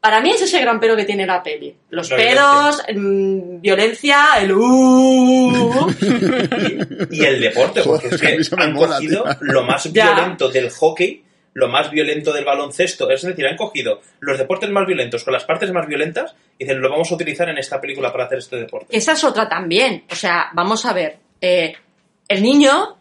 [0.00, 1.74] Para mí es ese gran pero que tiene la peli.
[1.90, 5.92] Los La pedos, mm, violencia, el uh,
[7.10, 10.12] Y el deporte, porque Joder, es que han mola, cogido lo más Ya.
[10.14, 11.24] violento del hockey,
[11.54, 13.10] lo más violento del baloncesto.
[13.10, 16.80] Es decir, han cogido los deportes más violentos con las partes más violentas y dicen,
[16.80, 18.96] lo vamos a utilizar en esta película para hacer este deporte.
[18.96, 20.04] Esa es otra también.
[20.10, 21.18] O sea, vamos a ver.
[21.40, 21.74] eh,
[22.28, 22.97] el niño,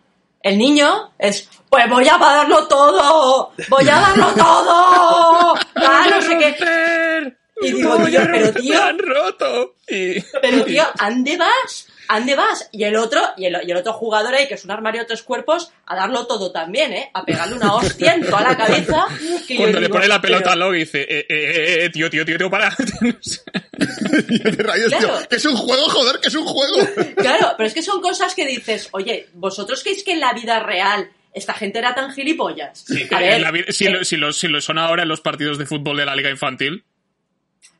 [0.47, 5.55] el niño es, pues voy a darlo todo, voy a darlo todo.
[5.79, 7.33] Ah, no sé qué.
[7.61, 9.75] Y digo, ¡Voy tío, pero tío, ¡Me han roto!
[9.87, 11.86] Pero tío, ¿ande vas?
[12.09, 12.69] ¿Ande vas?
[12.71, 15.07] Y el otro, y el, y el otro jugador ahí, que es un armario de
[15.07, 17.09] tres cuerpos, a darlo todo también, ¿eh?
[17.13, 19.05] A pegarle una hostia en toda la cabeza.
[19.47, 21.85] que Cuando le digo, pone la pelota pero- al logo y dice, eh, eh, eh,
[21.85, 22.69] eh, tío, tío, tío, tío, para.
[23.79, 25.27] Rayos, tío, Claro.
[25.29, 26.77] que es un juego, joder, que es un juego.
[27.17, 30.59] Claro, pero es que son cosas que dices, oye, vosotros creéis que en la vida
[30.59, 32.83] real esta gente era tan gilipollas.
[32.87, 35.21] Sí, a ver, la si, eh, lo, si, lo, si lo son ahora en los
[35.21, 36.83] partidos de fútbol de la liga infantil.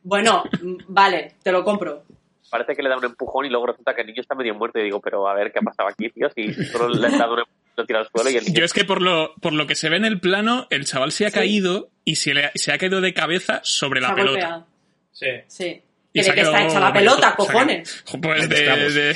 [0.04, 2.04] bueno, mm, vale, te lo compro.
[2.52, 4.80] Parece que le da un empujón y luego resulta que el niño está medio muerto
[4.80, 7.34] y digo, pero a ver qué ha pasado aquí, tío, si solo le ha dado
[7.34, 9.54] un empujón, lo tira al suelo y el niño Yo es que por lo, por
[9.54, 12.52] lo que se ve en el plano, el chaval se ha caído y se, le,
[12.56, 14.32] se ha caído de cabeza sobre la Se pelota.
[14.32, 14.68] golpeado.
[15.12, 15.28] Sí.
[15.48, 15.82] Sí.
[16.14, 18.04] Y ¿De se ha qué está hecha la pelota, cojones?
[18.22, 19.14] Pues de, de-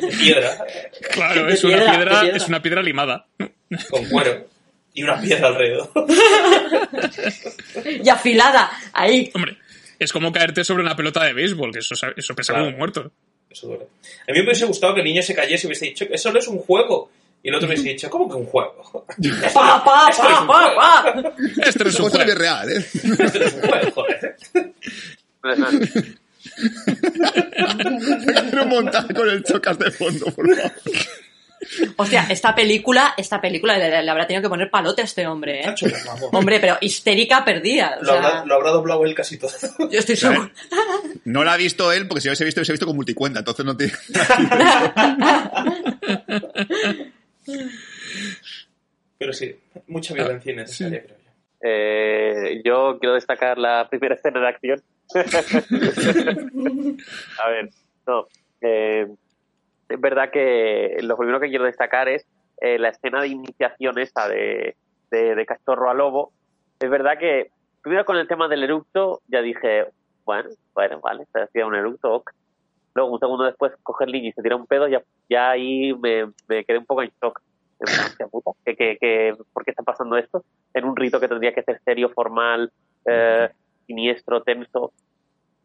[0.00, 0.58] De piedra,
[1.12, 2.36] claro, De es una piedra, de piedra, piedra.
[2.36, 3.26] es una piedra limada.
[3.90, 4.46] con cuero.
[4.92, 5.88] Y una piedra alrededor.
[8.02, 9.30] Y afilada, ahí.
[9.34, 9.56] Hombre,
[10.00, 12.64] es como caerte sobre una pelota de béisbol, que eso, eso pesa Claro.
[12.64, 13.12] como un muerto.
[13.48, 13.84] Eso duele.
[14.28, 16.32] A mí me hubiese gustado que el niño se cayese y hubiese dicho que eso
[16.32, 17.10] no es un juego.
[17.42, 19.06] Y el otro me hubiese dicho, ¿cómo que un juego?
[19.54, 21.32] Pa, pa, Esto es pa, un pa, pa.
[21.66, 22.30] Esto no es un juego.
[22.30, 22.76] es real, ¿eh?
[22.94, 24.36] Esto no es un juego, joder.
[29.14, 30.72] Con el chocas de fondo, por favor.
[31.96, 35.60] Hostia, esta película, esta película le, le habrá tenido que poner palote a este hombre,
[35.60, 35.74] ¿eh?
[36.32, 37.98] Hombre, pero histérica perdida.
[38.00, 39.50] o Lo habrá, sea, lo habrá doblado él casi todo.
[39.90, 40.50] yo estoy seguro.
[41.24, 43.40] No la ha visto él, porque si lo hubiese visto, lo hubiese visto con multicuenta,
[43.40, 43.92] entonces no tiene...
[49.18, 49.54] Pero sí,
[49.88, 51.30] mucha violencia innecesaria, creo yo.
[51.62, 54.82] Eh, yo quiero destacar la primera escena de acción.
[57.44, 57.68] A ver,
[58.06, 58.26] no.
[58.62, 59.06] eh,
[59.90, 62.26] es verdad que lo primero que quiero destacar es
[62.60, 64.76] eh, la escena de iniciación esa de,
[65.10, 66.32] de, a lobo.
[66.78, 67.50] Es verdad que
[67.82, 69.86] primero con el tema del eructo ya dije,
[70.24, 72.30] bueno, bueno, vale, se hacía un eructo, ok.
[72.94, 75.92] Luego un segundo después coge el niño y se tira un pedo, ya, ya ahí
[75.94, 77.40] me, me quedé un poco en shock.
[78.30, 80.44] Puta, ¿qué, qué, qué, ¿Por qué está pasando esto?
[80.74, 82.70] En un rito que tendría que ser serio, formal,
[83.06, 83.48] eh,
[83.86, 84.92] siniestro, tenso.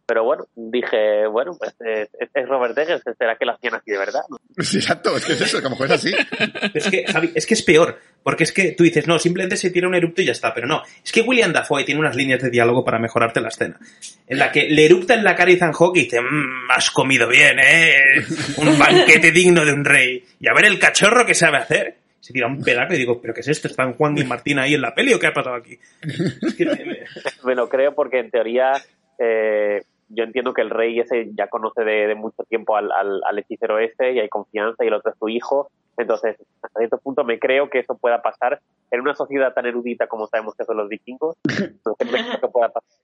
[0.08, 3.90] Pero bueno, dije, bueno, pues es, es- es Robert Eggers, ¿será que lo hacían así
[3.92, 4.22] de verdad?
[4.60, 6.14] Sí, exacto, es que es eso, que a lo mejor es así.
[6.74, 8.00] Es que, Javi, es que es peor.
[8.24, 10.54] Porque es que tú dices, no, simplemente se tira un erupto y ya está.
[10.54, 10.82] Pero no.
[11.04, 13.80] Es que William Dafoe tiene unas líneas de diálogo para mejorarte la escena.
[14.28, 17.28] En la que le erupta en la cara Ethan Hawke y dice, mmm, has comido
[17.28, 17.94] bien, ¿eh?
[18.58, 20.24] Un banquete digno de un rey.
[20.40, 21.96] Y a ver el cachorro que sabe hacer.
[22.20, 23.68] Se tira un pedazo y digo, ¿pero qué es esto?
[23.68, 25.78] ¿Están Juan y Martín ahí en la peli o qué ha pasado aquí?
[26.02, 27.00] Es que me- me-
[27.44, 28.72] Me lo creo porque en teoría
[29.20, 33.22] eh, yo entiendo que el rey ese ya conoce de, de mucho tiempo al, al,
[33.24, 35.70] al hechicero ese y hay confianza y el otro es su hijo.
[35.98, 40.08] Entonces, hasta cierto punto me creo que eso pueda pasar en una sociedad tan erudita
[40.08, 41.36] como sabemos que son los vikingos.
[41.86, 43.00] No sé, me creo que pueda pasar.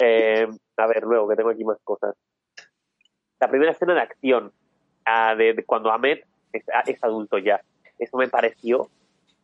[0.00, 2.16] Eh, a ver, luego que tengo aquí más cosas.
[3.40, 4.52] La primera escena de acción,
[5.04, 6.20] ah, de, de cuando Ahmed
[6.52, 7.60] es, ah, es adulto ya.
[7.98, 8.88] Eso me pareció,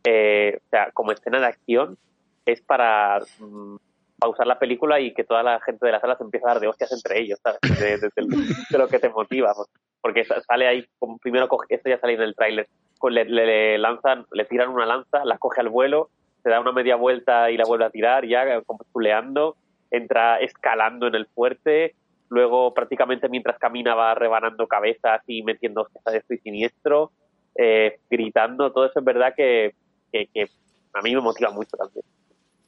[0.05, 1.99] eh, o sea, como escena de acción,
[2.45, 3.77] es para mm,
[4.19, 6.61] pausar la película y que toda la gente de la sala se empiece a dar
[6.61, 7.61] de hostias entre ellos, ¿sabes?
[7.63, 9.53] De, lo que te motiva.
[9.55, 9.69] pues.
[10.01, 10.85] Porque sa- sale ahí,
[11.23, 12.67] primero coge, esto ya sale en el tráiler,
[13.11, 16.11] le, lanzan, le tiran una lanza, la coge al vuelo,
[16.43, 19.57] se da una media vuelta y la vuelve a tirar, ya como chuleando,
[19.91, 21.95] entra escalando en el fuerte,
[22.29, 27.13] luego prácticamente mientras camina va rebanando cabezas y metiendo hostias a esto y siniestro,
[27.57, 29.75] eh, gritando, todo eso es verdad que,
[30.13, 30.49] que, que
[30.95, 32.05] a mí me motiva mucho también.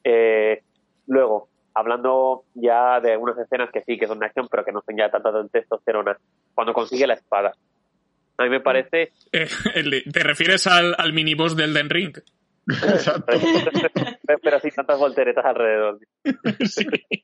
[0.05, 0.63] Eh,
[1.11, 4.81] luego, hablando ya de algunas escenas que sí, que son de acción, pero que no
[4.83, 6.17] son ya tanta de testosterona,
[6.55, 7.53] cuando consigue la espada.
[8.39, 9.47] A mí me parece, Eh,
[10.11, 12.17] ¿Te refieres al, al miniboss del Den Ring?
[14.43, 15.99] pero sin tantas volteretas alrededor.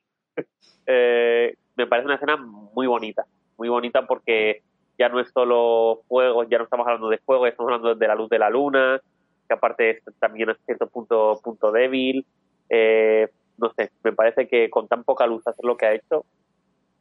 [0.89, 3.25] Eh, me parece una escena muy bonita,
[3.59, 4.63] muy bonita porque
[4.97, 8.15] ya no es solo fuego, ya no estamos hablando de fuego, estamos hablando de la
[8.15, 9.01] luz de la luna,
[9.49, 12.25] que aparte es también a cierto punto, punto débil.
[12.71, 13.29] Eh,
[13.59, 16.25] no sé, me parece que con tan poca luz hacer lo que ha hecho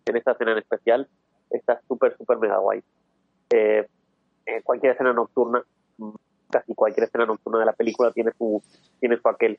[0.06, 1.08] en esta escena en especial
[1.50, 2.82] está súper, súper mega guay.
[3.50, 3.86] Eh,
[4.46, 5.64] eh, cualquier escena nocturna,
[6.50, 8.62] casi cualquier escena nocturna de la película tiene su,
[9.00, 9.58] tiene su aquel.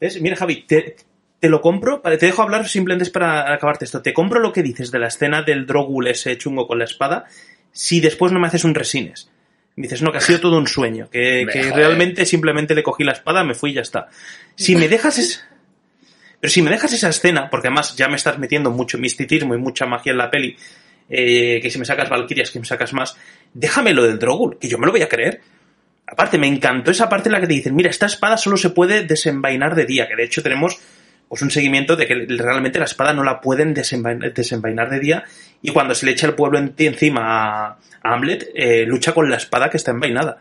[0.00, 0.20] ¿Ves?
[0.20, 0.96] Mira, Javi, te,
[1.38, 4.02] te lo compro, vale, te dejo hablar simplemente para acabarte esto.
[4.02, 7.26] Te compro lo que dices de la escena del Drogul ese chungo con la espada,
[7.70, 9.30] si después no me haces un resines.
[9.74, 13.04] Me dices, no, que ha sido todo un sueño, que, que realmente simplemente le cogí
[13.04, 14.08] la espada, me fui y ya está.
[14.54, 15.48] Si me dejas es...
[16.42, 19.58] Pero si me dejas esa escena, porque además ya me estás metiendo mucho misticismo y
[19.58, 20.56] mucha magia en la peli,
[21.08, 23.16] eh, que si me sacas Valkyrias, que me sacas más,
[23.54, 25.40] déjame lo del Drogul, que yo me lo voy a creer.
[26.04, 28.70] Aparte, me encantó esa parte en la que te dicen, mira, esta espada solo se
[28.70, 30.78] puede desenvainar de día, que de hecho tenemos
[31.28, 35.24] pues un seguimiento de que realmente la espada no la pueden desenvainar, desenvainar de día
[35.62, 37.66] y cuando se le echa el pueblo en- encima a,
[38.02, 40.38] a Hamlet, eh, lucha con la espada que está envainada.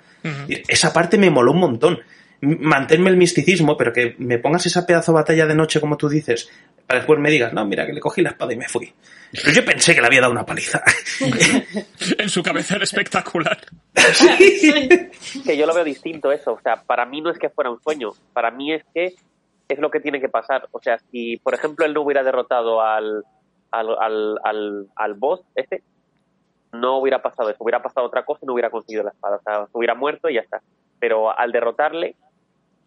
[0.68, 2.00] Esa parte me moló un montón.
[2.42, 6.10] Manténme el misticismo, pero que me pongas esa pedazo de batalla de noche, como tú
[6.10, 6.50] dices,
[6.88, 8.94] para después me digas, no, mira, que le cogí la espada y me fui.
[9.32, 10.84] Pero yo pensé que le había dado una paliza.
[12.18, 13.58] en su cabeza era espectacular.
[15.46, 16.54] Que yo lo veo distinto eso.
[16.54, 18.12] O sea, para mí no es que fuera un sueño.
[18.34, 19.16] Para mí es que
[19.70, 20.68] es lo que tiene que pasar.
[20.72, 23.24] O sea, si, por ejemplo, él no hubiera derrotado al,
[23.72, 25.82] al, al, al, al boss este,
[26.74, 27.64] no hubiera pasado eso.
[27.64, 29.38] Hubiera pasado otra cosa y no hubiera conseguido la espada.
[29.38, 30.62] O sea, hubiera muerto y ya está.
[31.00, 32.16] Pero al derrotarle,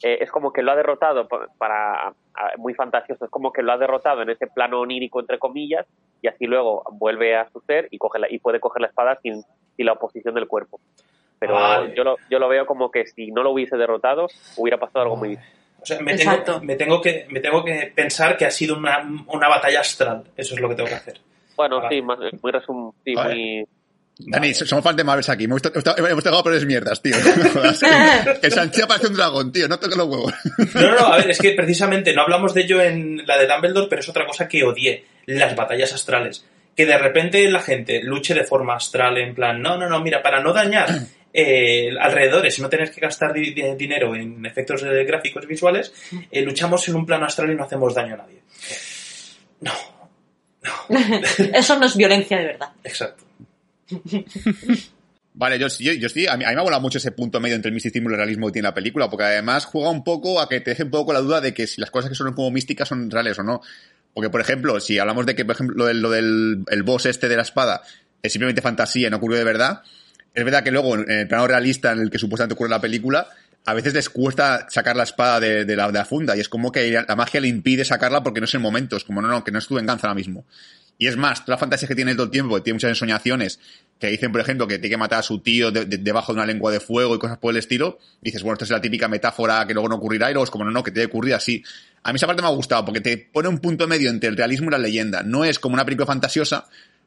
[0.06, 2.12] eh, es como que lo ha derrotado pa- para,
[2.58, 5.86] muy fantasioso, es como que lo ha derrotado en ese plano onírico entre comillas
[6.20, 9.18] y así luego vuelve a su ser y coge la- y puede coger la espada
[9.22, 9.42] sin,
[9.76, 10.78] sin la oposición del cuerpo.
[11.38, 11.94] Pero Vale.
[11.96, 14.26] yo lo, yo lo veo como que si no lo hubiese derrotado
[14.56, 15.54] hubiera pasado algo muy distinto.
[15.82, 19.06] O sea, me tengo, me, tengo que, me tengo que pensar que ha sido una,
[19.26, 20.24] una batalla astral.
[20.36, 21.20] Eso es lo que tengo que hacer.
[21.56, 21.88] Bueno, Vale.
[21.96, 23.34] sí, más, muy resum, sí, Vale.
[23.34, 23.66] muy
[24.16, 25.44] Dani, somos fans de Marvel aquí.
[25.44, 27.16] Hemos, hemos dejado peores mierdas, tío.
[27.36, 27.80] No me jodas.
[28.40, 29.66] que Sanchi parece un dragón, tío.
[29.68, 30.32] No toques los huevos.
[30.74, 33.46] No, no, no, a ver, es que precisamente no hablamos de ello en la de
[33.48, 36.44] Dumbledore, pero es otra cosa que odié, las batallas astrales.
[36.76, 40.22] Que de repente la gente luche de forma astral, en plan, no, no, no, mira,
[40.22, 40.88] para no dañar
[41.32, 45.92] eh, alrededores y no tener que gastar di- di- dinero en efectos eh, gráficos visuales,
[46.30, 48.42] eh, luchamos en un plano astral y no hacemos daño a nadie.
[49.60, 49.72] No,
[51.52, 52.68] Eso no es violencia de verdad.
[52.84, 53.24] exacto.
[55.36, 57.70] Vale, yo, yo, yo sí, a mí, me ha molado mucho ese punto medio entre
[57.70, 60.48] el misticismo y el realismo que tiene la película, porque además juega un poco a
[60.48, 62.52] que te deje un poco la duda de que si las cosas que son como
[62.52, 63.60] místicas son reales o no.
[64.12, 67.34] Porque, por ejemplo, si hablamos de que, por ejemplo, lo del, el boss este de
[67.34, 67.82] la espada
[68.22, 69.82] es simplemente fantasía no ocurrió de verdad,
[70.32, 73.28] es verdad que luego, en el plano realista en el que supuestamente ocurre la película,
[73.66, 76.48] a veces les cuesta sacar la espada de, de la, de la funda y es
[76.48, 79.28] como que la magia le impide sacarla porque no es el momento, es como, no,
[79.28, 80.44] no, que no es tu venganza ahora mismo.
[80.98, 83.58] Y es más, todas las fantasías que tiene todo el tiempo, tiene muchas ensoñaciones,
[83.98, 86.38] que dicen, por ejemplo, que tiene que matar a su tío de- de- debajo de
[86.38, 89.08] una lengua de fuego y cosas por el estilo, dices, bueno, esto es la típica
[89.08, 91.34] metáfora que luego no ocurrirá, y luego es como, no, no, que tiene que ocurrir
[91.34, 91.62] así.
[92.04, 94.36] A mí esa parte me ha gustado, porque te pone un punto medio entre el
[94.36, 95.22] realismo y la leyenda.
[95.22, 96.66] No es como una película fantasiosa,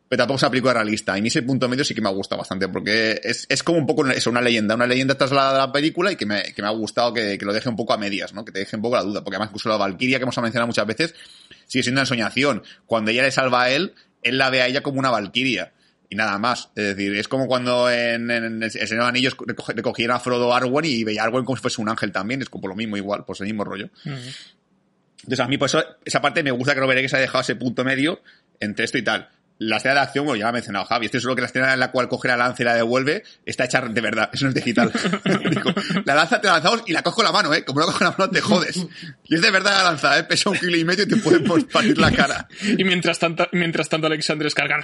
[0.09, 1.15] pero tampoco es una película realista.
[1.15, 3.61] Y a mí ese punto medio sí que me ha gustado bastante, porque es, es
[3.61, 6.43] como un poco eso, una leyenda, una leyenda trasladada a la película y que me,
[6.53, 8.43] que me ha gustado que, que lo deje un poco a medias, ¿no?
[8.45, 10.67] Que te deje un poco la duda, porque además incluso la Valkyria que hemos mencionado
[10.67, 11.13] muchas veces
[11.67, 12.63] sigue siendo una ensoñación.
[12.85, 15.73] Cuando ella le salva a él, él la ve a ella como una Valkyria.
[16.09, 16.69] Y nada más.
[16.75, 19.37] Es decir, es como cuando en, en El Señor de los Anillos
[19.75, 22.41] recogían a Frodo Arwen y veía a Arwen como si fuese un ángel también.
[22.41, 23.89] Es como lo mismo igual, pues el mismo rollo.
[24.05, 27.55] Entonces a mí por eso esa parte me gusta que Robert Eggers haya dejado ese
[27.55, 28.21] punto medio
[28.59, 29.29] entre esto y tal.
[29.59, 31.73] La escena de acción, bueno, ya ha mencionado Javi, esto es solo que la escena
[31.73, 34.49] en la cual coge la lanza y la devuelve está hecha de verdad, eso no
[34.49, 34.91] es digital.
[35.49, 35.73] Digo,
[36.05, 37.65] la lanza te la lanzamos y la cojo con la mano, ¿eh?
[37.65, 38.85] Como no cojo la mano te jodes.
[39.25, 40.23] Y es de verdad la lanza, ¿eh?
[40.25, 42.47] Pesa un kilo y medio y te puede pues, partir la cara.
[42.77, 44.81] Y mientras tanto, mientras tanto Alexander es cargar.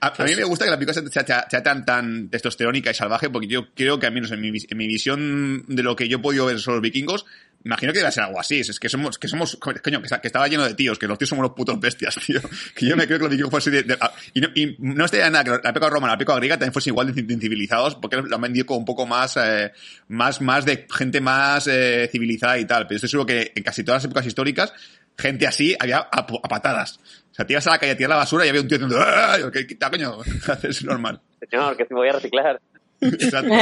[0.00, 2.94] A, a mí me gusta que la película sea, sea- sea tan, tan testosterónica y
[2.94, 6.08] salvaje, porque yo creo que al menos en mi, en mi visión de lo que
[6.08, 7.26] yo he podido ver sobre los vikingos,
[7.64, 8.60] imagino que debe ser algo así.
[8.60, 11.44] Es que somos, que somos, coño, que, estaba lleno de tíos, que los tíos somos
[11.44, 12.40] unos putos bestias, tío.
[12.74, 15.04] Que yo me creo que los vikingos fuesen de, de- a- y, no, y no
[15.04, 17.94] estaría nada que la época romana, la época griega también fuesen igual de, de civilizados,
[17.96, 19.72] porque lo han vendido como un poco más, eh,
[20.08, 22.86] más, más de gente más eh, civilizada y tal.
[22.86, 24.72] Pero estoy seguro que en casi todas las épocas históricas,
[25.16, 27.00] gente así había a, a patadas.
[27.30, 28.78] O sea, te ibas a la calle a tirar la basura y había un tío
[28.78, 29.36] diciendo, ¡ah!
[29.52, 30.18] ¿Qué quita, coño?
[30.62, 31.20] es normal.
[31.50, 32.60] Señor, que si voy a reciclar.
[33.00, 33.52] Exacto.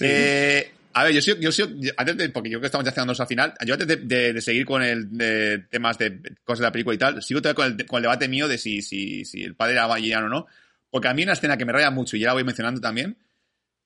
[0.00, 0.70] Eh,
[1.00, 1.62] a ver, yo sí, yo sí,
[1.96, 4.32] antes de, porque yo creo que estamos ya llegando al final, yo antes de, de-
[4.32, 7.54] de seguir con el de temas de cosas de la película y tal, sigo todavía
[7.54, 10.28] con el, con el debate mío de si, si, si el padre era villano o
[10.28, 10.46] no,
[10.90, 13.18] porque a mí una escena que me raya mucho, y ya la voy mencionando también,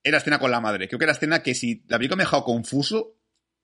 [0.05, 0.89] es la escena con la madre.
[0.89, 3.15] Creo que la escena que si la película me ha dejado confuso,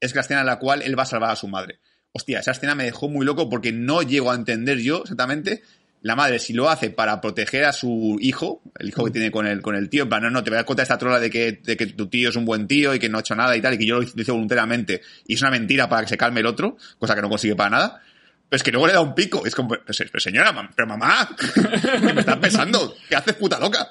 [0.01, 1.81] es la escena en la cual él va a salvar a su madre.
[2.13, 5.63] Hostia, esa escena me dejó muy loco porque no llego a entender yo exactamente
[6.03, 9.47] la madre si lo hace para proteger a su hijo, el hijo que tiene con
[9.47, 11.19] el, con el tío, en plan, no, no, te voy a dar cuenta esta trola
[11.19, 13.35] de que, de que tu tío es un buen tío y que no ha hecho
[13.35, 16.09] nada y tal, y que yo lo hice voluntariamente, y es una mentira para que
[16.09, 18.03] se calme el otro, cosa que no consigue para nada.
[18.49, 21.29] Pero es que luego le da un pico, es como, pero señora, pero mamá,
[22.01, 23.91] que me estás pensando, ¿qué haces puta loca?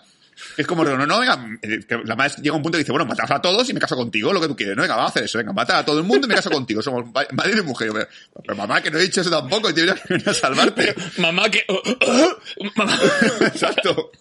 [0.58, 2.92] Es como, no, no, venga, eh, que la madre llega a un punto y dice,
[2.92, 5.10] bueno, matas a todos y me caso contigo, lo que tú quieres, no, venga, vamos
[5.10, 7.26] a hacer eso, venga, mata a todo el mundo y me caso contigo, somos ma-
[7.34, 7.90] madre y mujer.
[7.94, 8.08] Pero,
[8.42, 10.96] pero mamá, que no he dicho eso tampoco, y te voy a venir a salvarte.
[11.20, 11.64] Mamá, que.
[11.70, 12.98] oh, oh, oh, mamá.
[13.42, 14.12] Exacto.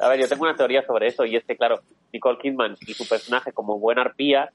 [0.00, 1.80] A ver, yo tengo una teoría sobre eso y es que, claro,
[2.12, 4.50] Nicole Kidman y su personaje como buena arpía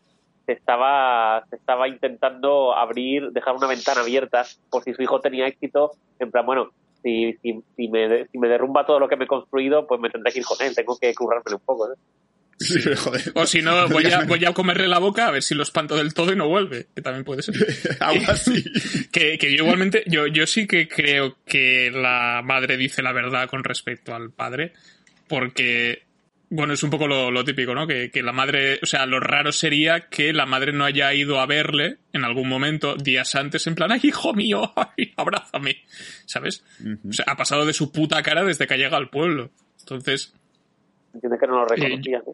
[0.46, 5.48] se estaba, se estaba intentando abrir, dejar una ventana abierta por si su hijo tenía
[5.48, 6.70] éxito, en plan, bueno,
[7.02, 10.10] si, si, si, me, si me derrumba todo lo que me he construido, pues me
[10.10, 11.88] tendré que ir con él, tengo que currármelo un poco.
[12.98, 13.32] joder.
[13.36, 15.96] O si no, voy a, voy a comerle la boca a ver si lo espanto
[15.96, 16.88] del todo y no vuelve.
[16.96, 17.56] Que también puede ser.
[18.00, 18.64] Así.
[19.12, 23.50] Que, que yo igualmente, yo, yo sí que creo que la madre dice la verdad
[23.50, 24.74] con respecto al padre,
[25.28, 26.04] porque
[26.54, 27.88] Bueno, es un poco lo, lo típico, ¿no?
[27.88, 31.40] Que, que la madre, o sea, lo raro sería que la madre no haya ido
[31.40, 35.78] a verle en algún momento, días antes, en plan, ay, hijo mío, ay, abrázame,
[36.26, 36.66] ¿sabes?
[37.08, 39.50] O sea, ha pasado de su puta cara desde que ha llegado al pueblo.
[39.80, 40.34] Entonces,
[41.22, 42.22] que no lo reconocían.
[42.28, 42.34] ¿eh?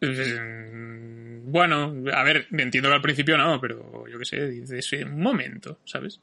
[0.00, 5.20] eh, bueno, a ver, entiendo que al principio no, pero yo qué sé, dices, un
[5.20, 6.20] momento, ¿sabes?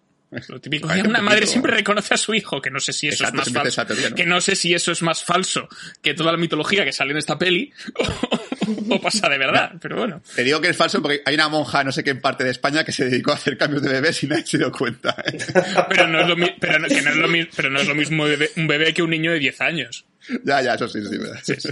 [0.47, 3.09] Lo típico que un una madre siempre reconoce a su hijo, que no sé si
[3.09, 3.85] eso Exacto, es más falso.
[3.85, 4.15] teoría, ¿no?
[4.15, 5.67] Que no sé si eso es más falso
[6.01, 7.71] que toda la mitología que sale en esta peli,
[8.89, 10.21] o, pasa de verdad, pero bueno.
[10.35, 12.51] Te digo que es falso porque hay una monja, no sé qué en parte de
[12.51, 15.15] España, que se dedicó a hacer cambios de bebés y nadie se dio cuenta.
[15.89, 18.25] Pero no es lo, pero no, que no es lo, pero no es lo mismo
[18.27, 20.05] bebé- un bebé que un niño de 10 años.
[20.45, 21.17] ya, ya, eso sí, sí.
[21.17, 21.39] ¿verdad?
[21.43, 21.69] Sí, sí.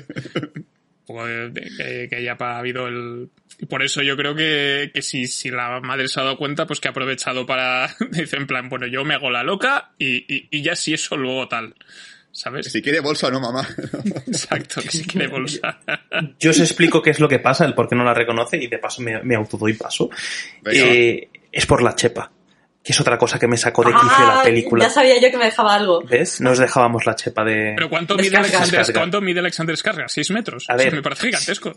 [1.25, 3.29] De- de- que, que haya habido el...
[3.59, 6.65] Y por eso yo creo que, que si, si la madre se ha dado cuenta,
[6.65, 7.93] pues que ha aprovechado para...
[8.11, 11.17] Dice en plan, bueno, yo me hago la loca y, y, y ya si eso
[11.17, 11.75] luego tal.
[12.31, 12.71] ¿Sabes?
[12.71, 13.67] Si quiere bolsa o no, mamá.
[14.27, 15.79] Exacto, que si quiere bolsa.
[16.39, 18.67] Yo os explico qué es lo que pasa, el por qué no la reconoce, y
[18.67, 20.09] de paso me, me autodoy paso.
[20.71, 22.31] Eh, es por la chepa,
[22.83, 24.85] que es otra cosa que me sacó de quicio la Ah, película.
[24.85, 26.01] Ya sabía yo que me dejaba algo.
[26.03, 26.39] ¿Ves?
[26.39, 27.73] Nos dejábamos la chepa de...
[27.75, 28.37] Pero ¿cuánto mide.
[28.37, 28.93] Alexander.
[28.93, 30.07] ¿cuánto mide Alexander Skarsgård?
[30.07, 30.65] ¿6 metros?
[30.69, 30.93] A ver.
[30.95, 31.75] me parece gigantesco.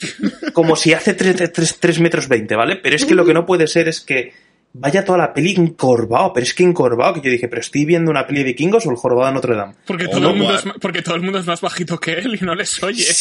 [0.52, 2.76] Como si hace 3, metros 20, ¿vale?
[2.76, 4.32] Pero es que lo que no puede ser es que
[4.72, 8.10] vaya toda la peli encorvado, pero es que encorvado, que yo dije, pero estoy viendo
[8.10, 9.74] una peli de vikingos o el jorobado de Notre Dame.
[9.86, 12.12] Porque, Oh, todo no, el mundo es, porque todo el mundo es más bajito que
[12.14, 13.04] él y no les oye.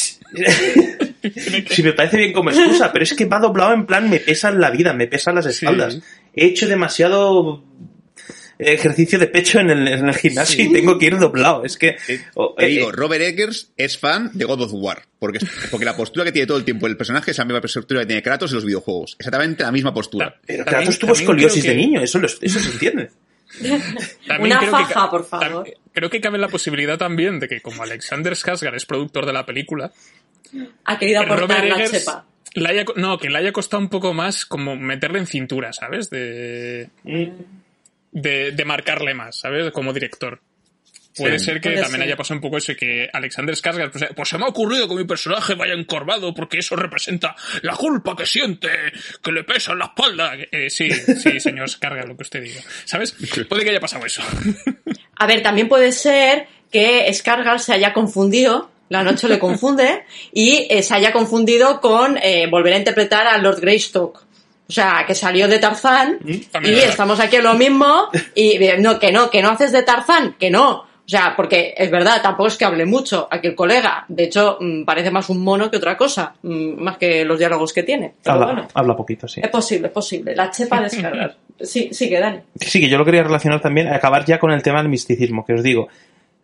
[1.69, 4.60] Si me parece bien como excusa, pero es que va doblado en plan, me pesan
[4.61, 5.95] la vida, me pesan las espaldas.
[5.95, 6.01] Sí.
[6.41, 7.63] He hecho demasiado
[8.57, 11.63] ejercicio de pecho en el, en el gimnasio y tengo que ir doblado.
[11.63, 11.97] Es que...
[12.05, 15.03] Te eh, digo, eh, Robert Eggers es fan de God of War.
[15.17, 15.39] Porque,
[15.71, 18.05] porque la postura que tiene todo el tiempo el personaje es la misma postura que
[18.05, 19.15] tiene Kratos en los videojuegos.
[19.17, 20.35] Exactamente la misma postura.
[20.45, 23.11] pero También- Kratos tuvo también escoliosis de que- niño, eso, lo- eso se entiende.
[24.27, 25.69] También Una creo que faja, por favor.
[25.93, 29.45] Creo que cabe la posibilidad también de que como Alexander Skarsgård es productor de la
[29.45, 29.91] película,
[30.85, 32.25] Ha querido aportar Robert la Eggers chepa.
[32.55, 35.71] Le haya co- no, que le haya costado un poco más como meterle en cintura,
[35.73, 36.09] ¿sabes?
[36.09, 36.89] De,
[38.11, 39.71] de, de marcarle más, ¿sabes?
[39.71, 40.41] Como director.
[41.17, 41.45] Puede Sí.
[41.45, 42.07] ser que Puede también ser.
[42.07, 44.88] haya pasado un poco eso y que Alexander Skarsgård pues, pues se me ha ocurrido
[44.88, 48.69] que mi personaje vaya encorvado porque eso representa la culpa que siente,
[49.21, 50.34] que le pesa en la espalda.
[50.51, 52.61] Eh, sí, sí, señor Skarsgård, lo que usted diga.
[52.85, 53.15] ¿Sabes?
[53.49, 54.21] Puede que haya pasado eso.
[55.17, 60.03] A ver, también puede ser que Skarsgård se haya confundido, la noche le confunde,
[60.33, 64.19] y eh, se haya confundido con eh, volver a interpretar a Lord Greystoke.
[64.67, 66.19] O sea, que salió de Tarzán
[66.51, 69.71] también y estamos aquí en lo mismo y eh, no, que no, que no haces
[69.71, 70.85] de Tarzán, que no.
[71.09, 74.05] O sea, porque es verdad, tampoco es que hable mucho aquí el colega.
[74.07, 77.73] De hecho, mm, parece más un mono que otra cosa, mm, más que los diálogos
[77.73, 78.13] que tiene.
[78.21, 79.41] Pero Habla, bueno, habla poquito, sí.
[79.43, 80.35] es posible, es posible.
[80.35, 81.35] La chepa de Skarsgård.
[81.61, 82.39] Sí, sigue, Dani.
[82.55, 85.53] Sí, que yo lo quería relacionar también, acabar ya con el tema del misticismo, que
[85.53, 85.89] os digo.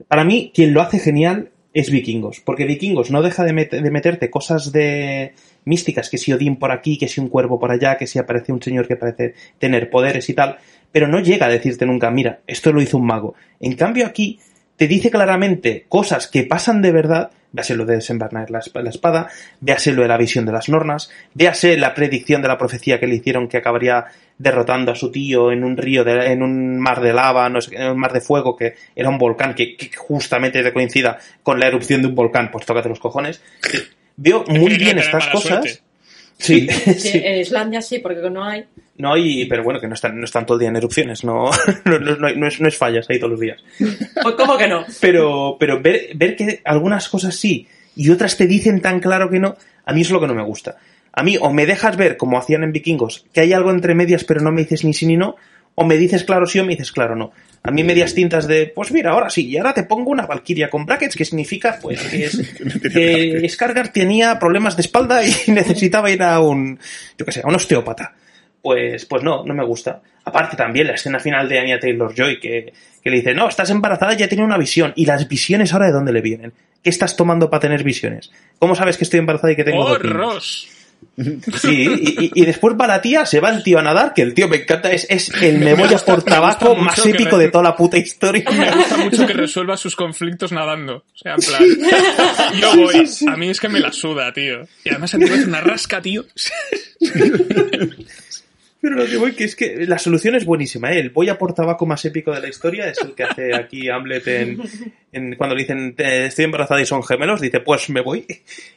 [0.09, 3.91] Para mí, quien lo hace genial es Vikingos, porque Vikingos no deja de, met- de
[3.91, 5.33] meterte cosas de
[5.65, 8.53] místicas, que si Odín por aquí, que si un cuervo por allá, que si aparece
[8.53, 10.57] un señor que parece tener poderes y tal,
[10.91, 13.35] pero no llega a decirte nunca, mira, esto lo hizo un mago.
[13.59, 14.39] En cambio aquí
[14.77, 18.89] te dice claramente cosas que pasan de verdad, véase lo de desenvanar la, esp- la
[18.89, 19.27] espada,
[19.61, 23.07] véase lo de la visión de las nornas, véase la predicción de la profecía que
[23.07, 24.05] le hicieron que acabaría
[24.37, 27.75] derrotando a su tío en un río, de- en un mar de lava, no sé,
[27.77, 31.57] en un mar de fuego, que era un volcán, que, que justamente te coincida con
[31.59, 33.41] la erupción de un volcán, pues tócate los cojones.
[34.17, 35.49] Veo muy bien estas cosas.
[35.63, 35.81] suerte.
[36.37, 36.67] Sí.
[37.13, 38.65] En Islandia sí, porque no hay.
[38.97, 41.49] No, y, pero bueno, que no están, no están todo el día en erupciones, no,
[41.85, 43.61] no, no, no, es, es fallas ahí todos los días.
[43.77, 44.85] Pues, ¿cómo que no?
[45.01, 49.39] Pero, pero ver, ver que algunas cosas sí y otras te dicen tan claro que
[49.39, 49.55] no,
[49.85, 50.77] a mí es lo que no me gusta.
[51.11, 54.23] A mí o me dejas ver, como hacían en Vikingos, que hay algo entre medias
[54.23, 55.35] pero no me dices ni sí ni no,
[55.75, 57.31] o me dices claro sí o me dices claro no.
[57.65, 60.69] A mí medias tintas de, pues mira, ahora sí, y ahora te pongo una Valkyria
[60.69, 62.37] con brackets, que significa, pues, que, es,
[62.93, 66.79] que Skargar tenía problemas de espalda y necesitaba ir a un,
[67.17, 68.13] yo qué sé, a un osteópata.
[68.61, 69.99] Pues, pues no, no me gusta.
[70.25, 72.73] Aparte también la escena final de Anya Taylor-Joy que,
[73.03, 74.93] que le dice, no, estás embarazada y ya tiene una visión.
[74.95, 76.53] ¿Y las visiones ahora de dónde le vienen?
[76.83, 78.31] ¿Qué estás tomando para tener visiones?
[78.59, 80.15] ¿Cómo sabes que estoy embarazada y que tengo ¡Oh, dos niños?
[80.15, 80.74] Ross!
[81.61, 84.21] Sí, y, y- y después va la tía, se va el tío a nadar, que
[84.21, 87.37] el tío me encanta, es, es el me voy a gusta- por tabaco más épico
[87.37, 88.43] de toda la puta historia.
[88.51, 90.97] Me gusta mucho que resuelva sus conflictos nadando.
[90.97, 91.63] O sea, en plan.
[92.59, 93.07] Yo voy.
[93.31, 94.67] A mí es que me la suda, tío.
[94.83, 96.25] Y además el tío hace una rasca, tío.
[98.87, 100.99] Pero lo que voy que es que la solución es buenísima, ¿eh?
[100.99, 103.89] El voy a por tabaco más épico de la historia es el que hace aquí
[103.89, 104.61] Hamlet en,
[105.11, 108.25] en- cuando le dicen "Eh, estoy embarazada y son gemelos, dice pues me voy.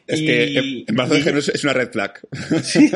[0.06, 2.20] Es Y- que embarazo de y- género es- una red flag.
[2.62, 2.90] Sí.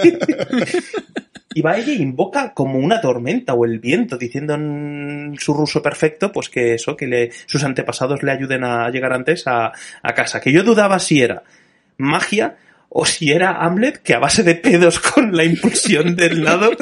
[1.55, 5.83] Y va ella e invoca como una tormenta o el viento, diciendo en su ruso
[5.83, 9.71] perfecto, pues que eso, que le, sus antepasados le ayuden a llegar antes a,
[10.03, 10.41] a casa.
[10.41, 11.43] Que yo dudaba si era
[11.99, 12.57] magia
[12.95, 16.73] o si era Hamlet que a base de pedos con la impulsión del nado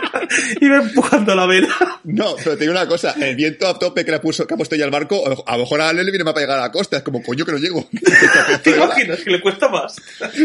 [0.60, 1.68] iba empujando la vela.
[2.04, 4.56] No, pero te digo una cosa, el viento a tope que le puso, que ha
[4.58, 6.62] puesto ya el barco, a lo mejor a Hamlet le viene más para llegar a
[6.62, 7.88] la costa, es como, coño que no llego.
[8.62, 9.96] ¿Te imaginas que le cuesta más?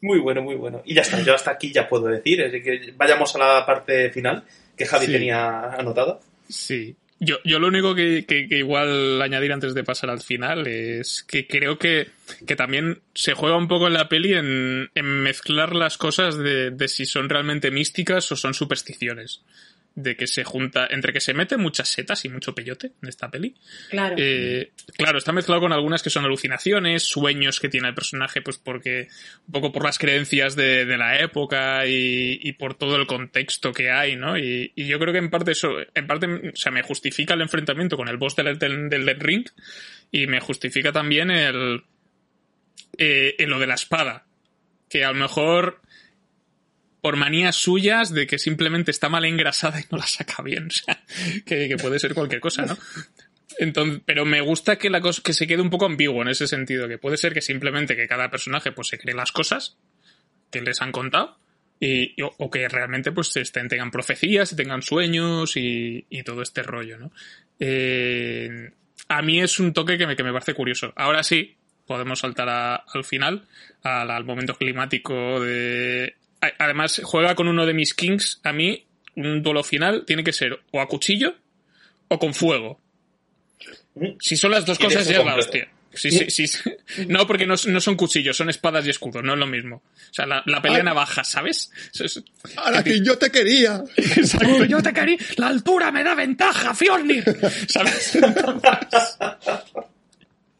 [0.00, 0.82] Muy bueno, muy bueno.
[0.84, 4.10] Y ya está, yo hasta aquí ya puedo decir, así que vayamos a la parte
[4.10, 4.44] final
[4.76, 5.12] que Javi Sí.
[5.12, 6.18] tenía anotada.
[6.46, 6.94] Sí.
[7.24, 11.22] Yo, yo lo único que, que- que igual añadir antes de pasar al final es
[11.26, 12.08] que creo que,
[12.46, 16.70] que también se juega un poco en la peli en, en mezclar las cosas de,
[16.70, 19.42] de si son realmente místicas o son supersticiones.
[19.96, 23.30] De que se junta, entre que se mete muchas setas y mucho peyote en esta
[23.30, 23.54] peli.
[23.90, 24.16] Claro.
[24.18, 28.58] Eh, claro, está mezclado con algunas que son alucinaciones, sueños que tiene el personaje, pues
[28.58, 29.08] porque,
[29.46, 33.72] un poco por las creencias de, de la época y, y por todo el contexto
[33.72, 34.36] que hay, ¿no?
[34.36, 37.42] Y, y yo creo que en parte eso, en parte, o sea, me justifica el
[37.42, 39.46] enfrentamiento con el boss del, del, Ring
[40.10, 41.84] y me justifica también el,
[42.98, 44.26] eh, en lo de la espada.
[44.88, 45.80] Que a lo mejor
[47.04, 50.68] por manías suyas de que simplemente está mal engrasada y no la saca bien.
[50.68, 51.04] O sea,
[51.44, 52.78] que, puede ser cualquier cosa, ¿no?
[53.58, 56.46] Entonces, pero me gusta que la cosa que se quede un poco ambiguo en ese
[56.46, 59.76] sentido, que puede ser que simplemente que cada personaje pues se cree las cosas
[60.50, 61.36] que les han contado
[61.78, 66.96] y, o, que realmente pues estén, tengan profecías y tengan sueños y, todo este rollo,
[66.96, 67.12] ¿no?
[67.60, 68.70] Eh,
[69.08, 70.94] a mí es un toque que me, que me parece curioso.
[70.96, 71.54] Ahora sí,
[71.86, 73.46] podemos saltar al final,
[73.82, 76.14] al, al momento climático de...
[76.58, 78.40] Además, juega con uno de mis kings.
[78.44, 78.84] A mí,
[79.16, 81.34] un duelo final tiene que ser o a cuchillo
[82.08, 82.80] o con fuego.
[84.20, 85.68] Si son las dos cosas, ya es la hostia.
[85.96, 86.58] Sí, sí, sí.
[87.06, 89.76] No, porque no, no son cuchillos, son espadas y escudos, no es lo mismo.
[90.10, 90.82] O sea, la, la pelea Ah.
[90.82, 91.70] navaja, ¿sabes?
[92.56, 93.84] Ahora que yo te quería.
[93.96, 95.16] Exacto, yo te quería.
[95.36, 97.22] La altura me da ventaja, Fjolnir.
[97.68, 98.18] ¿Sabes?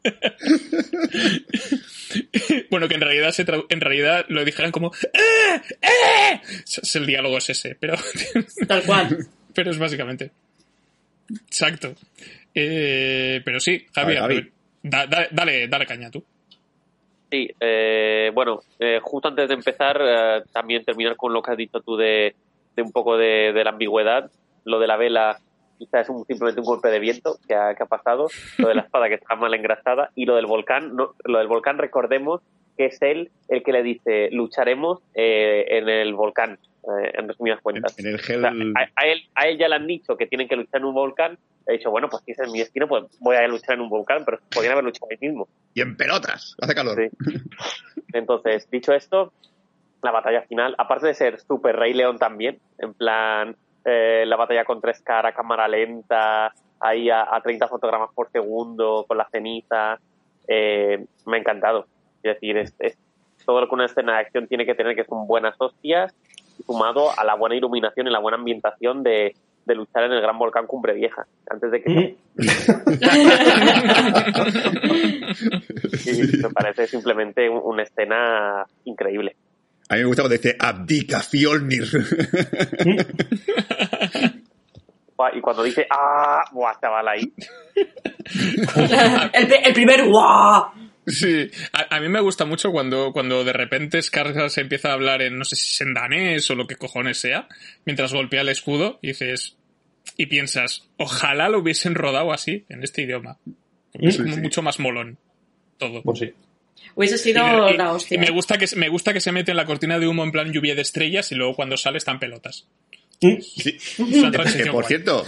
[2.70, 5.60] bueno, que en realidad se en realidad lo dijeran como ¡Eh!
[5.82, 6.40] ¡Eh!
[6.94, 7.94] El diálogo es ese, pero,
[8.68, 9.18] Tal cual.
[9.54, 10.30] pero es básicamente.
[11.46, 11.94] Exacto.
[12.54, 14.50] Eh, pero sí, Javier, Vale, Javi.
[14.82, 16.24] da- da- dale, dale caña tú.
[17.30, 21.56] Sí, eh, bueno, eh, justo antes de empezar, eh, también terminar con lo que has
[21.56, 22.34] dicho tú de,
[22.76, 24.30] de un poco de, de la ambigüedad.
[24.64, 25.40] Lo de la vela
[25.84, 28.28] quizás es un- simplemente un golpe de viento que ha, que ha pasado.
[28.58, 30.10] Lo de la espada que está mal engrasada.
[30.14, 32.40] Y lo del volcán, no, lo del volcán recordemos
[32.76, 37.60] que es él el que le dice lucharemos eh, en el volcán, eh, en resumidas
[37.60, 37.96] cuentas.
[37.98, 38.72] En el O sea, gel.
[38.76, 40.94] a, a él, a él ya le han dicho que tienen que luchar en un
[40.94, 41.38] volcán.
[41.66, 44.24] He dicho, bueno, pues si es mi destino, pues voy a luchar en un volcán,
[44.24, 45.46] pero podrían haber luchado ahí mismo.
[45.72, 46.56] Y en pelotas.
[46.60, 46.98] Hace calor.
[46.98, 47.38] Sí.
[48.12, 49.32] Entonces, dicho esto,
[50.02, 54.64] la batalla final, aparte de ser Super Rey León también, en plan, eh, la batalla
[54.64, 59.98] contra Scar a cámara lenta, ahí a, a 30 fotogramas por segundo, con la ceniza,
[60.48, 61.86] eh, me ha encantado.
[62.22, 62.96] Es decir, es, es
[63.44, 66.14] todo lo que una escena de acción tiene que tener, que son buenas hostias,
[66.66, 69.34] sumado a la buena iluminación y la buena ambientación de,
[69.66, 72.16] de luchar en el gran volcán Cumbre Vieja, antes de que...
[75.98, 79.36] Sí, me parece simplemente un- una escena increíble.
[79.88, 81.84] A mí me gusta cuando dice abdica Fjolnir.
[85.32, 86.44] Y cuando dice, ¡ah!
[86.52, 87.32] ¡Buah, chaval ahí!
[89.32, 90.66] el, el primer ¡guau!
[91.06, 94.94] Sí, a, a mí me gusta mucho cuando, cuando de repente Skarsgård se empieza a
[94.94, 97.48] hablar en, no sé si es en danés o lo que cojones sea,
[97.84, 99.56] mientras golpea el escudo y dices,
[100.16, 103.38] y piensas, ojalá lo hubiesen rodado así, en este idioma.
[103.92, 104.40] Es como sí.
[104.40, 105.18] mucho más molón.
[105.78, 106.02] Todo.
[106.02, 106.32] Pues sí.
[106.94, 108.18] Hubiese Y, sido y- la y hostia.
[108.20, 110.32] me gusta que se- me gusta que se mete en la cortina de humo en
[110.32, 112.66] plan lluvia de estrellas y luego cuando sale están pelotas.
[113.20, 113.38] Sí.
[113.96, 114.86] Que, por guay.
[114.86, 115.24] cierto,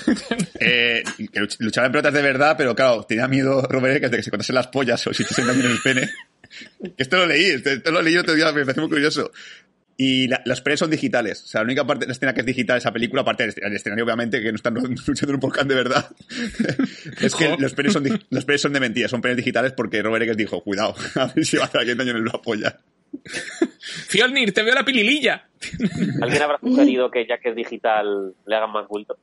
[0.61, 4.17] eh, que luch- luchaba en pelotas de verdad, pero claro, tenía miedo Robert Eggers de
[4.19, 6.11] que se cortase las pollas o si se también el pene.
[6.97, 9.31] Esto lo leí, esto, lo leí otro día, me pareció muy curioso.
[9.99, 11.43] Y la- los penes son digitales.
[11.43, 13.45] O sea, la única parte de la escena que es digital de esa película, aparte
[13.47, 14.75] del del escenario, obviamente, que no están
[15.07, 16.09] luchando en un volcán de verdad,
[17.23, 20.23] es que los penes, son, los penes son de mentira, son penes digitales porque Robert
[20.25, 22.79] Eggers dijo, cuidado, a ver si va a hacer alguien daño en la polla.
[24.09, 25.49] Fjolnir, te veo la pilililla.
[26.21, 29.17] ¿Alguien habrá sugerido que ya que es digital le hagan más bulto?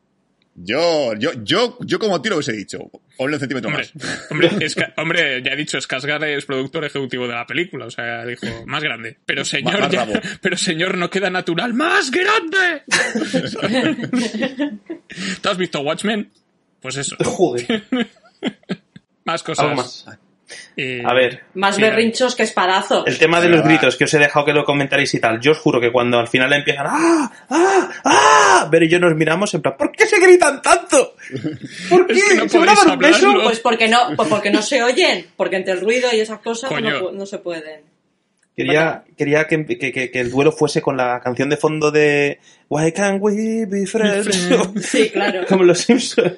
[0.55, 2.77] Yo, yo, yo, yo como tiro os he dicho,
[3.17, 4.27] ponle un centímetro Hombre, más.
[4.31, 7.91] hombre, es que- hombre, ya he dicho, Skarsgård es productor ejecutivo de la película, o
[7.91, 9.17] sea, dijo, más grande.
[9.25, 10.13] Pero señor, Más ya- rabo.
[10.41, 12.83] pero señor, no queda natural, ¡más grande!
[15.41, 16.31] ¿Tú has visto Watchmen?
[16.81, 17.83] Pues eso, Joder.
[19.25, 19.63] más cosas.
[19.65, 20.05] Algo más.
[20.75, 23.03] Eh, A ver, Más Sí, berrinchos que espadazos.
[23.05, 23.65] el tema de los va.
[23.65, 25.39] gritos que os he dejado que lo comentaréis y tal.
[25.39, 27.31] Yo os juro que cuando al final empiezan ¡Ah!
[27.49, 27.89] ¡Ah!
[28.03, 28.67] ¡Ah!
[28.71, 31.15] Ver y yo nos miramos en plan, ¿por qué se gritan tanto?
[31.89, 32.13] ¿Por qué?
[32.13, 32.57] Es que no ¿Se
[32.89, 33.33] un beso?
[33.43, 36.71] Pues porque no, pues porque no se oyen, porque entre el ruido y esas cosas
[37.11, 37.81] no, se pueden.
[38.55, 42.39] Quería, quería que, que- que- que el duelo fuese con la canción de fondo de
[42.69, 44.49] Why can't we be friends?
[44.81, 45.45] Sí, claro.
[45.49, 46.37] Como los Simpsons.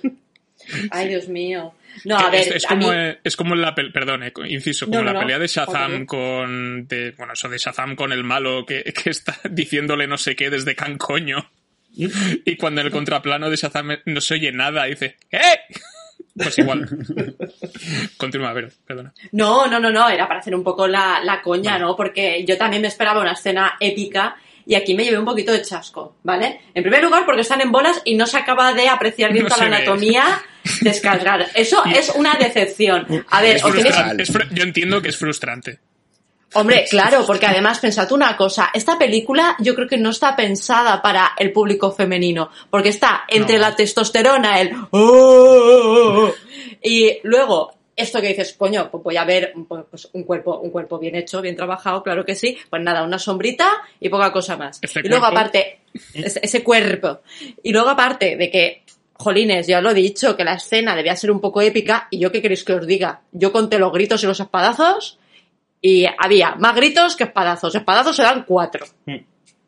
[0.92, 1.74] Ay, Dios mío.
[2.04, 4.24] No, que a ver, es, es a como, mí- eh, es como en la perdón,
[4.24, 5.20] eh, inciso, como No, no, la no.
[5.22, 9.38] pelea de Shazam con de, bueno, eso de Shazam con el malo que, que está
[9.50, 11.50] diciéndole no sé qué desde can coño.
[11.98, 15.40] Y cuando en el contraplano de Shazam no se oye nada, dice ¡Eh!
[16.38, 16.86] Pues igual.
[18.18, 19.14] Continúa, a ver, perdona.
[19.32, 21.96] No, no, no, no, era para hacer un poco la, la coña, ¿no?
[21.96, 24.36] Porque yo también me esperaba una escena épica
[24.66, 26.62] y aquí me llevé un poquito de chasco, ¿vale?
[26.74, 29.50] En primer lugar, porque están en bolas y no se acaba de apreciar bien No
[29.50, 29.76] toda la ve.
[29.78, 30.24] anatomía
[30.82, 31.48] descargar.
[31.56, 33.26] Eso es una decepción.
[33.30, 35.80] A ver, Es os tenéis- frustrante, es fru- yo entiendo que es frustrante.
[36.54, 41.02] Hombre, claro, porque además pensad una cosa, esta película yo creo que no está pensada
[41.02, 43.62] para el público femenino, porque está entre No.
[43.64, 46.34] la testosterona, el "Oh, oh, oh",
[46.82, 49.54] y luego esto que dices, coño, pues voy a ver
[49.90, 53.20] pues, un cuerpo, un cuerpo bien hecho, bien trabajado, claro que sí, pues nada, una
[53.20, 53.70] sombrita
[54.00, 54.80] y poca cosa más.
[54.82, 55.80] Este y luego aparte,
[56.14, 57.22] ese, ese cuerpo,
[57.64, 58.84] y luego aparte de que
[59.18, 62.32] Jolines, ya lo he dicho, que la escena debía ser un poco épica, y yo
[62.32, 65.20] qué queréis que os diga, yo conté los gritos y los espadazos,
[65.82, 67.76] y había más gritos que espadazos.
[67.76, 68.86] Espadazos se dan cuatro.
[69.06, 69.18] Mm.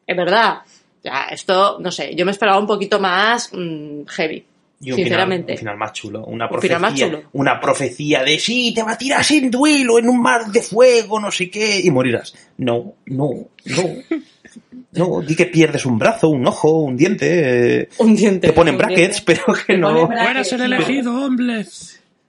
[0.07, 0.61] Es verdad.
[1.03, 4.45] Ya, esto, no sé, yo me esperaba un poquito más mm, heavy.
[4.79, 5.57] Y un sinceramente.
[5.57, 6.25] Final, un final más chulo.
[6.25, 7.23] Una Un profecía, final más chulo.
[7.33, 11.49] una profecía de sí, te batirás en duelo en un mar de fuego, no sé
[11.49, 12.33] qué, y morirás.
[12.57, 13.29] No, no,
[13.65, 13.83] no.
[14.93, 17.81] No, di que pierdes un brazo, un ojo, un diente.
[17.81, 18.47] eh, Un diente.
[18.47, 19.23] te ponen un brackets, diente.
[19.25, 19.89] pero que Te no.
[19.91, 20.25] ponen brackets.
[20.25, 21.65] ¡Tú eres el elegido, hombre!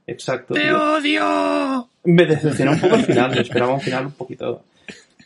[0.07, 0.55] Exacto.
[0.55, 1.89] ¡Te odio!
[2.05, 4.65] Me decepcionó un poco el final, me esperaba un final un poquito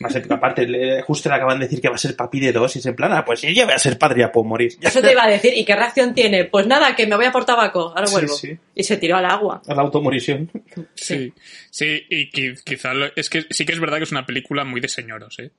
[0.03, 0.33] más épico.
[0.35, 2.79] Aparte, le- justo le acaban de decir que va a ser papi de dos y
[2.79, 4.73] es en plan, ah, pues si ya voy a ser padre, ya puedo morir.
[4.79, 5.53] Ya Eso te iba a decir.
[5.55, 6.45] ¿Y qué reacción tiene?
[6.45, 7.93] Pues nada, que me voy a por tabaco.
[7.95, 8.33] Ahora vuelvo.
[8.35, 8.57] sí.
[8.75, 9.61] Y se tiró al agua.
[9.67, 10.49] A la automorisión.
[10.95, 11.31] Sí,
[11.69, 14.63] sí, y qui- quizá lo- es que sí que es verdad que es una película
[14.63, 15.51] muy de señoros, ¿eh?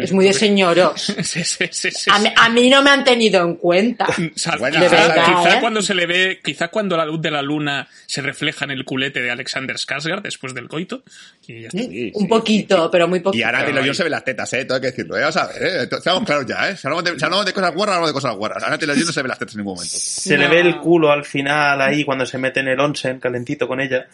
[0.00, 1.02] Es muy de señoros.
[1.22, 4.06] sí, sí, sí, sí, A mí, a mí no me han tenido en cuenta.
[4.34, 5.60] Sal- Bueno, quizá, de verdad, quizá ¿eh?
[5.60, 8.84] cuando se le ve, quizá cuando la luz de la luna se refleja en el
[8.84, 11.02] culete de Alexander Skarsgård después del coito.
[11.46, 11.78] Y ya está.
[11.82, 12.28] Sí, Un sí.
[12.28, 13.40] poquito, pero muy poquito.
[13.40, 14.64] Y ahora Taylor Jones se ve las tetas, ¿eh?
[14.64, 15.20] Todo hay que decirlo, ¿eh?
[15.20, 15.88] Vamos a ver, ¿eh?
[15.90, 16.76] Estamos claros ya, ¿eh?
[16.76, 18.62] Si hablamos de, si hablamos de cosas guarras, hablamos de cosas guarras.
[18.62, 19.96] Ahora Taylor Jones no se ve las tetas en ningún momento.
[19.96, 20.42] Se No.
[20.42, 23.80] le ve el culo al final ahí cuando se mete en el onsen calentito con
[23.80, 24.06] ella.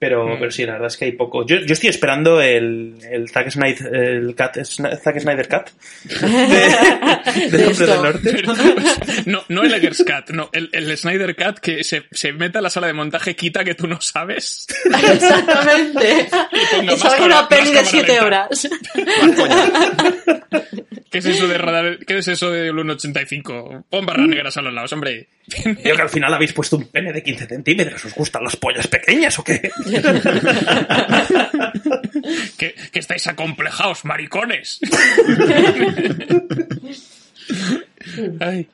[0.00, 0.38] Pero, Mm.
[0.38, 1.44] pero sí, la verdad es que hay poco.
[1.46, 5.70] Yo, yo estoy esperando el, el Zack Snyder, el cat, Zack Snyder Cat
[6.04, 8.32] de, de Hombre del Norte.
[8.32, 8.54] Pero,
[9.26, 12.62] no, no el Eggers Cat, no, el, el Snyder Cat que se, se mete a
[12.62, 14.66] la sala de montaje, quita que tú no sabes.
[14.86, 16.28] Exactamente.
[16.82, 18.24] Y salga cámara- una peli de cámara siete lenta.
[18.24, 18.68] horas.
[21.10, 21.98] ¿Qué es eso de radar?
[22.06, 23.84] ¿Qué es eso del 1.85?
[23.90, 25.28] Pon barras negras a los lados, hombre.
[25.84, 28.04] Yo que al final habéis puesto un pene de 15 centímetros.
[28.04, 29.60] ¿Os gustan las pollas pequeñas o qué?
[32.56, 34.80] que, que estáis acomplejados, maricones.
[38.40, 38.68] Ay,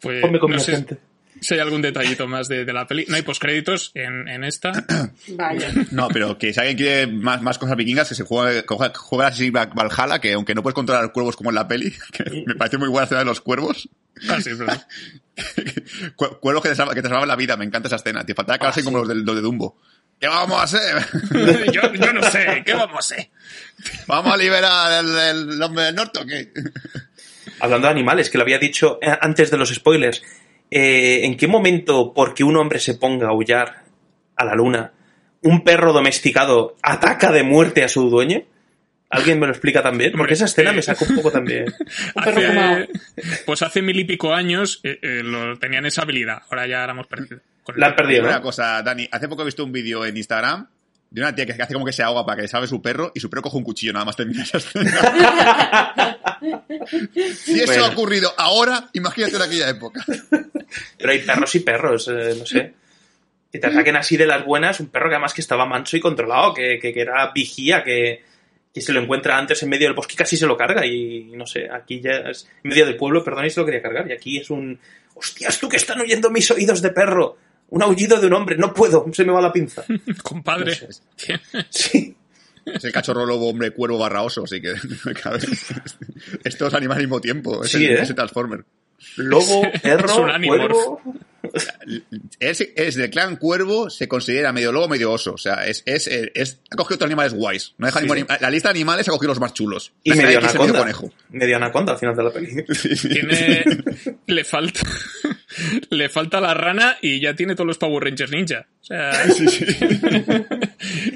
[0.00, 0.98] pues, Ponme con no mi sé gente.
[1.44, 3.04] Si hay algún detallito más de, de la peli.
[3.08, 4.72] No hay postcréditos en, en esta.
[5.28, 5.72] Vaya.
[5.90, 8.64] No, pero que si alguien quiere más, más cosas vikingas, que se juegue,
[9.24, 12.78] así Valhalla, que aunque no puedes controlar cuervos como en la peli, que me parece
[12.78, 13.88] muy buena la escena de los cuervos.
[14.28, 14.72] Ah, sí, pero-
[16.16, 18.24] Cu- Cuervos que te, salvan, que te salvan la vida, me encanta esa escena.
[18.24, 19.80] Te faltaba que hablasen como los, del, los de Dumbo.
[20.20, 21.04] ¿Qué vamos a hacer?
[21.72, 23.30] yo, yo no sé, ¿qué vamos a hacer?
[24.06, 26.52] ¿Vamos a liberar el, el hombre del norte o qué?
[27.60, 30.22] Hablando de animales, que lo había dicho eh, antes de los spoilers.
[30.76, 33.84] Eh, ¿En qué momento, porque un hombre se ponga a aullar
[34.34, 34.92] a la luna,
[35.40, 38.42] un perro domesticado ataca de muerte a su dueño?
[39.08, 40.10] ¿Alguien me lo explica también?
[40.16, 41.66] Porque esa escena me sacó un poco también.
[42.16, 42.88] Hace,
[43.46, 46.42] pues hace mil y pico años eh, eh, lo, tenían esa habilidad.
[46.50, 47.40] Ahora ya la hemos perdido.
[47.76, 48.42] La han perdido, Una ¿no?
[48.42, 50.66] cosa, Dani, hace poco he visto un vídeo en Instagram
[51.14, 53.20] de una tía que hace como que se ahoga para que salve su perro y
[53.20, 54.90] su perro coge un cuchillo nada más termina esa escena.
[57.36, 57.84] si eso Bueno.
[57.84, 60.04] ha ocurrido ahora, imagínate en aquella época.
[60.98, 62.74] Pero hay perros y perros, eh, no sé.
[63.52, 66.00] Que te ataquen así de las buenas, un perro que además que estaba manso y
[66.00, 68.24] controlado, que, que, que era vigía, que,
[68.74, 70.84] que se lo encuentra antes en medio del bosque y casi se lo carga.
[70.84, 73.82] Y no sé, aquí ya es en medio del pueblo, perdón, y se lo quería
[73.82, 74.10] cargar.
[74.10, 74.80] Y aquí es un.
[75.14, 77.38] ¡Hostias, tú que están oyendo mis oídos de perro!
[77.74, 79.84] Un aullido de un hombre, no puedo, se me va la pinza.
[80.22, 80.78] Compadre.
[81.70, 82.16] Sí.
[82.66, 84.72] Es el cachorro lobo, hombre, cuervo barra oso, así que
[86.44, 88.02] es animal al mismo tiempo, es Sí, el- ¿eh?
[88.02, 88.64] ese Transformer.
[89.16, 91.02] Lobo, perro, es un cuervo.
[92.40, 95.34] Es, es del clan cuervo, se considera medio lobo, medio oso.
[95.34, 97.74] O sea, es, es, es, ha cogido otros animales guays.
[97.78, 98.34] No deja Sí, ningún sí.
[98.40, 99.92] La lista de animales ha cogido los más chulos.
[100.02, 100.78] Y La medio medio anaconda.
[100.80, 101.12] conejo.
[101.30, 102.64] Medio anaconda al final de la peli.
[103.08, 103.64] Tiene,
[104.26, 104.80] le falta,
[105.90, 108.66] le falta la rana y ya tiene todos los Power Rangers ninja.
[108.80, 109.12] O sea,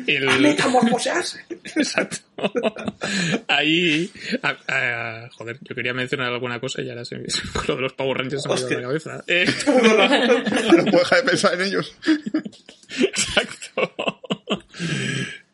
[0.07, 1.45] el, ¡Metamorfosearse!
[1.77, 2.19] exacto.
[3.49, 4.11] Ahí,
[4.43, 7.27] a- a- joder, yo quería mencionar alguna cosa y ahora se me,
[7.79, 9.25] de los Power Rangers se me ha ido de la cabeza.
[9.29, 9.47] Eh,
[10.77, 11.97] no puedo dejar de pensar en ellos.
[13.01, 13.93] exacto.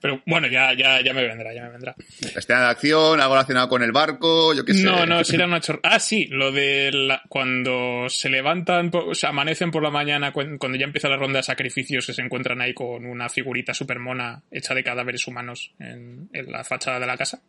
[0.01, 1.94] Pero bueno, ya, ya, ya me vendrá, ya me vendrá.
[2.20, 4.82] Escena de acción, algo relacionado con el barco, yo qué sé.
[4.84, 5.80] No, no, si era una chor...
[5.82, 10.74] Ah, sí, lo de la- cuando se levantan, o sea, amanecen por la mañana, cuando
[10.76, 14.42] ya empieza la ronda de sacrificios, que se encuentran ahí con una figurita super mona
[14.51, 17.40] hecha de cadáveres humanos en, en la fachada de la casa.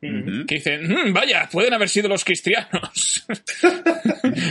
[0.00, 3.24] Que dicen, "Mm, vaya, pueden haber sido los cristianos.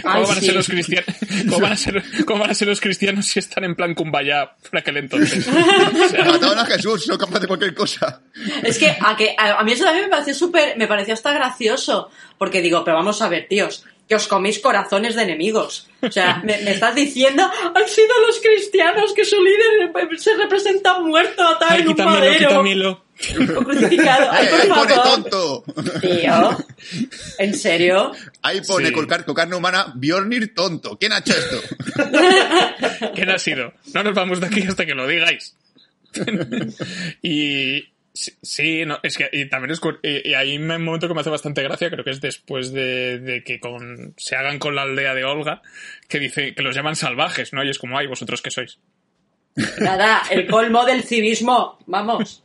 [0.04, 1.16] ¿Cómo van, a ser los cristianos?
[1.48, 4.56] ¿Cómo, van a ser, ¿Cómo van a ser los cristianos si están en plan kumbaya
[4.70, 5.48] por aquel entonces?
[6.06, 8.22] O sea, Mataron a Jesús, son capaces de cualquier cosa.
[8.64, 11.34] Es que a, que a, a mí eso también me pareció súper, me pareció hasta
[11.34, 15.88] gracioso, porque digo, pero vamos a ver, tíos, que os coméis corazones de enemigos.
[16.02, 21.00] O sea, me, me estás diciendo, han sido los cristianos que su líder se representa
[21.00, 23.06] muerto atado en un quítamelo, madero quítamelo.
[23.64, 24.32] crucificado.
[24.32, 25.04] Ay, ¡Eh, por ahí pone favor.
[25.30, 25.64] tonto!
[26.02, 26.58] Tío,
[27.40, 28.12] ¿en serio?
[28.44, 28.94] Ahí pone Sí.
[28.94, 30.98] con carne humana, Bjornir tonto.
[31.00, 31.62] ¿Quién ha hecho esto?
[33.16, 33.74] ¿Quién ha sido?
[33.94, 35.56] No nos vamos de aquí hasta que lo digáis.
[37.22, 37.84] y
[38.16, 41.22] sí, sí, no, es que y también es y, y hay un momento que me
[41.22, 44.82] hace bastante gracia, creo que es después de, de que con, se hagan con la
[44.82, 45.62] aldea de Olga,
[46.08, 47.64] que dice que los llaman salvajes, ¿no?
[47.64, 48.80] Y es como, ay, vosotros qué sois.
[49.80, 52.42] Nada, el colmo del civismo, vamos.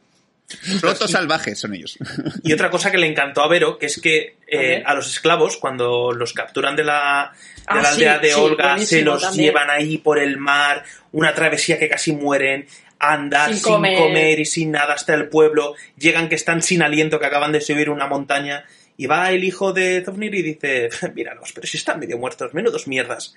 [0.81, 1.97] Protos salvajes son ellos.
[2.43, 5.57] Y otra cosa que le encantó a Vero, que es que eh, A los esclavos,
[5.57, 9.23] cuando los capturan de la, de Ah, la aldea sí, de sí, Olga, se los
[9.23, 9.45] también.
[9.47, 10.83] llevan ahí por el mar,
[11.13, 12.67] una travesía que casi mueren,
[13.01, 14.39] andar Sin sin, comer.
[14.41, 17.91] y sin nada hasta el pueblo, llegan que están sin aliento, que acaban de subir
[17.91, 18.65] una montaña,
[18.97, 22.87] y va el hijo de Zofnir y dice, míralos, pero si están medio muertos, menudos
[22.87, 23.35] mierdas.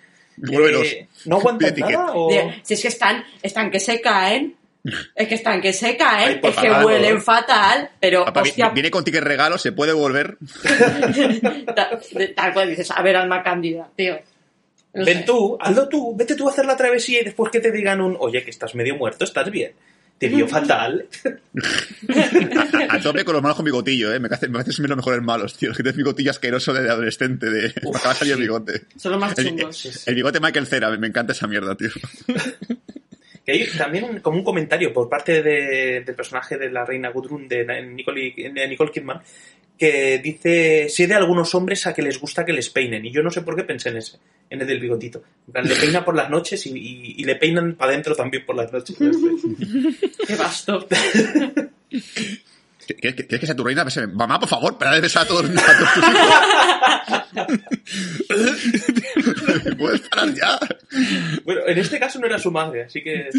[0.51, 2.11] Eh, ¿No aguantan nada?
[2.13, 2.29] o-
[2.63, 4.55] si es que están, están que se caen,
[5.15, 6.85] es que están que se caen, es que favor.
[6.87, 10.37] huelen fatal, pero Papá, vi- hostia, viene con ticket regalo, se puede volver.
[11.75, 14.19] ta- de- tal cual dices, a ver, alma cándida, tío.
[14.93, 15.23] No Ven sé.
[15.25, 18.15] tú, hazlo tú, vete tú a hacer la travesía y después que te digan un,
[18.19, 19.71] oye, que estás medio muerto, estás bien.
[20.19, 21.07] Te vio fatal.
[22.89, 24.19] A, tope con los malos con bigotillo, ¿eh?
[24.19, 25.69] Me parece, me parece son los mejores malos, tío.
[25.69, 27.73] Los que tienen bigotillo asqueroso de adolescente, de...
[27.83, 28.81] me acaba de salir el bigote.
[28.97, 30.07] Son los más El, chungos.
[30.07, 31.89] el bigote Michael Cera, me, me encanta esa mierda, tío.
[33.45, 37.09] Que hay también un- como un comentario por parte de- del personaje de la reina
[37.09, 39.21] Gudrun de Nicole, de Nicole Kidman
[39.77, 43.05] que dice, sé de algunos hombres a que les gusta que les peinen.
[43.05, 44.17] Y yo no sé por qué pensé en ese,
[44.49, 45.23] en el del bigotito.
[45.51, 48.71] Le peina por las noches y, y- y le peinan para adentro también por las
[48.71, 48.95] noches.
[50.27, 50.87] Qué basto.
[52.85, 53.83] ¿Quieres que, quieres que sea tu reina?
[53.83, 54.07] Bésame.
[54.07, 56.33] Mamá, por favor, para de besar a todos, a todos tus hijos.
[59.77, 60.59] ¿Puedes parar ya?
[61.45, 63.29] bueno, en este caso no era su madre, así que...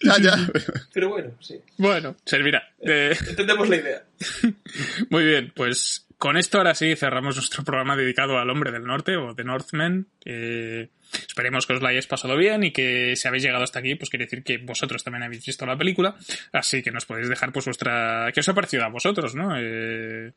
[0.00, 0.36] Ya, ya.
[0.92, 1.60] Pero bueno, sí.
[1.78, 2.62] Bueno, servirá.
[2.80, 4.04] Eh, Entendemos la idea.
[5.10, 9.16] Muy bien, pues con esto ahora sí cerramos nuestro programa dedicado al hombre del norte
[9.16, 10.06] o The Northman.
[10.24, 13.94] Eh, esperemos que os lo hayáis pasado bien y que si habéis llegado hasta aquí,
[13.96, 16.16] pues quiere decir que vosotros también habéis visto la película.
[16.52, 18.30] Así que nos podéis dejar pues vuestra...
[18.32, 19.54] ¿Qué os ha parecido a vosotros, no?
[19.58, 20.32] Eh,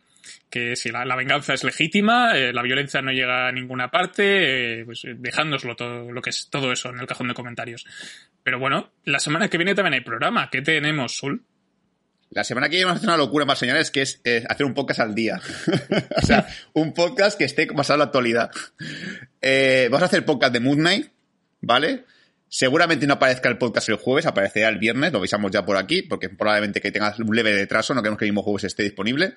[0.50, 4.86] que si la, venganza es legítima, eh, la violencia no llega a ninguna parte, eh,
[4.86, 7.86] pues dejádnoslo todo, lo que es todo eso en el cajón de comentarios.
[8.44, 10.50] Pero bueno, la semana que viene también hay programa.
[10.50, 11.44] ¿Qué tenemos, Sul?
[12.32, 14.66] La semana que viene vamos a hacer una locura más, señores, que es eh, hacer
[14.66, 15.42] un podcast al día.
[16.22, 18.52] o sea, un podcast que esté basado en la actualidad.
[19.42, 21.12] Eh, vamos a hacer podcast de Moon Knight,
[21.62, 22.06] ¿vale?
[22.48, 26.04] Seguramente no aparezca el podcast el jueves, aparecerá el viernes, lo avisamos ya por aquí,
[26.04, 29.34] porque probablemente que tenga un leve retraso, no queremos que el mismo jueves esté disponible.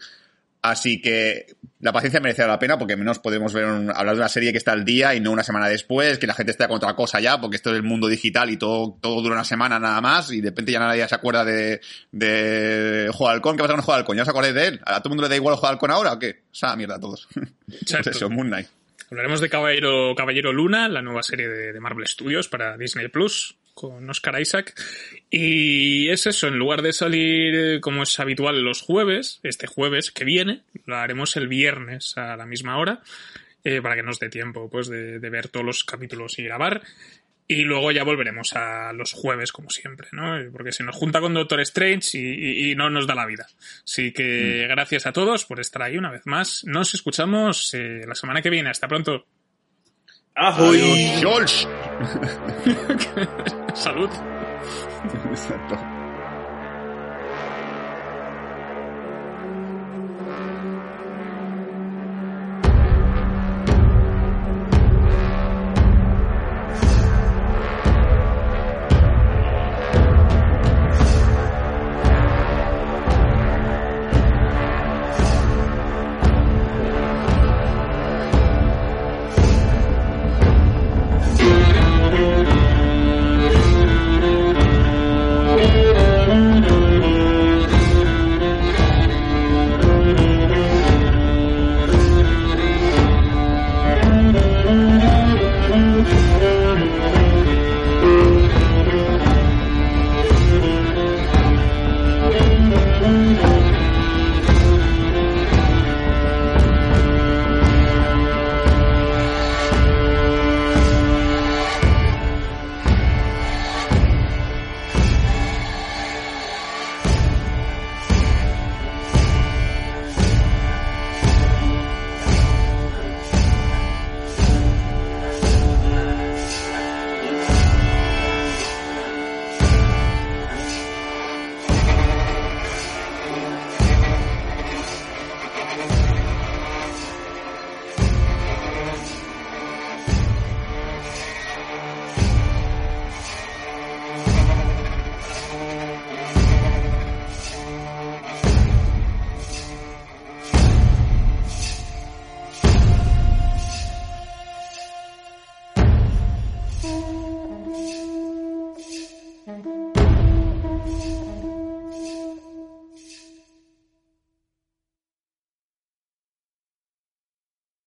[0.62, 1.47] Así que
[1.80, 4.59] la paciencia merecerá la pena porque menos podemos ver un- hablar de una serie que
[4.59, 7.18] está al día y no una semana después, que la gente esté con otra cosa
[7.18, 10.30] ya, porque esto es el mundo digital y todo, todo dura una semana nada más
[10.30, 11.80] y de repente ya nadie se acuerda de,
[12.12, 13.56] de Juego de Halcón.
[13.56, 14.16] ¿Qué pasa con Juego de Halcón?
[14.16, 14.80] ¿Ya os acordáis de él?
[14.84, 16.43] ¿A todo el mundo le da igual Juego de Halcón ahora o qué?
[16.52, 17.26] O sea, mierda a todos.
[17.34, 18.68] pues eso, Moon Knight.
[19.10, 23.56] Hablaremos de Caballero, Caballero Luna, la nueva serie de, de Marvel Studios para Disney Plus,
[23.74, 24.74] con Oscar Isaac.
[25.31, 30.11] Y es eso, en lugar de salir eh, como es habitual los jueves, este jueves
[30.11, 33.01] que viene, lo haremos el viernes a la misma hora,
[33.65, 36.82] eh, para que nos dé tiempo pues de, de ver todos los capítulos y grabar.
[37.49, 40.39] Y luego ya volveremos a los jueves, como siempre, ¿no?
[40.39, 43.27] Eh, Porque se nos junta con Doctor Strange y, y- y no nos da la
[43.27, 43.47] vida.
[43.85, 46.65] Así que gracias a todos por estar ahí una vez más.
[46.65, 48.70] Nos escuchamos eh, la semana que viene.
[48.70, 49.27] Hasta pronto.
[50.34, 51.12] ¡Ahoy!
[51.20, 51.68] Scholz.
[53.74, 54.10] Salud.
[55.30, 56.01] Exacto.